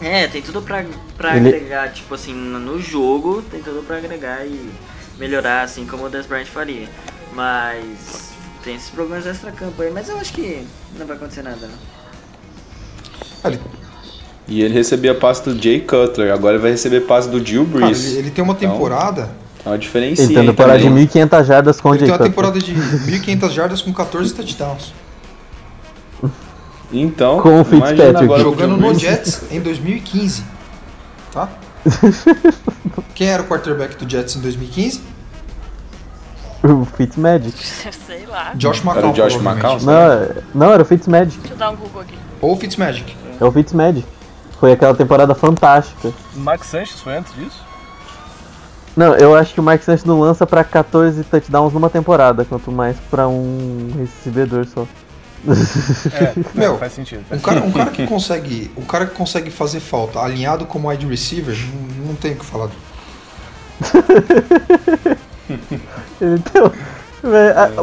É, 0.00 0.26
tem 0.26 0.42
tudo 0.42 0.60
pra, 0.60 0.84
pra 1.16 1.36
Ele- 1.36 1.48
agregar, 1.48 1.90
tipo 1.92 2.14
assim, 2.14 2.34
no 2.34 2.80
jogo, 2.80 3.42
tem 3.50 3.62
tudo 3.62 3.82
pra 3.86 3.96
agregar 3.96 4.44
e 4.44 4.70
melhorar, 5.18 5.62
assim 5.62 5.86
como 5.86 6.04
o 6.04 6.10
Des 6.10 6.26
Bryant 6.26 6.46
faria. 6.46 6.88
Mas 7.34 8.30
tem 8.62 8.76
esses 8.76 8.90
problemas 8.90 9.26
extra-campo 9.26 9.80
aí, 9.82 9.90
mas 9.90 10.08
eu 10.08 10.16
acho 10.18 10.32
que 10.32 10.64
não 10.98 11.06
vai 11.06 11.16
acontecer 11.16 11.42
nada, 11.42 11.58
não. 11.66 13.50
Ele, 13.50 13.60
E 14.48 14.62
ele 14.62 14.72
recebia 14.74 15.14
passe 15.14 15.42
do 15.44 15.60
Jay 15.60 15.80
Cutler, 15.80 16.32
agora 16.32 16.54
ele 16.54 16.62
vai 16.62 16.70
receber 16.70 17.00
passe 17.02 17.28
do 17.28 17.44
Gil 17.44 17.66
cara, 17.66 17.86
Brees. 17.86 18.06
ele, 18.06 18.18
ele 18.18 18.30
tem 18.30 18.42
uma 18.44 18.54
Então, 18.54 18.70
temporada. 18.72 19.30
É 19.64 19.68
uma 19.68 19.78
diferença. 19.78 20.22
Ele 20.22 20.34
tem 20.34 20.42
uma 20.42 20.52
temporada 20.52 20.78
de 20.78 20.88
1.500 20.88 21.44
jardas 21.44 21.80
com 21.80 21.88
o 21.88 21.92
Ele 21.94 21.98
tem 22.00 22.06
Jay 22.08 22.12
uma 22.12 22.18
Cutler. 22.18 22.30
temporada 22.32 22.58
de 22.60 22.74
1.500 22.74 23.50
jardas 23.50 23.82
com 23.82 23.92
14 23.92 24.34
touchdowns. 24.34 24.92
Então, 26.92 27.40
Com 27.40 27.60
o 27.60 27.64
Fitzpatrick. 27.64 28.02
agora 28.24 28.42
Jogando 28.42 28.76
no. 28.76 28.94
Jets 28.96 29.42
em 29.50 29.60
2015. 29.60 30.44
Tá? 31.32 31.48
Quem 33.14 33.28
era 33.28 33.42
o 33.42 33.46
quarterback 33.46 33.96
do 33.96 34.08
Jets 34.08 34.36
em 34.36 34.40
2015? 34.40 35.00
O 36.72 36.84
Fitzmagic. 36.86 37.54
Sei 38.06 38.24
lá. 38.24 38.52
Josh 38.54 38.82
o 38.82 39.12
Josh. 39.12 39.34
McCown? 39.34 39.78
Não, 39.82 39.92
é- 39.92 40.30
não, 40.54 40.72
era 40.72 40.82
o 40.82 40.86
Fitzmagic. 40.86 41.38
Deixa 41.38 41.54
eu 41.54 41.58
dar 41.58 41.70
um 41.70 41.76
Google 41.76 42.00
aqui. 42.00 42.18
Ou 42.40 42.56
Fitzmagic. 42.56 43.14
É 43.38 43.44
o 43.44 43.52
Fitzmagic. 43.52 44.06
Foi 44.58 44.72
aquela 44.72 44.94
temporada 44.94 45.34
fantástica. 45.34 46.10
Mark 46.36 46.64
Sanchez 46.64 47.00
foi 47.00 47.18
antes 47.18 47.34
disso? 47.34 47.62
Não, 48.96 49.14
eu 49.16 49.34
acho 49.36 49.52
que 49.52 49.60
o 49.60 49.62
Mark 49.62 49.82
Sanchez 49.82 50.04
não 50.04 50.20
lança 50.20 50.46
pra 50.46 50.64
14 50.64 51.24
touchdowns 51.24 51.74
numa 51.74 51.90
temporada, 51.90 52.44
quanto 52.44 52.72
mais 52.72 52.96
pra 53.10 53.28
um 53.28 53.90
recebedor 53.98 54.64
só. 54.66 54.86
É, 56.12 56.32
Meu, 56.54 56.76
é, 56.76 56.78
faz 56.78 56.92
sentido. 56.92 57.24
Um 57.30 57.38
cara, 57.40 57.60
um 57.60 57.72
cara 57.72 57.90
que 57.90 58.06
consegue, 58.06 58.70
um 58.76 58.84
cara 58.84 59.06
que 59.06 59.14
consegue 59.14 59.50
fazer 59.50 59.80
falta 59.80 60.20
alinhado 60.20 60.64
como 60.64 60.88
wide 60.88 61.06
receiver, 61.06 61.56
não, 61.98 62.06
não 62.06 62.14
tem 62.14 62.32
o 62.32 62.36
que 62.36 62.44
falar. 62.44 62.70
Ele 66.20 66.38
tem, 66.40 66.62
o, 66.62 66.72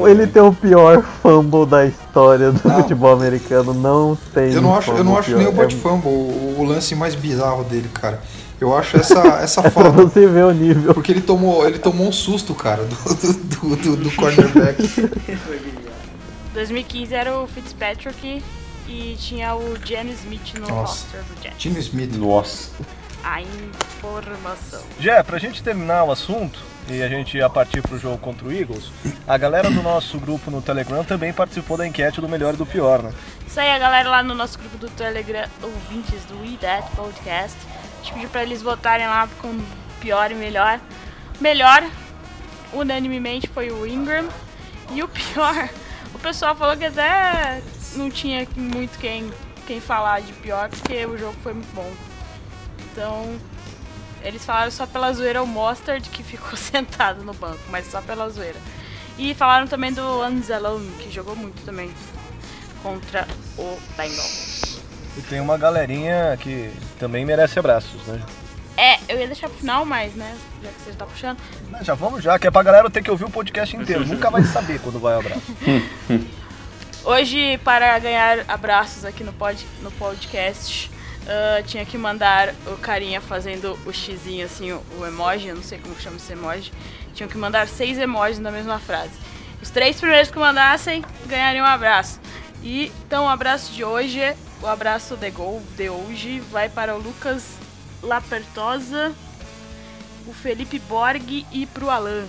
a- 0.03 0.09
ele 0.09 0.27
tem 0.27 0.41
o 0.41 0.53
pior 0.53 1.03
fumble 1.21 1.65
da 1.65 1.85
história 1.85 2.51
do 2.51 2.67
Não. 2.67 2.81
futebol 2.81 3.13
americano. 3.13 3.73
Não 3.73 4.17
tem. 4.33 4.53
Eu 4.53 4.61
não 4.61 4.75
acho, 4.75 4.91
eu 4.91 5.03
não 5.03 5.17
acho 5.17 5.29
pior. 5.29 5.37
nem 5.39 5.47
o 5.47 5.51
bot 5.51 5.73
É, 5.75 5.77
fumble 5.77 6.09
o, 6.09 6.55
o 6.59 6.63
lance 6.63 6.95
mais 6.95 7.15
bizarro 7.15 7.63
dele, 7.63 7.89
cara. 7.93 8.19
Eu 8.59 8.75
acho 8.77 8.97
essa, 8.97 9.19
essa 9.41 9.59
é 9.61 9.63
pra 9.69 9.71
falta. 9.71 10.03
você 10.03 10.27
ver 10.27 10.45
o 10.45 10.51
nível. 10.51 10.93
Porque 10.93 11.11
ele 11.11 11.21
tomou, 11.21 11.67
ele 11.67 11.79
tomou 11.79 12.07
um 12.07 12.11
susto, 12.11 12.53
cara, 12.53 12.83
do, 12.83 12.95
do, 12.95 13.75
do, 13.75 13.95
do 13.97 14.11
cornerback. 14.15 14.83
2015 16.53 17.13
era 17.15 17.37
o 17.39 17.47
Fitzpatrick 17.47 18.43
e 18.87 19.15
tinha 19.19 19.55
o 19.55 19.75
Jenny 19.83 20.11
Smith 20.13 20.53
no 20.59 20.67
Nossa. 20.67 20.75
roster 20.81 21.21
do 21.21 21.41
Jets. 21.43 21.61
Jimmy 21.61 21.79
Smith. 21.79 22.15
Nossa. 22.17 22.69
A 23.23 23.41
informação. 23.41 24.83
Jé, 24.99 25.21
pra 25.23 25.37
gente 25.37 25.61
terminar 25.61 26.03
o 26.03 26.11
assunto 26.11 26.59
e 26.89 27.01
a 27.01 27.07
gente 27.07 27.37
ir 27.37 27.43
a 27.43 27.49
partir 27.49 27.81
pro 27.81 27.99
jogo 27.99 28.17
contra 28.17 28.47
o 28.47 28.51
Eagles, 28.51 28.91
a 29.27 29.37
galera 29.37 29.69
do 29.69 29.83
nosso 29.83 30.19
grupo 30.19 30.49
no 30.49 30.61
Telegram 30.61 31.03
também 31.03 31.31
participou 31.31 31.77
da 31.77 31.85
enquete 31.85 32.19
do 32.19 32.27
melhor 32.27 32.53
e 32.53 32.57
do 32.57 32.65
pior, 32.65 33.03
né? 33.03 33.13
Isso 33.47 33.59
aí, 33.59 33.69
a 33.69 33.77
galera 33.77 34.09
lá 34.09 34.23
no 34.23 34.33
nosso 34.33 34.57
grupo 34.57 34.77
do 34.77 34.89
Telegram, 34.89 35.47
ouvintes 35.61 36.23
do 36.25 36.39
We 36.41 36.57
That 36.57 36.95
Podcast. 36.95 37.57
A 37.67 38.03
gente 38.03 38.13
pediu 38.13 38.29
pra 38.29 38.43
eles 38.43 38.61
votarem 38.61 39.05
lá 39.05 39.27
com 39.39 39.59
pior 39.99 40.31
e 40.31 40.35
melhor. 40.35 40.79
Melhor, 41.39 41.83
unanimemente, 42.73 43.47
foi 43.47 43.71
o 43.71 43.85
Ingram. 43.85 44.27
E 44.91 45.03
o 45.03 45.07
pior, 45.07 45.69
o 46.13 46.19
pessoal 46.19 46.55
falou 46.55 46.75
que 46.75 46.85
até 46.85 47.61
não 47.95 48.09
tinha 48.09 48.47
muito 48.55 48.97
quem, 48.97 49.31
quem 49.67 49.79
falar 49.79 50.21
de 50.21 50.33
pior, 50.33 50.69
porque 50.69 51.05
o 51.05 51.17
jogo 51.17 51.35
foi 51.43 51.53
muito 51.53 51.73
bom. 51.73 51.91
Então, 52.91 53.37
eles 54.23 54.45
falaram 54.45 54.71
só 54.71 54.85
pela 54.85 55.11
zoeira 55.13 55.41
o 55.41 55.47
Mostard, 55.47 56.07
que 56.09 56.23
ficou 56.23 56.55
sentado 56.57 57.23
no 57.23 57.33
banco, 57.33 57.59
mas 57.69 57.89
só 57.89 58.01
pela 58.01 58.29
zoeira. 58.29 58.59
E 59.17 59.33
falaram 59.33 59.67
também 59.67 59.91
do 59.91 60.21
Anzalone, 60.21 60.91
que 60.99 61.11
jogou 61.11 61.35
muito 61.35 61.63
também 61.63 61.91
contra 62.81 63.27
o 63.57 63.77
Bengals. 63.95 64.79
E 65.17 65.21
tem 65.21 65.39
uma 65.39 65.57
galerinha 65.57 66.37
que 66.39 66.71
também 66.97 67.25
merece 67.25 67.59
abraços, 67.59 68.01
né? 68.07 68.21
É, 68.77 68.97
eu 69.09 69.19
ia 69.19 69.27
deixar 69.27 69.49
pro 69.49 69.59
final, 69.59 69.85
mas, 69.85 70.15
né, 70.15 70.35
já 70.63 70.69
que 70.69 70.81
você 70.81 70.91
já 70.91 70.97
tá 70.97 71.05
puxando. 71.05 71.37
Mas 71.69 71.85
Já 71.85 71.93
vamos 71.93 72.23
já, 72.23 72.39
que 72.39 72.47
é 72.47 72.51
pra 72.51 72.63
galera 72.63 72.89
ter 72.89 73.03
que 73.03 73.11
ouvir 73.11 73.25
o 73.25 73.29
podcast 73.29 73.75
inteiro. 73.75 74.05
Nunca 74.07 74.29
vai 74.29 74.43
saber 74.43 74.79
quando 74.79 74.99
vai 74.99 75.15
o 75.15 75.19
abraço. 75.19 75.41
Hoje, 77.03 77.57
para 77.59 77.99
ganhar 77.99 78.45
abraços 78.47 79.03
aqui 79.03 79.23
no, 79.23 79.33
pod, 79.33 79.65
no 79.81 79.91
podcast, 79.91 80.89
ah, 81.31 81.63
tinha 81.63 81.85
que 81.85 81.97
mandar 81.97 82.53
o 82.67 82.75
carinha 82.75 83.21
fazendo 83.21 83.79
o 83.85 83.93
xizinho, 83.93 84.45
assim, 84.45 84.73
o, 84.73 84.83
o 84.99 85.05
emoji, 85.05 85.47
eu 85.47 85.55
não 85.55 85.63
sei 85.63 85.79
como 85.79 85.97
chama 85.97 86.17
esse 86.17 86.33
emoji. 86.33 86.73
Tinham 87.13 87.29
que 87.29 87.37
mandar 87.37 87.69
seis 87.69 87.97
emojis 87.97 88.37
na 88.37 88.51
mesma 88.51 88.79
frase. 88.79 89.13
Os 89.61 89.69
três 89.69 89.97
primeiros 89.97 90.29
que 90.29 90.37
mandassem 90.37 91.05
ganhariam 91.27 91.65
um 91.65 91.69
abraço. 91.69 92.19
E 92.61 92.91
então 93.05 93.25
o 93.25 93.29
abraço 93.29 93.71
de 93.71 93.81
hoje, 93.81 94.19
o 94.61 94.67
abraço 94.67 95.15
de 95.15 95.31
gol 95.31 95.61
de 95.77 95.89
hoje, 95.89 96.41
vai 96.51 96.67
para 96.67 96.95
o 96.95 96.99
Lucas 96.99 97.55
Lapertosa, 98.03 99.13
o 100.27 100.33
Felipe 100.33 100.79
Borg 100.79 101.45
e 101.49 101.65
pro 101.65 101.89
Alan. 101.89 102.27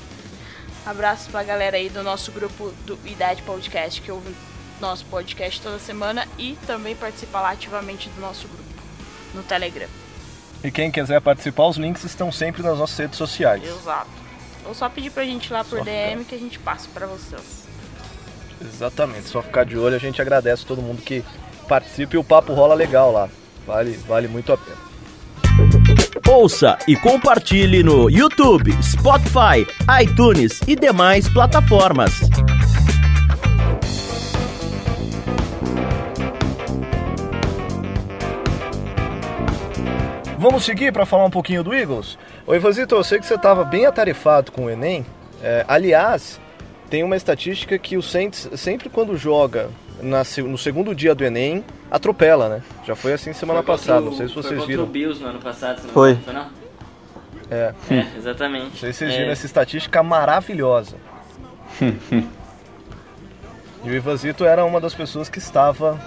Abraço 0.86 1.28
pra 1.30 1.42
galera 1.42 1.76
aí 1.76 1.88
do 1.88 2.04
nosso 2.04 2.30
grupo 2.30 2.72
do 2.86 2.96
Idade 3.04 3.42
Podcast, 3.42 4.00
que 4.00 4.12
ouve 4.12 4.32
nosso 4.80 5.04
podcast 5.06 5.60
toda 5.60 5.78
semana 5.78 6.26
e 6.38 6.56
também 6.66 6.94
participa 6.94 7.40
lá 7.40 7.50
ativamente 7.50 8.08
do 8.10 8.20
nosso 8.20 8.46
grupo 8.48 8.71
no 9.34 9.42
Telegram. 9.42 9.88
E 10.62 10.70
quem 10.70 10.90
quiser 10.90 11.20
participar, 11.20 11.66
os 11.66 11.76
links 11.76 12.04
estão 12.04 12.30
sempre 12.30 12.62
nas 12.62 12.78
nossas 12.78 12.96
redes 12.96 13.18
sociais. 13.18 13.62
Exato. 13.64 14.10
Ou 14.64 14.74
só 14.74 14.88
pedir 14.88 15.10
pra 15.10 15.24
gente 15.24 15.46
ir 15.46 15.52
lá 15.52 15.64
por 15.64 15.78
Só 15.78 15.84
DM 15.84 16.24
que 16.24 16.34
a 16.34 16.38
gente 16.38 16.58
passa 16.58 16.88
pra 16.94 17.06
vocês. 17.06 17.62
Exatamente, 18.60 19.28
só 19.28 19.42
ficar 19.42 19.64
de 19.64 19.76
olho, 19.76 19.96
a 19.96 19.98
gente 19.98 20.22
agradece 20.22 20.64
todo 20.64 20.80
mundo 20.80 21.02
que 21.02 21.24
participa 21.68 22.14
e 22.14 22.18
o 22.18 22.24
papo 22.24 22.54
rola 22.54 22.74
legal 22.74 23.10
lá. 23.10 23.28
Vale, 23.66 23.92
vale 24.06 24.28
muito 24.28 24.52
a 24.52 24.56
pena. 24.56 24.92
Ouça 26.28 26.78
e 26.86 26.96
compartilhe 26.96 27.82
no 27.82 28.08
YouTube, 28.08 28.72
Spotify, 28.82 29.66
iTunes 30.00 30.60
e 30.66 30.76
demais 30.76 31.28
plataformas. 31.28 32.31
Vamos 40.42 40.64
seguir 40.64 40.92
para 40.92 41.06
falar 41.06 41.24
um 41.24 41.30
pouquinho 41.30 41.62
do 41.62 41.72
Eagles? 41.72 42.18
Oi, 42.46 42.56
Ivanzito, 42.56 42.96
eu 42.96 43.04
sei 43.04 43.20
que 43.20 43.26
você 43.26 43.34
estava 43.36 43.64
bem 43.64 43.86
atarefado 43.86 44.50
com 44.50 44.64
o 44.64 44.70
Enem. 44.70 45.06
É, 45.40 45.64
aliás, 45.68 46.40
tem 46.90 47.04
uma 47.04 47.16
estatística 47.16 47.78
que 47.78 47.96
o 47.96 48.02
Saints, 48.02 48.48
sempre 48.56 48.88
quando 48.88 49.16
joga 49.16 49.70
na 50.00 50.22
no 50.44 50.58
segundo 50.58 50.94
dia 50.96 51.14
do 51.14 51.22
Enem, 51.24 51.64
atropela, 51.88 52.48
né? 52.48 52.62
Já 52.84 52.96
foi 52.96 53.12
assim 53.12 53.32
semana 53.32 53.62
Foi 53.62 53.76
passada, 53.76 54.00
contra 54.02 54.10
não 54.10 54.16
sei 54.16 54.26
se 54.26 54.32
o- 54.32 54.42
vocês 54.42 54.58
foi 54.58 54.66
viram. 54.66 54.84
contra 54.84 54.90
o 54.90 54.92
Bills 54.92 55.22
no 55.22 55.28
ano 55.28 55.38
passado, 55.38 55.80
se 55.80 55.86
não 55.86 55.94
Foi. 55.94 56.16
Foi 56.16 56.32
não? 56.34 56.46
É, 57.48 57.72
É, 57.90 58.06
exatamente. 58.16 58.64
não 58.64 58.76
sei 58.76 58.92
se 58.92 58.98
vocês 58.98 59.14
É, 59.14 59.18
viram 59.18 59.30
essa 59.30 59.46
estatística 59.46 60.02
maravilhosa. 60.02 60.96
e 63.84 63.88
o 63.90 63.94
Ivanzito 63.94 64.44
era 64.44 64.64
uma 64.64 64.80
das 64.80 64.92
pessoas 64.94 65.28
que 65.28 65.38
estava 65.38 66.00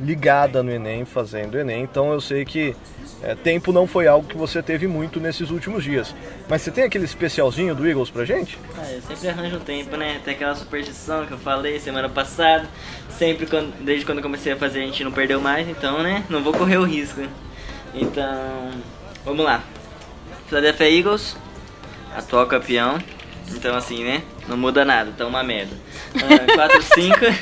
ligada 0.00 0.62
no 0.62 0.70
Enem, 0.70 1.04
fazendo 1.04 1.54
o 1.56 1.58
Enem, 1.58 1.82
então 1.82 2.12
eu 2.12 2.20
sei 2.20 2.44
que 2.44 2.74
é, 3.22 3.34
tempo 3.34 3.72
não 3.72 3.86
foi 3.86 4.06
algo 4.06 4.26
que 4.26 4.36
você 4.36 4.62
teve 4.62 4.86
muito 4.86 5.20
nesses 5.20 5.50
últimos 5.50 5.84
dias. 5.84 6.14
Mas 6.48 6.62
você 6.62 6.70
tem 6.70 6.84
aquele 6.84 7.04
especialzinho 7.04 7.74
do 7.74 7.86
Eagles 7.86 8.08
pra 8.08 8.24
gente? 8.24 8.58
Ah, 8.78 8.90
eu 8.90 9.02
sempre 9.02 9.28
arranjo 9.28 9.56
um 9.56 9.60
tempo, 9.60 9.96
né? 9.96 10.20
Tem 10.24 10.34
aquela 10.34 10.54
superstição 10.54 11.26
que 11.26 11.32
eu 11.32 11.38
falei 11.38 11.78
semana 11.78 12.08
passada. 12.08 12.66
Sempre, 13.10 13.46
quando, 13.46 13.72
desde 13.84 14.06
quando 14.06 14.18
eu 14.18 14.22
comecei 14.22 14.52
a 14.52 14.56
fazer, 14.56 14.80
a 14.80 14.86
gente 14.86 15.04
não 15.04 15.12
perdeu 15.12 15.40
mais, 15.40 15.68
então, 15.68 16.02
né? 16.02 16.24
Não 16.30 16.42
vou 16.42 16.54
correr 16.54 16.78
o 16.78 16.84
risco. 16.84 17.20
Então, 17.94 18.70
vamos 19.24 19.44
lá. 19.44 19.62
Philadelphia 20.48 20.90
Eagles, 20.90 21.36
atual 22.16 22.46
campeão. 22.46 22.98
Então, 23.52 23.76
assim, 23.76 24.02
né? 24.02 24.22
Não 24.48 24.56
muda 24.56 24.84
nada, 24.84 25.12
tá 25.16 25.26
uma 25.26 25.42
merda. 25.42 25.76
Ah, 26.16 26.68
4-5. 26.70 27.34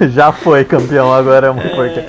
Já 0.10 0.32
foi 0.32 0.64
campeão, 0.64 1.12
agora 1.12 1.48
é 1.48 1.50
uma 1.50 1.62
porca. 1.62 2.06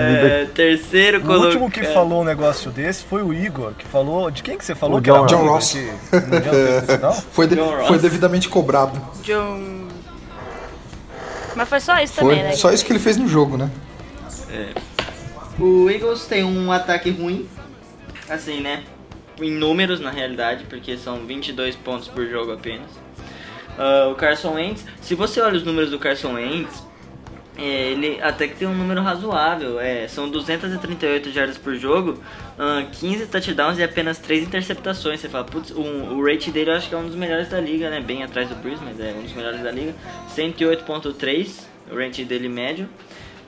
É, 0.00 0.46
terceiro 0.54 1.18
O 1.18 1.22
colocado. 1.22 1.44
último 1.46 1.70
que 1.70 1.82
falou 1.84 2.22
um 2.22 2.24
negócio 2.24 2.70
desse 2.70 3.04
foi 3.04 3.22
o 3.22 3.32
Igor, 3.34 3.72
que 3.76 3.84
falou. 3.86 4.30
De 4.30 4.42
quem 4.42 4.56
que 4.56 4.64
você 4.64 4.74
falou 4.74 4.98
O 4.98 5.00
John 5.00 5.22
o 5.22 5.26
John 5.28 5.46
Ross. 5.46 5.72
que? 5.72 5.90
Foi, 7.32 7.46
de- 7.46 7.56
foi 7.86 7.98
devidamente 7.98 8.48
cobrado. 8.48 9.00
John. 9.22 9.88
Mas 11.56 11.68
foi 11.68 11.80
só 11.80 11.98
isso 12.00 12.14
Foi 12.14 12.34
também, 12.36 12.42
né? 12.50 12.52
só 12.52 12.70
isso 12.72 12.84
que 12.84 12.92
ele 12.92 13.00
fez 13.00 13.16
no 13.16 13.26
jogo, 13.26 13.56
né? 13.56 13.70
O 15.58 15.90
Eagles 15.90 16.26
tem 16.26 16.44
um 16.44 16.70
ataque 16.70 17.10
ruim, 17.10 17.48
assim, 18.28 18.60
né? 18.60 18.84
Em 19.40 19.50
números, 19.50 20.00
na 20.00 20.10
realidade, 20.10 20.64
porque 20.68 20.96
são 20.96 21.26
22 21.26 21.74
pontos 21.76 22.08
por 22.08 22.26
jogo 22.28 22.52
apenas. 22.52 22.86
Ah, 23.76 24.08
o 24.10 24.14
Carson 24.14 24.54
Wentz, 24.54 24.84
se 25.00 25.14
você 25.14 25.40
olha 25.40 25.56
os 25.56 25.64
números 25.64 25.90
do 25.90 25.98
Carson 25.98 26.34
Wentz, 26.34 26.70
é, 26.70 26.87
ele 27.62 28.22
até 28.22 28.46
que 28.46 28.56
tem 28.56 28.68
um 28.68 28.74
número 28.74 29.02
razoável. 29.02 29.80
É, 29.80 30.06
são 30.06 30.28
238 30.28 31.30
jardas 31.32 31.58
por 31.58 31.74
jogo, 31.74 32.22
ah, 32.58 32.86
15 32.92 33.26
touchdowns 33.26 33.78
e 33.78 33.82
apenas 33.82 34.18
3 34.18 34.44
interceptações. 34.44 35.20
Você 35.20 35.28
fala, 35.28 35.44
putz, 35.44 35.70
o, 35.70 35.80
o 35.80 36.24
rate 36.24 36.50
dele 36.50 36.70
eu 36.70 36.74
acho 36.74 36.88
que 36.88 36.94
é 36.94 36.98
um 36.98 37.06
dos 37.06 37.16
melhores 37.16 37.48
da 37.48 37.60
liga, 37.60 37.90
né? 37.90 38.00
Bem 38.00 38.22
atrás 38.22 38.48
do 38.48 38.54
Breeze, 38.54 38.82
mas 38.84 39.00
é 39.00 39.12
um 39.12 39.22
dos 39.22 39.32
melhores 39.32 39.60
da 39.60 39.70
liga. 39.70 39.94
108.3, 40.34 41.64
o 41.90 41.96
rate 41.96 42.24
dele 42.24 42.48
médio. 42.48 42.88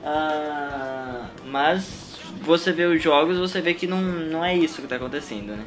Ah, 0.03 1.27
mas 1.45 2.19
você 2.41 2.71
vê 2.71 2.85
os 2.85 3.01
jogos, 3.01 3.37
você 3.37 3.61
vê 3.61 3.73
que 3.73 3.87
não, 3.87 4.01
não 4.01 4.43
é 4.43 4.55
isso 4.55 4.77
que 4.77 4.83
está 4.83 4.97
acontecendo, 4.97 5.55
né? 5.55 5.63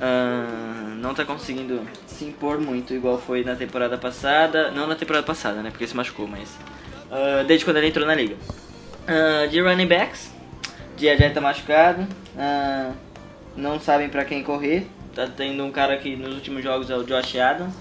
Ah, 0.00 0.94
não 0.96 1.12
está 1.12 1.24
conseguindo 1.24 1.80
se 2.06 2.24
impor 2.24 2.58
muito, 2.60 2.92
igual 2.94 3.18
foi 3.18 3.44
na 3.44 3.54
temporada 3.54 3.96
passada. 3.96 4.70
Não 4.70 4.86
na 4.86 4.94
temporada 4.94 5.24
passada, 5.24 5.62
né? 5.62 5.70
Porque 5.70 5.86
se 5.86 5.96
machucou, 5.96 6.26
mas. 6.26 6.56
Ah, 7.10 7.44
desde 7.46 7.64
quando 7.64 7.78
ele 7.78 7.88
entrou 7.88 8.06
na 8.06 8.14
liga. 8.14 8.36
Ah, 9.06 9.46
de 9.46 9.60
running 9.60 9.86
backs, 9.86 10.30
Diajay 10.96 11.30
tá 11.30 11.40
machucado. 11.40 12.06
ah, 12.38 12.92
não 13.56 13.80
sabem 13.80 14.08
para 14.08 14.24
quem 14.24 14.42
correr. 14.42 14.86
Tá 15.14 15.26
tendo 15.26 15.64
um 15.64 15.70
cara 15.70 15.96
que 15.96 16.14
nos 16.14 16.34
últimos 16.34 16.62
jogos 16.62 16.90
é 16.90 16.96
o 16.96 17.02
Josh 17.02 17.36
Adams. 17.36 17.74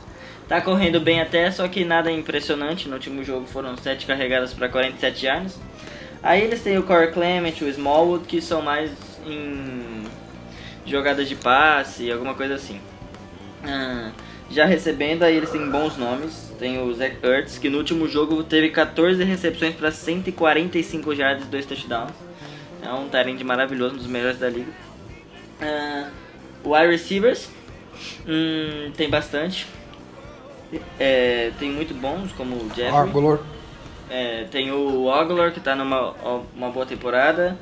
Tá 0.48 0.62
correndo 0.62 1.02
bem 1.02 1.20
até, 1.20 1.52
só 1.52 1.68
que 1.68 1.84
nada 1.84 2.10
impressionante. 2.12 2.88
No 2.88 2.96
último 2.96 3.24
jogo 3.24 3.46
foram 3.46 3.76
7 3.76 4.06
carregadas 4.06 4.54
para 4.54 4.70
47 4.70 5.26
yards. 5.26 5.60
Aí 6.24 6.42
eles 6.42 6.64
têm 6.64 6.78
o 6.78 6.84
Corey 6.84 7.12
Clement, 7.12 7.54
o 7.62 7.68
Smallwood, 7.68 8.26
que 8.26 8.42
são 8.42 8.62
mais 8.62 8.92
em 9.26 10.04
jogadas 10.86 11.28
de 11.28 11.36
passe, 11.36 12.12
alguma 12.12 12.36
coisa 12.36 12.56
assim. 12.56 12.80
Ah, 13.64 14.12
já 14.50 14.66
recebendo, 14.66 15.24
aí 15.24 15.36
eles 15.36 15.50
têm 15.50 15.70
bons 15.70 15.98
nomes. 15.98 16.54
Tem 16.60 16.82
o 16.82 16.94
Zach 16.94 17.18
Ertz, 17.24 17.58
que 17.58 17.70
no 17.70 17.78
último 17.78 18.08
jogo 18.08 18.44
teve 18.44 18.70
14 18.70 19.24
recepções 19.24 19.76
para 19.76 19.92
145 19.92 21.14
yards 21.14 21.46
e 21.46 21.48
2 21.48 21.66
touchdowns. 21.66 22.12
É 22.82 22.92
um 22.94 23.10
talent 23.10 23.42
maravilhoso, 23.42 23.96
um 23.96 23.98
dos 23.98 24.08
melhores 24.08 24.38
da 24.38 24.50
liga. 24.50 24.72
Ah, 25.62 26.10
wide 26.64 26.92
receivers, 26.92 27.50
hum, 28.28 28.92
tem 28.96 29.10
bastante. 29.10 29.68
É, 31.00 31.52
tem 31.60 31.72
muito 31.72 31.94
bons, 31.94 32.32
como 32.34 32.56
o 32.56 32.70
Jeffrey. 32.76 32.92
É, 34.10 34.46
tem 34.52 34.72
o 34.72 35.06
Ogler, 35.06 35.52
que 35.52 35.60
tá 35.60 35.76
numa 35.76 36.14
uma 36.56 36.70
boa 36.70 36.86
temporada. 36.86 37.58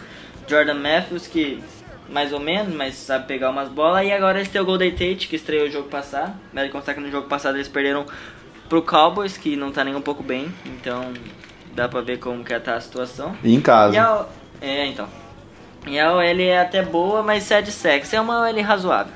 Jordan 0.48 0.76
Matthews, 0.76 1.28
que 1.28 1.64
mais 2.14 2.32
ou 2.32 2.39
menos, 2.39 2.74
mas 2.74 2.95
sabe 2.95 3.28
pegar 3.28 3.49
umas 3.49 3.68
bolas. 3.68 4.05
E 4.05 4.11
agora 4.11 4.38
eles 4.38 4.49
têm 4.49 4.61
o 4.61 4.66
Golden 4.66 4.91
Tate, 4.91 5.28
que 5.28 5.36
estreou 5.36 5.68
o 5.68 5.72
jogo 5.72 5.89
passado. 5.89 6.34
Vale 6.53 6.70
constar 6.70 6.93
que 6.95 7.01
no 7.01 7.09
jogo 7.09 7.28
passado 7.28 7.57
eles 7.57 7.68
perderam 7.68 8.05
pro 8.70 8.82
Cowboys, 8.82 9.36
que 9.36 9.55
não 9.55 9.72
tá 9.72 9.84
nem 9.84 9.95
um 9.95 10.01
pouco 10.01 10.22
bem. 10.22 10.53
Então 10.66 11.11
dá 11.74 11.89
pra 11.89 12.01
ver 12.01 12.20
como 12.20 12.43
que 12.43 12.57
tá 12.59 12.76
a 12.76 12.82
situação. 12.82 13.36
E 13.43 13.53
em 13.53 13.59
casa. 13.59 13.95
E 13.95 13.97
a, 13.97 14.26
é, 14.61 14.86
então. 14.86 15.09
E 15.88 15.99
a 15.99 16.14
OL 16.14 16.22
é 16.22 16.59
até 16.59 16.82
boa, 16.82 17.22
mas 17.22 17.43
cede 17.43 17.72
sexo. 17.72 18.16
É 18.16 18.22
uma 18.22 18.47
OL 18.47 18.61
razoável. 18.61 19.14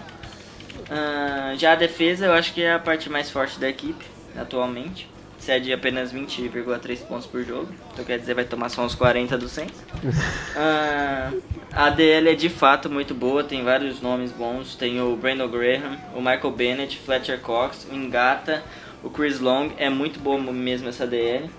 Ah, 0.89 1.53
já 1.55 1.73
a 1.73 1.75
defesa 1.75 2.25
eu 2.25 2.33
acho 2.33 2.53
que 2.53 2.61
é 2.61 2.73
a 2.73 2.79
parte 2.79 3.09
mais 3.09 3.29
forte 3.29 3.59
da 3.59 3.69
equipe 3.69 4.05
atualmente. 4.35 5.09
Cede 5.47 5.71
apenas 5.71 6.11
20,3 6.11 6.97
pontos 7.07 7.25
por 7.25 7.41
jogo. 7.41 7.69
Então 7.93 8.03
quer 8.03 8.19
dizer, 8.19 8.33
vai 8.33 8.43
tomar 8.43 8.67
só 8.67 8.81
uns 8.83 8.93
40 8.93 9.37
do 9.37 9.47
Saints. 9.47 9.81
Ah, 10.59 11.31
a 11.71 11.89
DL 11.89 12.29
é 12.29 12.33
de 12.35 12.49
fato 12.49 12.89
muito 12.89 13.13
boa, 13.13 13.43
tem 13.45 13.63
vários 13.63 14.01
nomes 14.01 14.31
bons. 14.31 14.75
Tem 14.75 14.99
o 14.99 15.15
Brandon 15.15 15.47
Graham, 15.47 15.97
o 16.13 16.19
Michael 16.19 16.51
Bennett, 16.51 16.97
Fletcher 16.99 17.39
Cox, 17.39 17.87
o 17.89 17.95
Engata, 17.95 18.61
o 19.01 19.09
Chris 19.09 19.39
Long. 19.39 19.69
É 19.77 19.89
muito 19.89 20.19
boa 20.19 20.37
mesmo 20.37 20.89
essa 20.89 21.07
DL. 21.07 21.49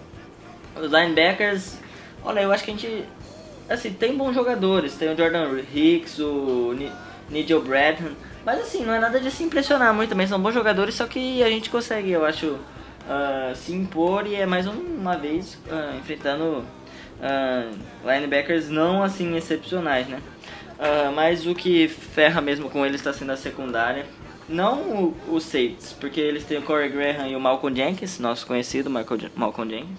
Os 0.76 0.90
linebackers, 0.92 1.78
olha, 2.22 2.40
eu 2.40 2.52
acho 2.52 2.64
que 2.64 2.70
a 2.70 2.74
gente. 2.74 3.04
Assim, 3.70 3.90
tem 3.92 4.14
bons 4.16 4.34
jogadores. 4.34 4.96
Tem 4.96 5.10
o 5.10 5.16
Jordan 5.16 5.60
Hicks, 5.74 6.18
o 6.18 6.74
Ni- 6.76 6.92
Nigel 7.30 7.62
Bradham. 7.62 8.10
Mas 8.44 8.60
assim, 8.60 8.84
não 8.84 8.92
é 8.92 8.98
nada 8.98 9.18
de 9.18 9.30
se 9.30 9.42
impressionar 9.44 9.94
muito 9.94 10.10
também. 10.10 10.26
São 10.26 10.38
bons 10.40 10.52
jogadores, 10.52 10.94
só 10.94 11.06
que 11.06 11.42
a 11.42 11.48
gente 11.48 11.70
consegue, 11.70 12.10
eu 12.10 12.24
acho, 12.26 12.58
ah, 13.08 13.52
se 13.54 13.72
impor 13.72 14.26
e 14.26 14.34
é 14.34 14.44
mais 14.46 14.66
um- 14.66 14.72
uma 14.72 15.16
vez 15.16 15.58
ah, 15.70 15.94
enfrentando 15.98 16.64
ah, 17.22 17.70
linebackers 18.04 18.68
não 18.68 19.02
assim 19.02 19.36
excepcionais, 19.36 20.06
né? 20.08 20.20
Mas 21.14 21.44
o 21.46 21.54
que 21.56 21.88
ferra 21.88 22.40
mesmo 22.40 22.70
com 22.70 22.86
eles 22.86 23.00
está 23.00 23.12
sendo 23.12 23.32
a 23.32 23.36
secundária. 23.36 24.06
Não 24.48 25.12
os 25.28 25.42
safeties, 25.42 25.92
porque 25.92 26.20
eles 26.20 26.44
têm 26.44 26.58
o 26.58 26.62
Corey 26.62 26.88
Graham 26.88 27.26
e 27.28 27.34
o 27.34 27.40
Malcolm 27.40 27.76
Jenkins, 27.76 28.20
nosso 28.20 28.46
conhecido 28.46 28.88
Malcolm 28.88 29.20
Jenkins. 29.68 29.98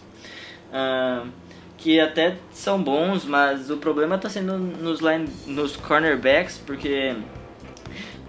Que 1.77 1.99
até 1.99 2.37
são 2.51 2.81
bons, 2.81 3.25
mas 3.25 3.69
o 3.69 3.77
problema 3.77 4.17
tá 4.17 4.29
sendo 4.29 4.57
nos, 4.57 5.01
line, 5.01 5.27
nos 5.47 5.75
cornerbacks, 5.75 6.57
porque 6.57 7.13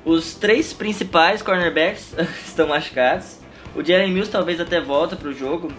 os 0.04 0.34
três 0.34 0.72
principais 0.72 1.42
cornerbacks 1.42 2.14
estão 2.44 2.68
machucados. 2.68 3.39
O 3.74 3.84
Jalen 3.84 4.10
Mills 4.10 4.30
talvez 4.30 4.60
até 4.60 4.80
volta 4.80 5.14
pro 5.14 5.32
jogo 5.32 5.72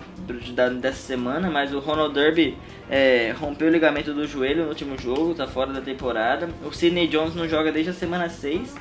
dessa 0.79 0.99
semana, 0.99 1.49
mas 1.49 1.73
o 1.73 1.79
Ronald 1.79 2.13
Derby 2.13 2.57
é, 2.89 3.35
rompeu 3.37 3.67
o 3.67 3.71
ligamento 3.71 4.13
do 4.13 4.25
joelho 4.25 4.63
no 4.63 4.69
último 4.69 4.97
jogo, 4.97 5.33
tá 5.33 5.45
fora 5.45 5.73
da 5.73 5.81
temporada. 5.81 6.49
O 6.65 6.71
Sidney 6.71 7.07
Jones 7.07 7.35
não 7.35 7.47
joga 7.49 7.71
desde 7.71 7.91
a 7.91 7.93
semana 7.93 8.29
6. 8.29 8.75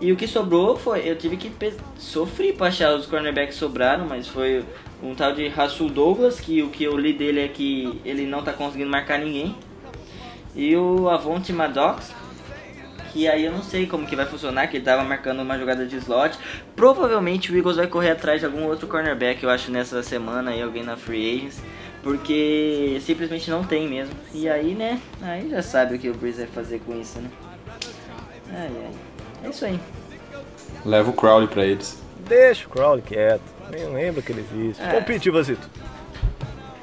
E 0.00 0.12
o 0.12 0.16
que 0.16 0.26
sobrou 0.26 0.76
foi. 0.76 1.08
Eu 1.08 1.16
tive 1.16 1.36
que 1.36 1.50
sofrer 1.96 2.54
pra 2.54 2.68
achar 2.68 2.94
os 2.94 3.06
cornerbacks 3.06 3.56
sobraram, 3.56 4.06
mas 4.06 4.26
foi 4.26 4.64
um 5.02 5.14
tal 5.14 5.34
de 5.34 5.48
Rasul 5.48 5.88
Douglas, 5.88 6.40
que 6.40 6.62
o 6.62 6.68
que 6.68 6.84
eu 6.84 6.96
li 6.96 7.12
dele 7.12 7.40
é 7.40 7.48
que 7.48 8.00
ele 8.04 8.26
não 8.26 8.42
tá 8.42 8.52
conseguindo 8.52 8.90
marcar 8.90 9.18
ninguém. 9.18 9.54
E 10.54 10.74
o 10.76 11.08
Avonte 11.08 11.52
Maddox, 11.52 12.14
que 13.12 13.28
aí 13.28 13.44
eu 13.44 13.52
não 13.52 13.62
sei 13.62 13.86
como 13.86 14.06
que 14.06 14.16
vai 14.16 14.26
funcionar, 14.26 14.66
que 14.68 14.76
ele 14.76 14.84
tava 14.84 15.02
marcando 15.04 15.40
uma 15.40 15.58
jogada 15.58 15.86
de 15.86 15.96
slot. 15.96 16.38
Provavelmente 16.74 17.52
o 17.52 17.56
Eagles 17.56 17.76
vai 17.76 17.86
correr 17.86 18.10
atrás 18.10 18.40
de 18.40 18.46
algum 18.46 18.64
outro 18.66 18.86
cornerback, 18.86 19.42
eu 19.42 19.50
acho, 19.50 19.70
nessa 19.70 20.02
semana 20.02 20.50
aí, 20.50 20.62
alguém 20.62 20.82
na 20.82 20.96
Free 20.96 21.36
Agents. 21.36 21.60
Porque 22.02 22.98
simplesmente 23.04 23.50
não 23.50 23.62
tem 23.62 23.86
mesmo. 23.86 24.14
E 24.32 24.48
aí, 24.48 24.74
né, 24.74 24.98
aí 25.20 25.50
já 25.50 25.62
sabe 25.62 25.96
o 25.96 25.98
que 25.98 26.08
o 26.08 26.14
Breeze 26.14 26.38
vai 26.38 26.46
fazer 26.46 26.80
com 26.80 26.98
isso, 26.98 27.18
né. 27.18 27.28
Ai, 28.52 28.70
ai. 28.84 28.90
É 29.44 29.48
isso 29.50 29.64
aí. 29.64 29.78
Leva 30.84 31.10
o 31.10 31.12
Crowley 31.12 31.48
pra 31.48 31.64
eles. 31.64 32.02
Deixa 32.26 32.66
o 32.66 32.70
Crowley 32.70 33.02
quieto. 33.02 33.42
Nem 33.70 33.92
lembra 33.92 34.22
que 34.22 34.32
ele 34.32 34.44
existe. 34.52 34.82
É. 34.82 35.30
Vasito. 35.30 35.68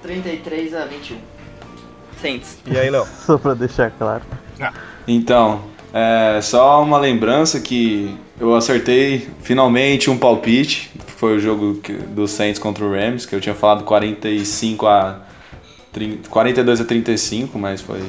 33 0.02 0.74
a 0.76 0.86
21. 0.86 1.18
Saints. 2.22 2.60
E 2.66 2.78
aí, 2.78 2.90
Léo? 2.90 3.06
Só 3.26 3.38
pra 3.38 3.54
deixar 3.54 3.92
claro. 3.92 4.24
Então, 5.08 5.64
é 5.94 6.40
só 6.42 6.82
uma 6.84 6.98
lembrança 6.98 7.60
que 7.60 8.16
eu 8.40 8.56
acertei 8.56 9.28
finalmente 9.42 10.10
um 10.10 10.18
palpite. 10.18 10.92
Foi 11.16 11.38
o 11.38 11.40
jogo 11.40 11.76
que- 11.76 11.94
do 11.94 12.28
Saints 12.28 12.60
contra 12.60 12.86
o 12.86 12.92
Rams, 12.92 13.26
que 13.26 13.36
eu 13.36 13.42
tinha 13.42 13.56
falado 13.56 13.84
45 13.84 14.86
a 14.86 15.22
30, 15.92 16.30
42 16.30 16.82
a 16.82 16.86
35, 16.86 17.58
mas 17.58 17.82
foi 17.82 18.02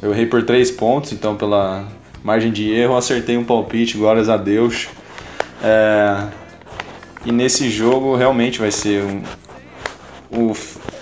eu 0.00 0.12
errei 0.12 0.26
por 0.26 0.42
3 0.42 0.70
pontos, 0.70 1.12
então 1.12 1.36
pela 1.36 1.86
margem 2.24 2.50
de 2.50 2.70
erro 2.70 2.96
acertei 2.96 3.36
um 3.36 3.44
palpite, 3.44 3.96
glórias 3.96 4.28
a 4.28 4.36
Deus. 4.36 4.88
É, 5.62 6.26
e 7.24 7.30
nesse 7.30 7.70
jogo 7.70 8.16
realmente 8.16 8.58
vai 8.58 8.70
ser 8.72 9.02
um, 9.02 9.22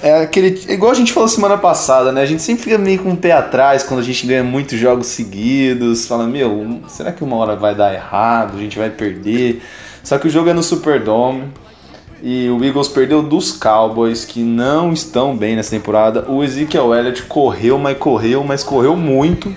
é 0.03 0.23
aquele. 0.23 0.61
Igual 0.69 0.93
a 0.93 0.95
gente 0.95 1.13
falou 1.13 1.29
semana 1.29 1.59
passada, 1.59 2.13
né? 2.13 2.23
A 2.23 2.27
gente 2.27 2.43
sempre 2.43 2.65
fica 2.65 2.79
meio 2.79 3.03
com 3.03 3.13
o 3.13 3.17
pé 3.17 3.33
atrás 3.33 3.83
quando 3.83 4.01
a 4.01 4.03
gente 4.03 4.27
ganha 4.27 4.43
muitos 4.43 4.79
jogos 4.79 5.07
seguidos. 5.09 6.07
Fala, 6.07 6.27
meu, 6.27 6.81
será 6.89 7.13
que 7.13 7.23
uma 7.23 7.37
hora 7.37 7.57
vai 7.57 7.75
dar 7.75 7.93
errado? 7.93 8.57
A 8.57 8.61
gente 8.61 8.79
vai 8.79 8.91
perder. 8.91 9.63
Só 10.03 10.19
que 10.19 10.27
o 10.27 10.31
jogo 10.31 10.49
é 10.49 10.55
no 10.55 10.63
Superdome. 10.63 11.45
E 12.23 12.51
o 12.51 12.63
Eagles 12.63 12.89
perdeu 12.89 13.23
dos 13.23 13.53
Cowboys, 13.53 14.27
que 14.27 14.41
não 14.41 14.93
estão 14.93 15.35
bem 15.35 15.57
nessa 15.57 15.71
temporada. 15.71 16.31
O 16.31 16.45
Ezekiel 16.45 16.95
Elliott 16.95 17.23
correu, 17.23 17.79
mas 17.79 17.97
correu, 17.97 18.45
mas 18.45 18.63
correu 18.63 18.95
muito 18.95 19.55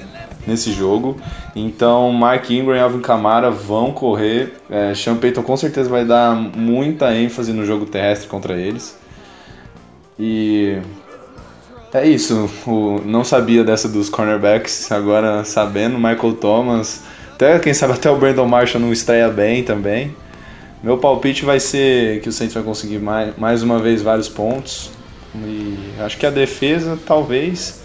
nesse 0.48 0.72
jogo. 0.72 1.18
Então, 1.56 2.12
Mark 2.12 2.50
Ingram 2.50 2.76
e 2.76 2.80
Alvin 2.80 3.02
Kamara 3.02 3.52
vão 3.52 3.92
correr. 3.92 4.54
É, 4.70 4.94
Sean 4.96 5.16
Payton 5.16 5.44
com 5.44 5.58
certeza 5.58 5.90
vai 5.90 6.06
dar 6.06 6.34
muita 6.36 7.14
ênfase 7.14 7.52
no 7.52 7.66
jogo 7.66 7.86
terrestre 7.86 8.30
contra 8.30 8.56
eles. 8.56 8.98
E 10.18 10.80
é 11.94 12.08
isso. 12.08 12.50
O, 12.66 13.02
não 13.06 13.24
sabia 13.24 13.64
dessa 13.64 13.88
dos 13.88 14.10
cornerbacks, 14.10 14.92
agora 14.92 15.44
sabendo, 15.44 15.98
Michael 15.98 16.34
Thomas, 16.34 17.04
até 17.34 17.60
quem 17.60 17.74
sabe 17.74 17.94
até 17.94 18.10
o 18.10 18.18
Brandon 18.18 18.48
Marshall 18.48 18.82
não 18.82 18.92
estreia 18.92 19.30
bem 19.30 19.64
também. 19.64 20.16
Meu 20.82 20.98
palpite 20.98 21.46
vai 21.46 21.60
ser 21.60 22.22
que 22.22 22.30
o 22.30 22.32
Saints 22.32 22.54
vai 22.54 22.64
conseguir 22.64 23.00
mais, 23.00 23.38
mais 23.38 23.64
uma 23.64 23.80
vez 23.80 24.02
vários 24.02 24.28
pontos. 24.28 24.92
E 25.36 25.94
acho 26.00 26.18
que 26.18 26.26
a 26.26 26.30
defesa 26.30 27.00
talvez 27.06 27.84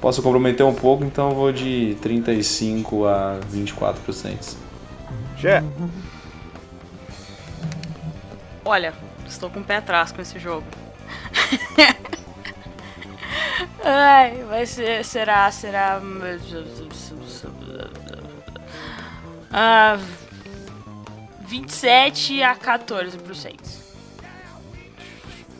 possa 0.00 0.20
comprometer 0.20 0.64
um 0.66 0.74
pouco, 0.74 1.04
então 1.04 1.30
eu 1.30 1.34
vou 1.36 1.52
de 1.52 1.96
35 2.00 3.06
a 3.06 3.38
24 3.50 4.02
pro 4.02 4.12
Saints. 4.12 4.56
Jé. 5.36 5.62
Olha, 8.64 8.94
estou 9.28 9.50
com 9.50 9.60
o 9.60 9.64
pé 9.64 9.76
atrás 9.76 10.10
com 10.10 10.22
esse 10.22 10.38
jogo. 10.38 10.64
Ai, 13.84 14.44
vai 14.44 14.64
ser. 14.66 15.04
Será. 15.04 15.50
Será. 15.50 16.00
Ah, 19.50 19.98
27 21.40 22.42
a 22.42 22.54
14 22.54 23.18
pro 23.18 23.34
Saints. 23.34 23.82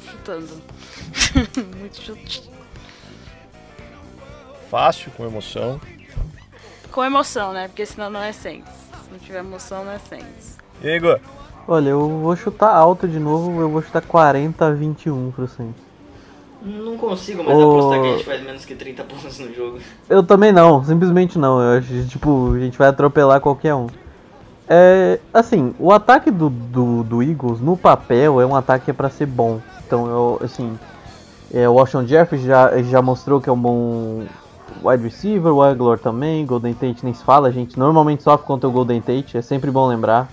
Chutando. 0.08 0.62
Muito 1.76 2.00
chute. 2.00 2.50
Fácil, 4.70 5.10
com 5.12 5.26
emoção. 5.26 5.78
Com 6.90 7.04
emoção, 7.04 7.52
né? 7.52 7.68
Porque 7.68 7.84
senão 7.84 8.08
não 8.08 8.22
é 8.22 8.32
Saints. 8.32 8.72
Se 8.72 9.10
não 9.10 9.18
tiver 9.18 9.40
emoção, 9.40 9.84
não 9.84 9.92
é 9.92 9.98
Saints. 9.98 10.56
E 10.80 10.88
aí, 10.88 10.96
Igor? 10.96 11.20
Olha, 11.66 11.90
eu 11.90 12.08
vou 12.08 12.34
chutar 12.34 12.74
alto 12.74 13.06
de 13.06 13.18
novo, 13.18 13.60
eu 13.60 13.68
vou 13.68 13.82
chutar 13.82 14.02
40 14.02 14.66
a 14.66 14.70
21 14.72 15.30
pro 15.30 15.46
Saints. 15.46 15.92
Não 16.64 16.96
consigo 16.96 17.42
mais 17.42 17.56
Ô. 17.56 17.70
apostar 17.70 18.00
que 18.00 18.06
a 18.06 18.12
gente 18.12 18.24
faz 18.24 18.42
menos 18.42 18.64
que 18.64 18.74
30 18.74 19.04
pontos 19.04 19.38
no 19.38 19.54
jogo. 19.54 19.78
Eu 20.08 20.22
também 20.22 20.52
não, 20.52 20.84
simplesmente 20.84 21.38
não. 21.38 21.60
Eu 21.60 21.78
acho 21.78 21.88
que, 21.88 22.06
tipo, 22.06 22.52
a 22.54 22.58
gente 22.58 22.78
vai 22.78 22.88
atropelar 22.88 23.40
qualquer 23.40 23.74
um. 23.74 23.88
É, 24.68 25.18
assim, 25.34 25.74
o 25.78 25.92
ataque 25.92 26.30
do, 26.30 26.48
do, 26.48 27.02
do 27.02 27.22
Eagles 27.22 27.60
no 27.60 27.76
papel 27.76 28.40
é 28.40 28.46
um 28.46 28.54
ataque 28.54 28.86
que 28.86 28.90
é 28.92 28.94
pra 28.94 29.10
ser 29.10 29.26
bom. 29.26 29.60
Então, 29.84 30.06
eu, 30.06 30.40
assim, 30.42 30.78
é, 31.52 31.68
o 31.68 31.74
Washington 31.74 32.06
Jeffers 32.06 32.42
já, 32.42 32.80
já 32.82 33.02
mostrou 33.02 33.40
que 33.40 33.48
é 33.48 33.52
um 33.52 33.60
bom 33.60 34.22
wide 34.84 35.02
receiver, 35.02 35.52
o 35.52 35.62
Aguilar 35.62 35.98
também, 35.98 36.46
Golden 36.46 36.74
Tate 36.74 37.04
nem 37.04 37.12
se 37.12 37.22
fala, 37.22 37.48
a 37.48 37.52
gente 37.52 37.78
normalmente 37.78 38.22
sofre 38.22 38.46
contra 38.46 38.68
o 38.68 38.72
Golden 38.72 39.00
Tate, 39.00 39.36
é 39.36 39.42
sempre 39.42 39.70
bom 39.70 39.86
lembrar. 39.86 40.28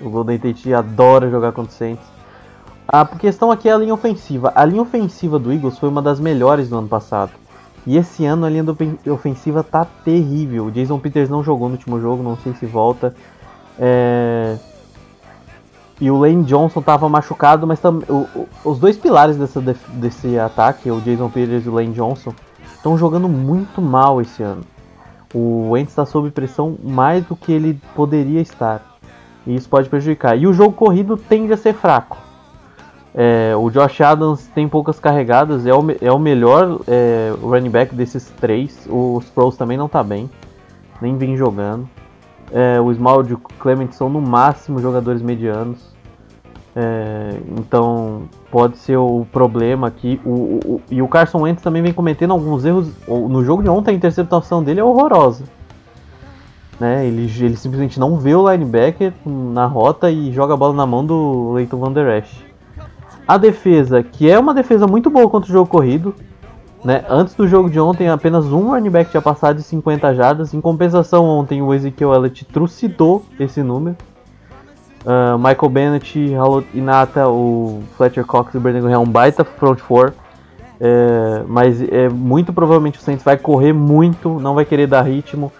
O 0.00 0.10
Golden 0.10 0.38
Tate 0.38 0.72
adora 0.74 1.30
jogar 1.30 1.52
contra 1.52 1.70
o 1.72 1.74
Saints. 1.74 2.04
A 2.86 3.04
questão 3.06 3.50
aqui 3.50 3.68
é 3.68 3.72
a 3.72 3.78
linha 3.78 3.94
ofensiva. 3.94 4.52
A 4.54 4.64
linha 4.64 4.82
ofensiva 4.82 5.38
do 5.38 5.52
Eagles 5.52 5.78
foi 5.78 5.88
uma 5.88 6.02
das 6.02 6.20
melhores 6.20 6.68
do 6.68 6.76
ano 6.76 6.88
passado. 6.88 7.32
E 7.86 7.96
esse 7.96 8.24
ano 8.24 8.44
a 8.46 8.50
linha 8.50 8.64
ofensiva 9.12 9.62
tá 9.62 9.86
terrível. 10.04 10.66
O 10.66 10.70
Jason 10.70 10.98
Peters 10.98 11.28
não 11.30 11.42
jogou 11.42 11.68
no 11.68 11.74
último 11.74 12.00
jogo, 12.00 12.22
não 12.22 12.36
sei 12.38 12.52
se 12.54 12.66
volta. 12.66 13.14
É, 13.78 14.56
E 16.00 16.10
o 16.10 16.18
Lane 16.18 16.42
Johnson 16.44 16.82
tava 16.82 17.08
machucado, 17.08 17.66
mas 17.66 17.78
tam... 17.80 18.00
o- 18.08 18.26
o- 18.34 18.48
os 18.64 18.78
dois 18.78 18.96
pilares 18.96 19.36
dessa 19.36 19.60
desse 19.60 20.38
ataque, 20.38 20.90
o 20.90 21.00
Jason 21.00 21.28
Peters 21.30 21.64
e 21.64 21.68
o 21.68 21.74
Lane 21.74 21.92
Johnson, 21.92 22.34
estão 22.74 22.98
jogando 22.98 23.28
muito 23.28 23.80
mal 23.80 24.20
esse 24.20 24.42
ano. 24.42 24.62
O 25.32 25.70
Wentz 25.70 25.90
está 25.92 26.04
sob 26.04 26.30
pressão 26.30 26.76
mais 26.82 27.24
do 27.24 27.34
que 27.36 27.52
ele 27.52 27.80
poderia 27.94 28.40
estar. 28.40 28.93
E 29.46 29.54
isso 29.54 29.68
pode 29.68 29.88
prejudicar. 29.88 30.36
E 30.38 30.46
o 30.46 30.52
jogo 30.52 30.72
corrido 30.72 31.16
tende 31.16 31.52
a 31.52 31.56
ser 31.56 31.74
fraco. 31.74 32.16
É, 33.14 33.54
o 33.56 33.70
Josh 33.70 34.00
Adams 34.00 34.46
tem 34.54 34.68
poucas 34.68 34.98
carregadas, 34.98 35.66
é 35.66 35.72
o, 35.72 35.84
é 36.00 36.10
o 36.10 36.18
melhor 36.18 36.80
é, 36.88 37.32
running 37.40 37.70
back 37.70 37.94
desses 37.94 38.28
três. 38.40 38.86
O 38.90 39.18
Sproles 39.22 39.56
também 39.56 39.76
não 39.76 39.88
tá 39.88 40.02
bem, 40.02 40.28
nem 41.00 41.16
vem 41.16 41.36
jogando. 41.36 41.88
É, 42.52 42.80
o 42.80 42.92
Small 42.92 43.24
e 43.26 43.34
o 43.34 43.38
Clement 43.58 43.92
são 43.92 44.08
no 44.08 44.20
máximo 44.20 44.80
jogadores 44.80 45.22
medianos. 45.22 45.94
É, 46.76 47.38
então 47.56 48.22
pode 48.50 48.78
ser 48.78 48.96
o 48.96 49.24
problema 49.32 49.86
aqui. 49.86 50.20
O, 50.24 50.30
o- 50.30 50.60
o- 50.74 50.80
e 50.90 51.00
o 51.00 51.06
Carson 51.06 51.42
Wentz 51.42 51.62
também 51.62 51.82
vem 51.82 51.92
cometendo 51.92 52.32
alguns 52.32 52.64
erros. 52.64 52.88
No 53.06 53.44
jogo 53.44 53.62
de 53.62 53.68
ontem 53.68 53.92
a 53.92 53.94
interceptação 53.94 54.60
dele 54.62 54.80
é 54.80 54.84
horrorosa. 54.84 55.44
Né? 56.84 57.06
Ele, 57.06 57.22
ele 57.22 57.56
simplesmente 57.56 57.98
não 57.98 58.18
vê 58.18 58.34
o 58.34 58.46
linebacker 58.46 59.14
na 59.24 59.64
rota 59.64 60.10
e 60.10 60.30
joga 60.30 60.52
a 60.52 60.56
bola 60.56 60.74
na 60.74 60.84
mão 60.84 61.02
do 61.02 61.52
Leighton 61.52 61.78
Van 61.78 61.90
Der 61.90 62.18
Esch. 62.18 62.44
A 63.26 63.38
defesa, 63.38 64.02
que 64.02 64.30
é 64.30 64.38
uma 64.38 64.52
defesa 64.52 64.86
muito 64.86 65.08
boa 65.08 65.26
contra 65.30 65.48
o 65.48 65.52
jogo 65.52 65.66
corrido. 65.66 66.14
Né? 66.84 67.02
Antes 67.08 67.34
do 67.34 67.48
jogo 67.48 67.70
de 67.70 67.80
ontem, 67.80 68.10
apenas 68.10 68.44
um 68.52 68.68
running 68.72 68.90
back 68.90 69.10
tinha 69.10 69.22
passado 69.22 69.56
de 69.56 69.62
50 69.62 70.14
jardas. 70.14 70.52
Em 70.52 70.60
compensação, 70.60 71.24
ontem 71.24 71.62
o 71.62 71.72
Ezekiel 71.72 72.12
Elliott 72.12 72.44
trucidou 72.44 73.24
esse 73.40 73.62
número. 73.62 73.96
Ah, 75.06 75.38
Michael 75.38 75.70
Bennett, 75.70 76.34
Halo 76.34 76.62
Inata, 76.74 77.26
o 77.30 77.82
Fletcher 77.96 78.26
Cox 78.26 78.52
e 78.52 78.58
o 78.58 78.60
Graham 78.60 78.90
é 78.90 78.98
um 78.98 79.06
baita 79.06 79.42
front 79.42 79.78
four. 79.78 80.12
É, 80.78 81.42
mas 81.46 81.80
é, 81.80 82.10
muito 82.10 82.52
provavelmente 82.52 82.98
o 82.98 83.02
Saints 83.02 83.24
vai 83.24 83.38
correr 83.38 83.72
muito, 83.72 84.38
não 84.38 84.54
vai 84.54 84.66
querer 84.66 84.86
dar 84.86 85.00
ritmo. 85.00 85.50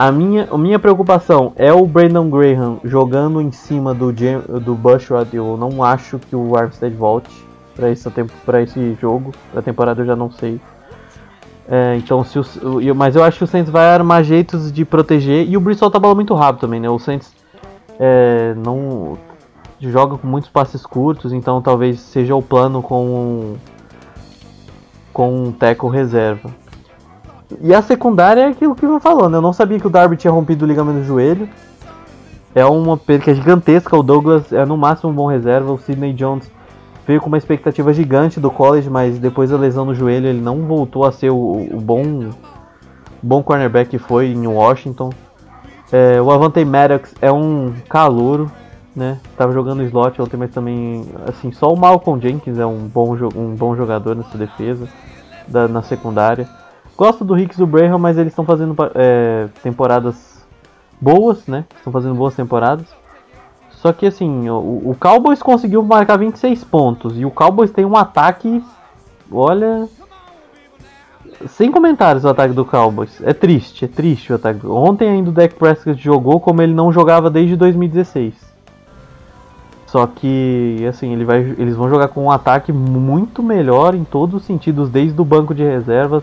A 0.00 0.10
minha, 0.10 0.48
a 0.50 0.56
minha 0.56 0.78
preocupação 0.78 1.52
é 1.56 1.70
o 1.74 1.86
Brandon 1.86 2.30
Graham 2.30 2.80
jogando 2.82 3.38
em 3.38 3.52
cima 3.52 3.92
do, 3.92 4.10
do 4.58 4.74
Bushrod. 4.74 5.36
Eu 5.36 5.58
não 5.58 5.84
acho 5.84 6.18
que 6.18 6.34
o 6.34 6.56
Armstead 6.56 6.96
volte. 6.96 7.30
para 7.74 7.90
esse, 7.90 8.08
esse 8.62 8.94
jogo. 8.98 9.30
Pra 9.52 9.60
temporada 9.60 10.00
eu 10.00 10.06
já 10.06 10.16
não 10.16 10.30
sei. 10.30 10.58
É, 11.68 11.96
então, 11.98 12.24
se 12.24 12.38
o, 12.38 12.46
mas 12.96 13.14
eu 13.14 13.22
acho 13.22 13.36
que 13.36 13.44
o 13.44 13.46
Saints 13.46 13.70
vai 13.70 13.92
armar 13.92 14.24
jeitos 14.24 14.72
de 14.72 14.86
proteger. 14.86 15.46
E 15.46 15.54
o 15.54 15.74
solta 15.74 15.98
a 15.98 16.00
bola 16.00 16.14
muito 16.14 16.32
rápido 16.32 16.62
também, 16.62 16.80
né? 16.80 16.88
O 16.88 16.98
Saints 16.98 17.34
é, 17.98 18.54
não 18.54 19.18
joga 19.82 20.16
com 20.16 20.26
muitos 20.26 20.48
passes 20.48 20.86
curtos, 20.86 21.30
então 21.30 21.60
talvez 21.60 22.00
seja 22.00 22.34
o 22.34 22.40
plano 22.40 22.80
com 22.80 23.56
com 25.12 25.44
um 25.44 25.52
teco 25.52 25.88
reserva. 25.88 26.48
E 27.60 27.74
a 27.74 27.82
secundária 27.82 28.42
é 28.42 28.48
aquilo 28.48 28.74
que 28.74 28.84
eu 28.84 29.00
falou, 29.00 29.28
né? 29.28 29.38
Eu 29.38 29.42
não 29.42 29.52
sabia 29.52 29.78
que 29.78 29.86
o 29.86 29.90
Darby 29.90 30.16
tinha 30.16 30.32
rompido 30.32 30.64
o 30.64 30.68
ligamento 30.68 30.98
do 30.98 31.04
joelho. 31.04 31.48
É 32.54 32.64
uma 32.64 32.96
perda 32.96 33.34
gigantesca. 33.34 33.96
O 33.96 34.02
Douglas 34.02 34.52
é 34.52 34.64
no 34.64 34.76
máximo 34.76 35.10
um 35.10 35.14
bom 35.14 35.26
reserva. 35.26 35.72
O 35.72 35.78
Sidney 35.78 36.12
Jones 36.12 36.50
veio 37.06 37.20
com 37.20 37.26
uma 37.26 37.38
expectativa 37.38 37.92
gigante 37.92 38.38
do 38.38 38.50
college, 38.50 38.88
mas 38.88 39.18
depois 39.18 39.50
da 39.50 39.56
lesão 39.56 39.84
no 39.84 39.94
joelho 39.94 40.28
ele 40.28 40.40
não 40.40 40.58
voltou 40.62 41.04
a 41.04 41.12
ser 41.12 41.30
o, 41.30 41.68
o 41.72 41.80
bom, 41.80 42.30
bom 43.22 43.42
cornerback 43.42 43.90
que 43.90 43.98
foi 43.98 44.28
em 44.28 44.46
Washington. 44.46 45.10
É, 45.92 46.22
o 46.22 46.30
Avante 46.30 46.64
Maddox 46.64 47.12
é 47.20 47.32
um 47.32 47.74
calouro, 47.88 48.50
né? 48.94 49.18
Tava 49.36 49.52
jogando 49.52 49.82
slot 49.82 50.22
ontem, 50.22 50.36
mas 50.36 50.52
também 50.52 51.04
assim 51.26 51.50
só 51.50 51.72
o 51.72 51.76
Malcolm 51.76 52.20
Jenkins 52.22 52.58
é 52.58 52.66
um 52.66 52.86
bom, 52.86 53.16
um 53.34 53.56
bom 53.56 53.74
jogador 53.74 54.14
nessa 54.14 54.38
defesa 54.38 54.86
da, 55.48 55.66
na 55.66 55.82
secundária. 55.82 56.48
Gosto 57.00 57.24
do 57.24 57.34
Hicks 57.38 57.56
e 57.56 57.60
do 57.60 57.66
Braham, 57.66 57.98
mas 57.98 58.18
eles 58.18 58.30
estão 58.30 58.44
fazendo 58.44 58.76
é, 58.94 59.48
temporadas 59.62 60.44
boas, 61.00 61.46
né? 61.46 61.64
Estão 61.74 61.90
fazendo 61.90 62.14
boas 62.14 62.34
temporadas. 62.34 62.84
Só 63.70 63.90
que 63.90 64.04
assim, 64.04 64.50
o, 64.50 64.90
o 64.90 64.96
Cowboys 65.00 65.42
conseguiu 65.42 65.82
marcar 65.82 66.18
26 66.18 66.62
pontos 66.64 67.18
e 67.18 67.24
o 67.24 67.30
Cowboys 67.30 67.70
tem 67.70 67.86
um 67.86 67.96
ataque, 67.96 68.62
olha, 69.32 69.88
sem 71.48 71.72
comentários 71.72 72.26
o 72.26 72.28
ataque 72.28 72.52
do 72.52 72.66
Cowboys. 72.66 73.18
É 73.22 73.32
triste, 73.32 73.86
é 73.86 73.88
triste 73.88 74.30
o 74.30 74.36
ataque. 74.36 74.66
Ontem 74.66 75.08
ainda 75.08 75.30
o 75.30 75.32
Dak 75.32 75.54
Prescott 75.54 75.98
jogou 75.98 76.38
como 76.38 76.60
ele 76.60 76.74
não 76.74 76.92
jogava 76.92 77.30
desde 77.30 77.56
2016. 77.56 78.34
Só 79.86 80.06
que, 80.06 80.84
assim, 80.86 81.14
ele 81.14 81.24
vai, 81.24 81.38
eles 81.38 81.74
vão 81.74 81.88
jogar 81.88 82.08
com 82.08 82.24
um 82.24 82.30
ataque 82.30 82.70
muito 82.70 83.42
melhor 83.42 83.94
em 83.94 84.04
todos 84.04 84.42
os 84.42 84.46
sentidos, 84.46 84.90
desde 84.90 85.18
o 85.18 85.24
banco 85.24 85.54
de 85.54 85.64
reservas 85.64 86.22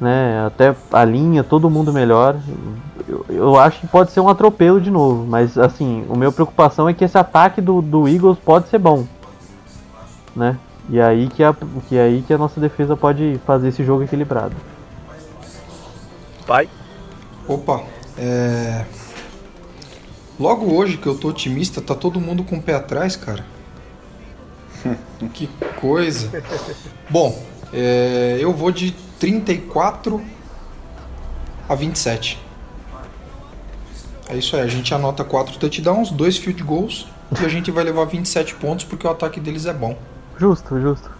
né? 0.00 0.46
Até 0.46 0.74
a 0.92 1.04
linha, 1.04 1.42
todo 1.42 1.70
mundo 1.70 1.92
melhor. 1.92 2.36
Eu, 3.08 3.24
eu, 3.28 3.58
acho 3.58 3.80
que 3.80 3.86
pode 3.86 4.10
ser 4.10 4.20
um 4.20 4.28
atropelo 4.28 4.80
de 4.80 4.90
novo, 4.90 5.26
mas 5.26 5.56
assim, 5.56 6.04
o 6.08 6.16
meu 6.16 6.32
preocupação 6.32 6.88
é 6.88 6.94
que 6.94 7.04
esse 7.04 7.16
ataque 7.16 7.60
do, 7.60 7.80
do 7.80 8.08
Eagles 8.08 8.38
pode 8.38 8.68
ser 8.68 8.78
bom, 8.78 9.06
né? 10.34 10.58
E 10.88 11.00
aí 11.00 11.28
que 11.28 11.42
a, 11.42 11.54
que 11.88 11.98
aí 11.98 12.22
que 12.22 12.32
a 12.32 12.38
nossa 12.38 12.60
defesa 12.60 12.96
pode 12.96 13.40
fazer 13.46 13.68
esse 13.68 13.84
jogo 13.84 14.02
equilibrado. 14.02 14.54
Pai. 16.46 16.68
Opa, 17.48 17.82
é... 18.18 18.84
Logo 20.38 20.74
hoje 20.74 20.96
que 20.96 21.06
eu 21.06 21.16
tô 21.16 21.28
otimista, 21.28 21.80
tá 21.80 21.94
todo 21.94 22.20
mundo 22.20 22.44
com 22.44 22.56
o 22.56 22.62
pé 22.62 22.74
atrás, 22.74 23.16
cara. 23.16 23.44
que 25.32 25.48
coisa. 25.80 26.30
Bom, 27.08 27.40
é... 27.72 28.36
eu 28.38 28.52
vou 28.52 28.70
de 28.70 28.94
34 29.18 30.22
a 31.68 31.74
27. 31.74 32.38
É 34.28 34.36
isso 34.36 34.56
aí, 34.56 34.62
a 34.62 34.66
gente 34.66 34.92
anota 34.92 35.24
4 35.24 35.58
touchdowns, 35.58 36.10
2 36.10 36.38
field 36.38 36.62
goals 36.62 37.06
e 37.40 37.44
a 37.44 37.48
gente 37.48 37.70
vai 37.70 37.84
levar 37.84 38.04
27 38.04 38.54
pontos 38.56 38.84
porque 38.84 39.06
o 39.06 39.10
ataque 39.10 39.38
deles 39.40 39.66
é 39.66 39.72
bom. 39.72 39.96
Justo, 40.38 40.80
justo. 40.80 41.10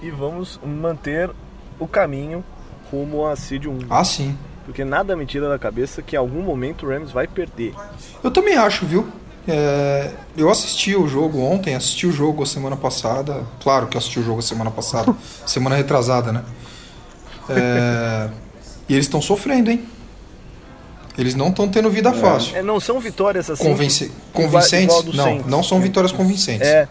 E 0.00 0.10
vamos 0.10 0.60
manter 0.64 1.30
o 1.78 1.86
caminho 1.86 2.44
rumo 2.90 3.26
a 3.26 3.34
seed 3.36 3.66
1. 3.66 3.78
Ah, 3.90 4.04
sim. 4.04 4.36
Porque 4.64 4.84
nada 4.84 5.16
me 5.16 5.26
tira 5.26 5.48
da 5.48 5.58
cabeça 5.58 6.02
que 6.02 6.16
em 6.16 6.18
algum 6.18 6.42
momento 6.42 6.86
o 6.86 6.88
Rams 6.88 7.10
vai 7.12 7.26
perder. 7.26 7.74
Eu 8.22 8.30
também 8.30 8.56
acho, 8.56 8.86
viu? 8.86 9.06
É, 9.48 10.10
eu 10.36 10.50
assisti 10.50 10.96
o 10.96 11.06
jogo 11.06 11.38
ontem, 11.40 11.74
assisti 11.74 12.06
o 12.06 12.12
jogo 12.12 12.42
a 12.42 12.46
semana 12.46 12.76
passada. 12.76 13.44
Claro 13.62 13.86
que 13.86 13.96
eu 13.96 13.98
assisti 13.98 14.18
o 14.18 14.24
jogo 14.24 14.40
a 14.40 14.42
semana 14.42 14.70
passada, 14.70 15.14
semana 15.46 15.76
retrasada, 15.76 16.32
né? 16.32 16.44
É, 17.48 18.28
e 18.88 18.94
eles 18.94 19.06
estão 19.06 19.20
sofrendo, 19.20 19.70
hein? 19.70 19.84
Eles 21.18 21.34
não 21.34 21.48
estão 21.48 21.66
tendo 21.66 21.88
vida 21.90 22.12
fácil. 22.12 22.56
É, 22.56 22.62
não 22.62 22.78
são 22.78 23.00
vitórias 23.00 23.48
assim. 23.48 23.64
Convince... 23.64 24.12
Convincentes? 24.32 25.04
não, 25.04 25.24
Saints. 25.24 25.46
não 25.46 25.62
são 25.62 25.80
vitórias 25.80 26.12
convincentes. 26.12 26.68
É. 26.68 26.86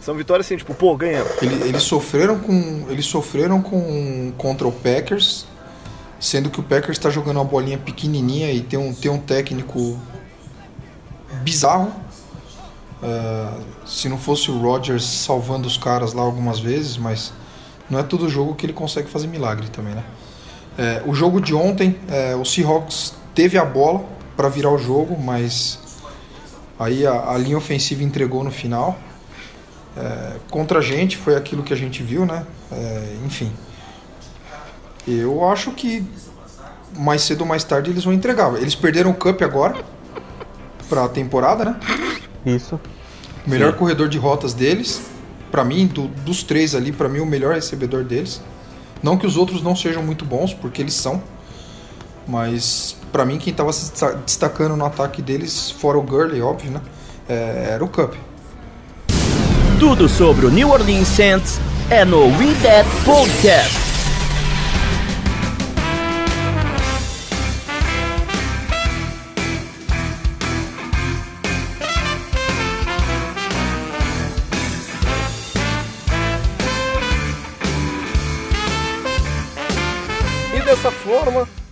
São 0.00 0.16
vitórias 0.16 0.46
assim, 0.46 0.56
tipo, 0.56 0.74
pô, 0.74 0.96
ganhamos. 0.96 1.30
Eles, 1.40 1.60
eles 1.66 1.82
sofreram 1.82 2.38
com. 2.38 2.86
Eles 2.88 3.04
sofreram 3.04 3.60
com 3.62 4.32
contra 4.36 4.66
o 4.66 4.72
Packers, 4.72 5.46
sendo 6.18 6.50
que 6.50 6.58
o 6.58 6.62
Packers 6.62 6.96
está 6.96 7.10
jogando 7.10 7.36
uma 7.36 7.44
bolinha 7.44 7.78
pequenininha 7.78 8.50
e 8.50 8.62
tem 8.62 8.78
um, 8.78 8.94
tem 8.94 9.10
um 9.10 9.18
técnico 9.18 9.98
bizarro. 11.42 11.92
Uh, 13.02 13.60
se 13.86 14.08
não 14.08 14.18
fosse 14.18 14.50
o 14.50 14.58
Rodgers 14.58 15.04
salvando 15.04 15.68
os 15.68 15.76
caras 15.76 16.12
lá 16.12 16.22
algumas 16.22 16.58
vezes, 16.58 16.96
mas 16.96 17.32
não 17.90 17.98
é 17.98 18.02
todo 18.02 18.28
jogo 18.28 18.54
que 18.54 18.64
ele 18.64 18.72
consegue 18.72 19.08
fazer 19.08 19.26
milagre 19.26 19.68
também, 19.68 19.94
né? 19.94 20.04
É, 20.78 21.02
o 21.04 21.12
jogo 21.12 21.40
de 21.40 21.54
ontem, 21.54 21.98
é, 22.08 22.34
o 22.36 22.44
Seahawks 22.44 23.14
teve 23.34 23.58
a 23.58 23.64
bola 23.64 24.04
para 24.36 24.48
virar 24.48 24.70
o 24.70 24.78
jogo, 24.78 25.18
mas 25.20 25.78
aí 26.78 27.06
a, 27.06 27.32
a, 27.32 27.36
linha 27.36 27.58
ofensiva 27.58 28.02
entregou 28.02 28.44
no 28.44 28.50
final. 28.50 28.96
É, 29.96 30.36
contra 30.50 30.78
a 30.78 30.82
gente 30.82 31.16
foi 31.16 31.34
aquilo 31.36 31.62
que 31.62 31.72
a 31.72 31.76
gente 31.76 32.02
viu, 32.02 32.24
né? 32.24 32.46
É, 32.70 33.16
enfim, 33.26 33.52
eu 35.06 35.46
acho 35.48 35.72
que 35.72 36.06
mais 36.96 37.22
cedo 37.22 37.42
ou 37.42 37.46
mais 37.46 37.64
tarde 37.64 37.90
eles 37.90 38.04
vão 38.04 38.12
entregar. 38.12 38.54
Eles 38.54 38.74
perderam 38.74 39.10
o 39.10 39.14
Cup 39.14 39.42
agora 39.42 39.76
para 40.88 41.04
a 41.04 41.08
temporada, 41.08 41.64
né? 41.64 41.80
Isso. 42.46 42.80
O 43.46 43.50
melhor 43.50 43.72
Sim. 43.72 43.78
corredor 43.78 44.08
de 44.08 44.18
rotas 44.18 44.54
deles 44.54 45.02
para 45.50 45.64
mim, 45.64 45.86
do, 45.86 46.08
dos 46.08 46.42
três 46.42 46.74
ali, 46.74 46.92
para 46.92 47.08
mim 47.08 47.20
o 47.20 47.26
melhor 47.26 47.54
recebedor 47.54 48.04
deles. 48.04 48.40
Não 49.02 49.16
que 49.16 49.26
os 49.26 49.36
outros 49.36 49.62
não 49.62 49.74
sejam 49.74 50.02
muito 50.02 50.24
bons, 50.24 50.52
porque 50.52 50.82
eles 50.82 50.94
são. 50.94 51.22
Mas 52.26 52.96
para 53.10 53.24
mim 53.24 53.38
quem 53.38 53.52
tava 53.52 53.72
se 53.72 53.92
destacando 54.24 54.76
no 54.76 54.84
ataque 54.84 55.20
deles, 55.20 55.70
fora 55.70 55.98
o 55.98 56.02
Gurley, 56.02 56.40
óbvio, 56.40 56.70
né? 56.70 56.80
É, 57.28 57.70
era 57.72 57.84
o 57.84 57.88
Cup. 57.88 58.14
Tudo 59.78 60.08
sobre 60.08 60.46
o 60.46 60.50
New 60.50 60.70
Orleans 60.70 61.08
Saints 61.08 61.58
é 61.88 62.04
no 62.04 62.26
We 62.26 62.54
That 62.62 62.88
Podcast. 63.04 63.89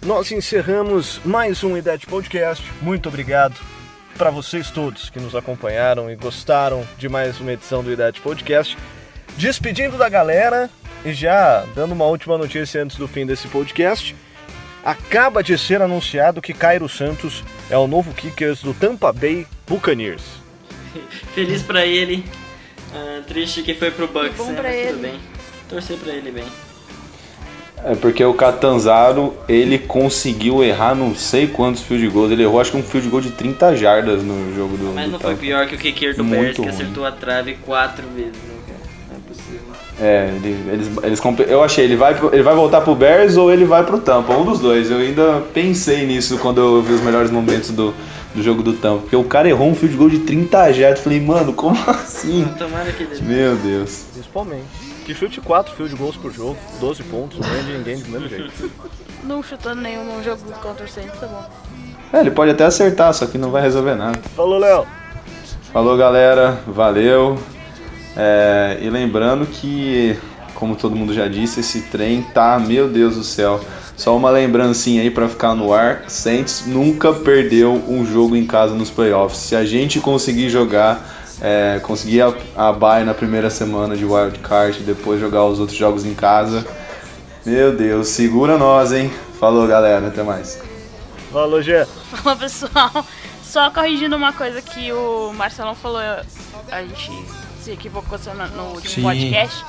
Nós 0.08 0.32
encerramos 0.32 1.20
mais 1.22 1.62
um 1.62 1.76
IDET 1.76 2.06
Podcast. 2.06 2.64
Muito 2.80 3.10
obrigado 3.10 3.60
para 4.16 4.30
vocês 4.30 4.70
todos 4.70 5.10
que 5.10 5.20
nos 5.20 5.36
acompanharam 5.36 6.10
e 6.10 6.16
gostaram 6.16 6.82
de 6.96 7.10
mais 7.10 7.38
uma 7.38 7.52
edição 7.52 7.84
do 7.84 7.92
IDET 7.92 8.18
Podcast. 8.22 8.74
Despedindo 9.36 9.98
da 9.98 10.08
galera 10.08 10.70
e 11.04 11.12
já 11.12 11.66
dando 11.74 11.92
uma 11.92 12.06
última 12.06 12.38
notícia 12.38 12.82
antes 12.82 12.96
do 12.96 13.06
fim 13.06 13.26
desse 13.26 13.48
podcast. 13.48 14.16
Acaba 14.82 15.42
de 15.42 15.58
ser 15.58 15.82
anunciado 15.82 16.40
que 16.40 16.54
Cairo 16.54 16.88
Santos 16.88 17.44
é 17.68 17.76
o 17.76 17.86
novo 17.86 18.14
kicker 18.14 18.56
do 18.62 18.72
Tampa 18.72 19.12
Bay 19.12 19.46
Buccaneers. 19.66 20.24
Feliz 21.34 21.62
para 21.62 21.84
ele. 21.84 22.24
Uh, 22.94 23.22
triste 23.24 23.62
que 23.62 23.74
foi 23.74 23.90
pro 23.90 24.08
Bucks, 24.08 24.38
bom 24.38 24.52
né? 24.52 24.54
Pra 24.54 24.70
Mas 24.70 24.74
ele. 24.74 24.88
tudo 24.88 25.02
bem. 25.02 25.20
Torcer 25.68 25.98
pra 25.98 26.14
ele 26.14 26.30
bem. 26.30 26.46
É 27.84 27.94
porque 27.94 28.24
o 28.24 28.34
Catanzaro, 28.34 29.34
ele 29.48 29.78
conseguiu 29.78 30.62
errar 30.64 30.94
não 30.94 31.14
sei 31.14 31.46
quantos 31.46 31.82
field 31.82 32.08
goals. 32.08 32.30
Ele 32.32 32.42
errou 32.42 32.60
acho 32.60 32.72
que 32.72 32.76
um 32.76 32.82
field 32.82 33.08
goal 33.08 33.22
de 33.22 33.30
30 33.30 33.76
jardas 33.76 34.22
no 34.22 34.54
jogo 34.54 34.76
do 34.76 34.92
Mas 34.94 35.06
do 35.06 35.12
não 35.12 35.20
foi 35.20 35.30
Tampa. 35.30 35.40
pior 35.40 35.66
que 35.66 35.74
o 35.74 35.78
kicker 35.78 36.16
do 36.16 36.24
Bears 36.24 36.56
que 36.56 36.68
acertou 36.68 37.04
a 37.06 37.12
trave 37.12 37.54
quatro 37.64 38.04
vezes, 38.14 38.32
né, 38.32 38.54
cara? 38.66 38.80
Não 39.10 39.16
é 39.16 39.20
possível. 39.28 39.60
É, 40.00 40.30
ele- 40.36 40.70
eles, 40.72 40.90
eles, 41.02 41.48
eu 41.48 41.62
achei, 41.62 41.84
ele 41.84 41.96
vai, 41.96 42.16
ele 42.32 42.42
vai 42.42 42.54
voltar 42.54 42.80
pro 42.80 42.94
Bears 42.94 43.36
ou 43.36 43.50
ele 43.52 43.64
vai 43.64 43.84
pro 43.84 43.98
Tampa, 44.00 44.32
um 44.36 44.44
dos 44.44 44.58
dois. 44.60 44.90
Eu 44.90 44.98
ainda 44.98 45.42
pensei 45.54 46.04
nisso 46.04 46.36
quando 46.38 46.58
eu 46.60 46.82
vi 46.82 46.92
os 46.94 47.00
melhores 47.00 47.30
momentos 47.30 47.70
do, 47.70 47.94
do 48.34 48.42
jogo 48.42 48.62
do 48.62 48.72
Tampa. 48.74 49.02
Porque 49.02 49.16
o 49.16 49.24
cara 49.24 49.48
errou 49.48 49.68
um 49.70 49.74
field 49.74 49.96
goal 49.96 50.10
de 50.10 50.18
30 50.20 50.72
jardas. 50.72 51.00
Falei, 51.00 51.20
mano, 51.20 51.52
como 51.52 51.78
assim? 51.88 52.44
Tomara 52.58 52.90
que 52.92 53.04
ele. 53.04 53.22
Meu 53.22 53.54
Deus. 53.56 54.04
Principalmente. 54.12 54.87
Que 55.08 55.14
chute 55.14 55.40
4 55.40 55.74
field 55.74 55.96
goals 55.96 56.18
por 56.18 56.30
jogo, 56.30 56.58
12 56.80 57.02
pontos, 57.04 57.38
não 57.38 57.48
ganha 57.48 57.62
de 57.62 57.72
ninguém 57.78 57.98
do 57.98 58.10
mesmo 58.10 58.28
jeito. 58.28 58.70
Não 59.24 59.42
chutando 59.42 59.80
nenhum 59.80 60.22
jogo 60.22 60.42
contra 60.60 60.84
o 60.84 60.88
Saints, 60.88 61.18
tá 61.18 61.26
bom. 61.26 61.48
É, 62.12 62.20
ele 62.20 62.30
pode 62.30 62.50
até 62.50 62.66
acertar, 62.66 63.14
só 63.14 63.24
que 63.24 63.38
não 63.38 63.50
vai 63.50 63.62
resolver 63.62 63.94
nada. 63.94 64.18
Falou, 64.36 64.58
Léo! 64.58 64.86
Falou, 65.72 65.96
galera. 65.96 66.60
Valeu. 66.66 67.38
É, 68.14 68.76
e 68.82 68.90
lembrando 68.90 69.46
que, 69.46 70.14
como 70.54 70.76
todo 70.76 70.94
mundo 70.94 71.14
já 71.14 71.26
disse, 71.26 71.60
esse 71.60 71.80
trem 71.84 72.20
tá, 72.34 72.58
meu 72.58 72.86
Deus 72.86 73.16
do 73.16 73.24
céu. 73.24 73.62
Só 73.96 74.14
uma 74.14 74.28
lembrancinha 74.28 75.00
aí 75.00 75.10
para 75.10 75.26
ficar 75.26 75.54
no 75.54 75.72
ar: 75.72 76.04
Saints 76.06 76.64
nunca 76.66 77.14
perdeu 77.14 77.82
um 77.88 78.04
jogo 78.04 78.36
em 78.36 78.46
casa 78.46 78.74
nos 78.74 78.90
playoffs. 78.90 79.38
Se 79.38 79.56
a 79.56 79.64
gente 79.64 80.00
conseguir 80.00 80.50
jogar, 80.50 81.17
é, 81.40 81.80
conseguir 81.82 82.22
a, 82.22 82.34
a 82.56 82.72
bye 82.72 83.04
na 83.04 83.14
primeira 83.14 83.50
semana 83.50 83.96
de 83.96 84.04
wild 84.04 84.38
card, 84.40 84.80
depois 84.80 85.20
jogar 85.20 85.44
os 85.44 85.58
outros 85.58 85.78
jogos 85.78 86.04
em 86.04 86.14
casa, 86.14 86.66
meu 87.44 87.76
Deus, 87.76 88.08
segura 88.08 88.58
nós, 88.58 88.92
hein? 88.92 89.12
Falou, 89.38 89.66
galera, 89.66 90.08
até 90.08 90.22
mais. 90.22 90.60
Falou, 91.32 91.62
Gê. 91.62 91.84
Fala 91.86 92.36
pessoal, 92.36 93.06
só 93.42 93.70
corrigindo 93.70 94.16
uma 94.16 94.32
coisa 94.32 94.60
que 94.60 94.92
o 94.92 95.32
Marcelão 95.34 95.74
falou, 95.74 96.00
a 96.00 96.82
gente 96.82 97.10
se 97.60 97.70
equivocou 97.72 98.18
no 98.56 98.74
último 98.74 98.94
Sim. 98.94 99.02
podcast. 99.02 99.64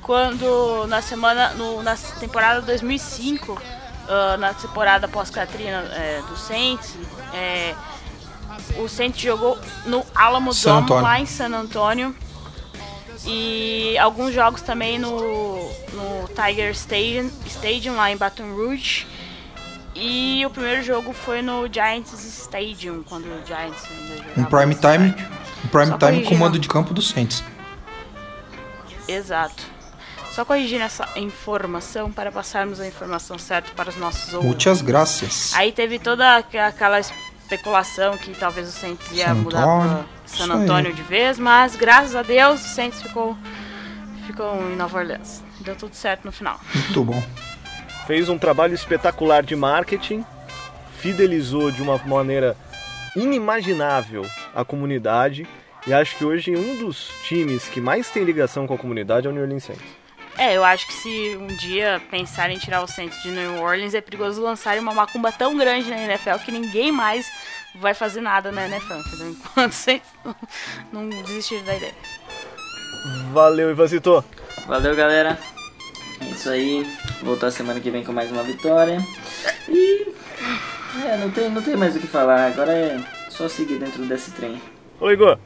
Quando 0.00 0.86
na 0.88 1.00
semana, 1.00 1.50
no, 1.50 1.82
na 1.82 1.96
temporada 2.18 2.60
2005, 2.62 3.60
ah, 4.08 4.36
na 4.36 4.52
temporada 4.52 5.06
pós-Katrina 5.06 5.84
é, 5.92 6.22
do 6.28 6.36
Saints, 6.36 6.96
é, 7.32 7.74
o 8.76 8.88
Saints 8.88 9.20
jogou 9.20 9.58
no 9.86 10.04
Alamo 10.14 10.52
San 10.52 10.82
Dome 10.82 11.02
lá 11.02 11.20
em 11.20 11.26
San 11.26 11.48
Antônio. 11.54 12.14
E 13.24 13.96
alguns 13.98 14.34
jogos 14.34 14.62
também 14.62 14.98
no, 14.98 15.12
no 15.92 16.28
Tiger 16.34 16.72
Stadium, 16.72 17.30
Stadium 17.46 17.94
lá 17.96 18.10
em 18.10 18.16
Baton 18.16 18.52
Rouge. 18.54 19.06
E 19.94 20.42
o 20.44 20.50
primeiro 20.50 20.82
jogo 20.82 21.12
foi 21.12 21.42
no 21.42 21.68
Giants 21.72 22.12
Stadium, 22.24 23.02
quando 23.04 23.26
o 23.26 23.46
Giants 23.46 23.84
ainda 23.90 24.16
jogava. 24.16 24.40
Em 24.40 24.44
prime 24.44 24.74
time, 24.74 25.08
em 25.64 25.68
prime 25.68 25.86
time 25.86 25.98
corrigindo. 25.98 26.28
comando 26.28 26.58
de 26.58 26.66
campo 26.68 26.92
do 26.94 27.02
Saints. 27.02 27.44
Exato. 29.06 29.62
Só 30.32 30.44
corrigindo 30.46 30.82
essa 30.82 31.06
informação 31.16 32.10
para 32.10 32.32
passarmos 32.32 32.80
a 32.80 32.86
informação 32.88 33.38
certa 33.38 33.70
para 33.76 33.90
os 33.90 33.96
nossos 33.96 34.32
ouvintes. 34.32 34.46
Muitas 34.66 34.80
graças. 34.82 35.52
Aí 35.54 35.70
teve 35.72 35.98
toda 35.98 36.38
aqu- 36.38 36.56
aquela 36.56 36.98
especulação 37.54 38.16
que 38.16 38.32
talvez 38.32 38.68
o 38.68 38.72
Saints 38.72 39.10
ia 39.12 39.28
San 39.28 39.34
mudar 39.34 39.66
para 39.66 40.04
San. 40.24 40.52
Antônio 40.52 40.92
de 40.92 41.02
vez, 41.02 41.38
mas 41.38 41.76
graças 41.76 42.16
a 42.16 42.22
Deus 42.22 42.64
o 42.64 42.68
Saints 42.68 43.02
ficou, 43.02 43.36
ficou 44.26 44.56
em 44.70 44.76
Nova 44.76 44.98
Orleans. 44.98 45.42
Deu 45.60 45.76
tudo 45.76 45.94
certo 45.94 46.24
no 46.24 46.32
final. 46.32 46.58
Muito 46.74 47.04
bom. 47.04 47.22
Fez 48.06 48.28
um 48.28 48.38
trabalho 48.38 48.74
espetacular 48.74 49.42
de 49.42 49.54
marketing, 49.54 50.24
fidelizou 50.98 51.70
de 51.70 51.82
uma 51.82 51.98
maneira 51.98 52.56
inimaginável 53.14 54.26
a 54.54 54.64
comunidade. 54.64 55.46
E 55.86 55.92
acho 55.92 56.16
que 56.16 56.24
hoje 56.24 56.56
um 56.56 56.78
dos 56.78 57.10
times 57.24 57.68
que 57.68 57.80
mais 57.80 58.08
tem 58.10 58.24
ligação 58.24 58.66
com 58.66 58.74
a 58.74 58.78
comunidade 58.78 59.26
é 59.26 59.30
o 59.30 59.32
New 59.32 59.42
Orleans 59.42 59.64
Saints. 59.64 60.01
É, 60.38 60.56
eu 60.56 60.64
acho 60.64 60.86
que 60.86 60.94
se 60.94 61.36
um 61.36 61.46
dia 61.46 62.00
pensarem 62.10 62.56
em 62.56 62.58
tirar 62.58 62.82
o 62.82 62.86
Saints 62.86 63.22
de 63.22 63.30
New 63.30 63.62
Orleans, 63.62 63.94
é 63.94 64.00
perigoso 64.00 64.40
lançarem 64.42 64.80
uma 64.80 64.94
macumba 64.94 65.30
tão 65.30 65.56
grande 65.56 65.90
na 65.90 65.98
NFL 65.98 66.38
que 66.44 66.50
ninguém 66.50 66.90
mais 66.90 67.26
vai 67.74 67.94
fazer 67.94 68.20
nada 68.20 68.50
na 68.50 68.66
NFL, 68.66 68.94
entendeu? 68.94 69.30
Enquanto 69.30 69.72
Saints 69.72 70.08
não, 70.24 71.04
não 71.04 71.08
desistir 71.08 71.62
da 71.62 71.76
ideia. 71.76 71.94
Valeu, 73.32 73.70
Ivanzito. 73.70 74.24
Valeu, 74.66 74.94
galera. 74.94 75.38
É 76.20 76.24
isso 76.26 76.48
aí. 76.48 76.86
Voltar 77.22 77.50
semana 77.50 77.80
que 77.80 77.90
vem 77.90 78.04
com 78.04 78.12
mais 78.12 78.30
uma 78.30 78.42
vitória. 78.42 79.04
E. 79.68 80.12
É, 81.04 81.16
não 81.16 81.30
tem, 81.30 81.50
não 81.50 81.62
tem 81.62 81.76
mais 81.76 81.96
o 81.96 82.00
que 82.00 82.06
falar. 82.06 82.46
Agora 82.46 82.72
é 82.72 83.00
só 83.28 83.48
seguir 83.48 83.78
dentro 83.78 84.04
desse 84.04 84.30
trem. 84.30 84.60
Ô, 85.00 85.10
Igor. 85.10 85.38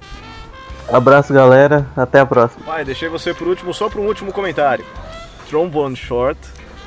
Abraço, 0.88 1.32
galera. 1.32 1.86
Até 1.96 2.20
a 2.20 2.26
próxima. 2.26 2.64
Vai, 2.64 2.84
deixei 2.84 3.08
você 3.08 3.34
por 3.34 3.48
último, 3.48 3.74
só 3.74 3.88
para 3.88 4.00
um 4.00 4.06
último 4.06 4.32
comentário. 4.32 4.84
Trombone 5.48 5.96
Short 5.96 6.38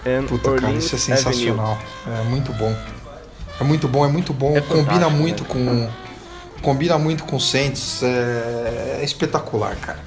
and 0.05 0.25
Puta, 0.27 0.43
cara, 0.43 0.55
Orleans 0.55 0.85
isso 0.85 0.95
é 0.95 0.99
sensacional. 0.99 1.77
É 2.07 2.23
muito 2.23 2.53
bom. 2.53 2.75
É 3.59 3.63
muito 3.63 3.87
bom, 3.87 4.05
é 4.05 4.07
muito 4.07 4.33
bom. 4.33 4.55
É 4.55 4.61
combina 4.61 5.09
muito 5.09 5.43
né? 5.43 5.49
com. 5.49 5.89
Combina 6.61 6.97
muito 6.97 7.23
com 7.23 7.35
o 7.35 7.39
Saints. 7.39 8.01
É, 8.03 8.99
é 8.99 9.03
espetacular, 9.03 9.75
cara. 9.77 9.99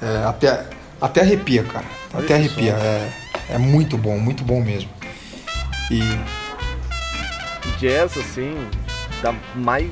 É, 0.00 0.24
até, 0.26 0.66
até 1.00 1.20
arrepia, 1.20 1.62
cara. 1.64 1.86
Até 2.12 2.34
arrepia. 2.34 2.72
É, 2.72 3.10
é 3.50 3.58
muito 3.58 3.96
bom, 3.96 4.18
muito 4.18 4.44
bom 4.44 4.62
mesmo. 4.62 4.90
E 5.90 6.00
Jazz, 7.78 8.16
assim, 8.16 8.56
da 9.22 9.34
mais 9.54 9.90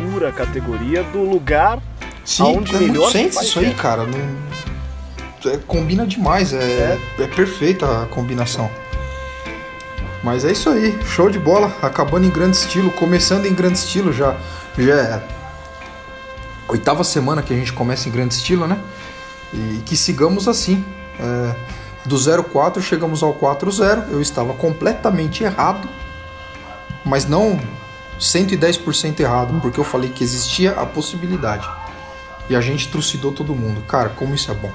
pura 0.00 0.32
categoria 0.32 1.02
do 1.04 1.22
lugar 1.22 1.80
sim, 2.24 2.42
aonde 2.42 2.74
é 2.74 2.78
muito 2.78 2.92
melhor 2.92 3.12
faz 3.12 3.36
isso 3.42 3.58
aí, 3.58 3.74
cara. 3.74 4.04
Não, 4.06 5.52
é, 5.52 5.56
combina 5.66 6.06
demais. 6.06 6.52
É, 6.52 6.98
é 7.18 7.26
perfeita 7.26 8.02
a 8.02 8.06
combinação. 8.06 8.70
Mas 10.22 10.44
é 10.44 10.52
isso 10.52 10.70
aí, 10.70 10.98
show 11.04 11.28
de 11.28 11.38
bola, 11.38 11.70
acabando 11.82 12.26
em 12.26 12.30
grande 12.30 12.56
estilo, 12.56 12.90
começando 12.92 13.44
em 13.44 13.54
grande 13.54 13.78
estilo 13.78 14.12
já. 14.12 14.34
Já 14.78 14.94
é 14.94 15.22
oitava 16.68 17.04
semana 17.04 17.42
que 17.42 17.52
a 17.52 17.56
gente 17.56 17.72
começa 17.72 18.08
em 18.08 18.12
grande 18.12 18.34
estilo, 18.34 18.66
né? 18.66 18.78
E 19.52 19.82
que 19.84 19.96
sigamos 19.96 20.48
assim. 20.48 20.84
É, 21.18 21.54
do 22.04 22.16
04 22.44 22.82
chegamos 22.82 23.22
ao 23.22 23.34
4-0. 23.34 24.10
Eu 24.10 24.20
estava 24.20 24.52
completamente 24.54 25.44
errado, 25.44 25.88
mas 27.04 27.26
não 27.26 27.58
110% 28.18 29.20
errado, 29.20 29.58
porque 29.60 29.78
eu 29.78 29.84
falei 29.84 30.10
que 30.10 30.22
existia 30.22 30.72
a 30.72 30.84
possibilidade. 30.84 31.68
E 32.48 32.56
a 32.56 32.60
gente 32.60 32.88
trucidou 32.88 33.32
todo 33.32 33.54
mundo. 33.54 33.80
Cara, 33.82 34.10
como 34.10 34.34
isso 34.34 34.50
é 34.50 34.54
bom. 34.54 34.72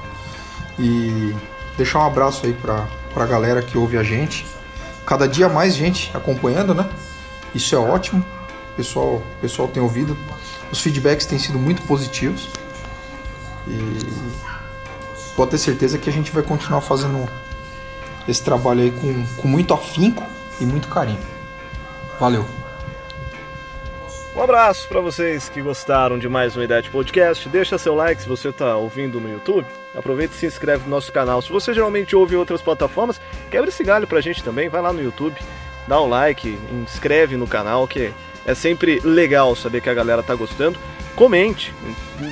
E 0.78 1.36
deixar 1.78 1.99
um 1.99 2.05
abraço 2.05 2.45
aí 2.45 2.53
pra, 2.53 2.88
pra 3.13 3.26
galera 3.26 3.61
que 3.61 3.78
ouve 3.78 3.97
a 3.97 4.03
gente. 4.03 4.45
Cada 5.05 5.28
dia 5.28 5.49
mais 5.49 5.76
gente 5.76 6.11
acompanhando, 6.15 6.74
né? 6.74 6.89
Isso 7.53 7.76
é 7.76 7.78
ótimo. 7.78 8.24
O 8.74 8.76
pessoal, 8.76 9.24
pessoal 9.41 9.67
tem 9.67 9.82
ouvido. 9.82 10.17
Os 10.72 10.80
feedbacks 10.80 11.26
têm 11.26 11.39
sido 11.39 11.57
muito 11.57 11.82
positivos. 11.84 12.49
E 13.67 13.99
pode 15.36 15.51
ter 15.51 15.57
certeza 15.57 15.97
que 15.97 16.09
a 16.09 16.13
gente 16.13 16.32
vai 16.32 16.43
continuar 16.43 16.82
fazendo 16.82 17.30
esse 18.28 18.43
trabalho 18.43 18.82
aí 18.82 18.91
com, 18.91 19.26
com 19.41 19.47
muito 19.47 19.74
afinco 19.74 20.24
e 20.59 20.65
muito 20.65 20.88
carinho. 20.88 21.20
Valeu. 22.20 22.59
Um 24.40 24.44
abraço 24.44 24.88
para 24.88 25.02
vocês 25.02 25.50
que 25.50 25.62
gostaram 25.62 26.18
de 26.18 26.30
mais 26.30 26.56
um 26.56 26.64
Idade 26.64 26.90
Podcast. 26.90 27.50
Deixa 27.50 27.78
seu 27.78 27.94
like 27.94 28.22
se 28.22 28.30
você 28.30 28.48
está 28.48 28.78
ouvindo 28.78 29.20
no 29.20 29.30
YouTube. 29.30 29.68
Aproveita 29.94 30.34
e 30.34 30.38
se 30.38 30.46
inscreve 30.46 30.86
no 30.86 30.92
nosso 30.92 31.12
canal. 31.12 31.42
Se 31.42 31.52
você 31.52 31.74
geralmente 31.74 32.16
ouve 32.16 32.36
em 32.36 32.38
outras 32.38 32.62
plataformas, 32.62 33.20
quebra 33.52 33.68
esse 33.68 33.84
galho 33.84 34.08
pra 34.08 34.22
gente 34.22 34.42
também. 34.42 34.70
Vai 34.70 34.82
lá 34.82 34.94
no 34.94 35.04
YouTube, 35.04 35.36
dá 35.90 36.02
um 36.02 36.08
like, 36.08 36.58
inscreve 36.72 37.36
no 37.36 37.46
canal, 37.46 37.86
que 37.86 38.14
é 38.46 38.56
sempre 38.56 39.02
legal 39.04 39.58
saber 39.58 39.82
que 39.82 39.90
a 39.90 39.94
galera 39.94 40.24
tá 40.24 40.36
gostando. 40.36 40.80
Comente, 41.18 41.74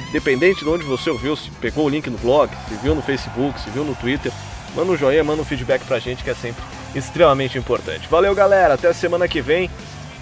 independente 0.08 0.64
de 0.64 0.70
onde 0.70 0.86
você 0.86 1.10
ouviu, 1.10 1.36
se 1.36 1.52
pegou 1.60 1.88
o 1.88 1.90
link 1.90 2.10
no 2.10 2.18
blog, 2.20 2.50
se 2.70 2.76
viu 2.76 2.96
no 2.96 3.02
Facebook, 3.02 3.60
se 3.60 3.70
viu 3.70 3.84
no 3.84 3.96
Twitter. 3.96 4.32
Manda 4.74 4.94
um 4.94 4.98
joinha, 4.98 5.26
manda 5.26 5.42
um 5.42 5.46
feedback 5.46 5.84
pra 5.84 6.00
gente 6.00 6.24
que 6.24 6.30
é 6.30 6.36
sempre 6.36 6.64
extremamente 6.96 7.58
importante. 7.58 8.08
Valeu, 8.08 8.34
galera. 8.34 8.76
Até 8.76 8.88
a 8.88 8.94
semana 8.94 9.28
que 9.28 9.42
vem. 9.42 9.70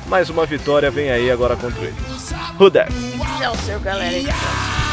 Mais 0.08 0.30
uma 0.30 0.46
vitória 0.46 0.92
vem 0.92 1.12
aí 1.12 1.32
agora 1.32 1.56
contra 1.56 1.84
eles. 1.84 2.32
Who 2.60 2.70
that? 2.72 2.92
Seu 3.66 3.80
galera. 3.80 4.85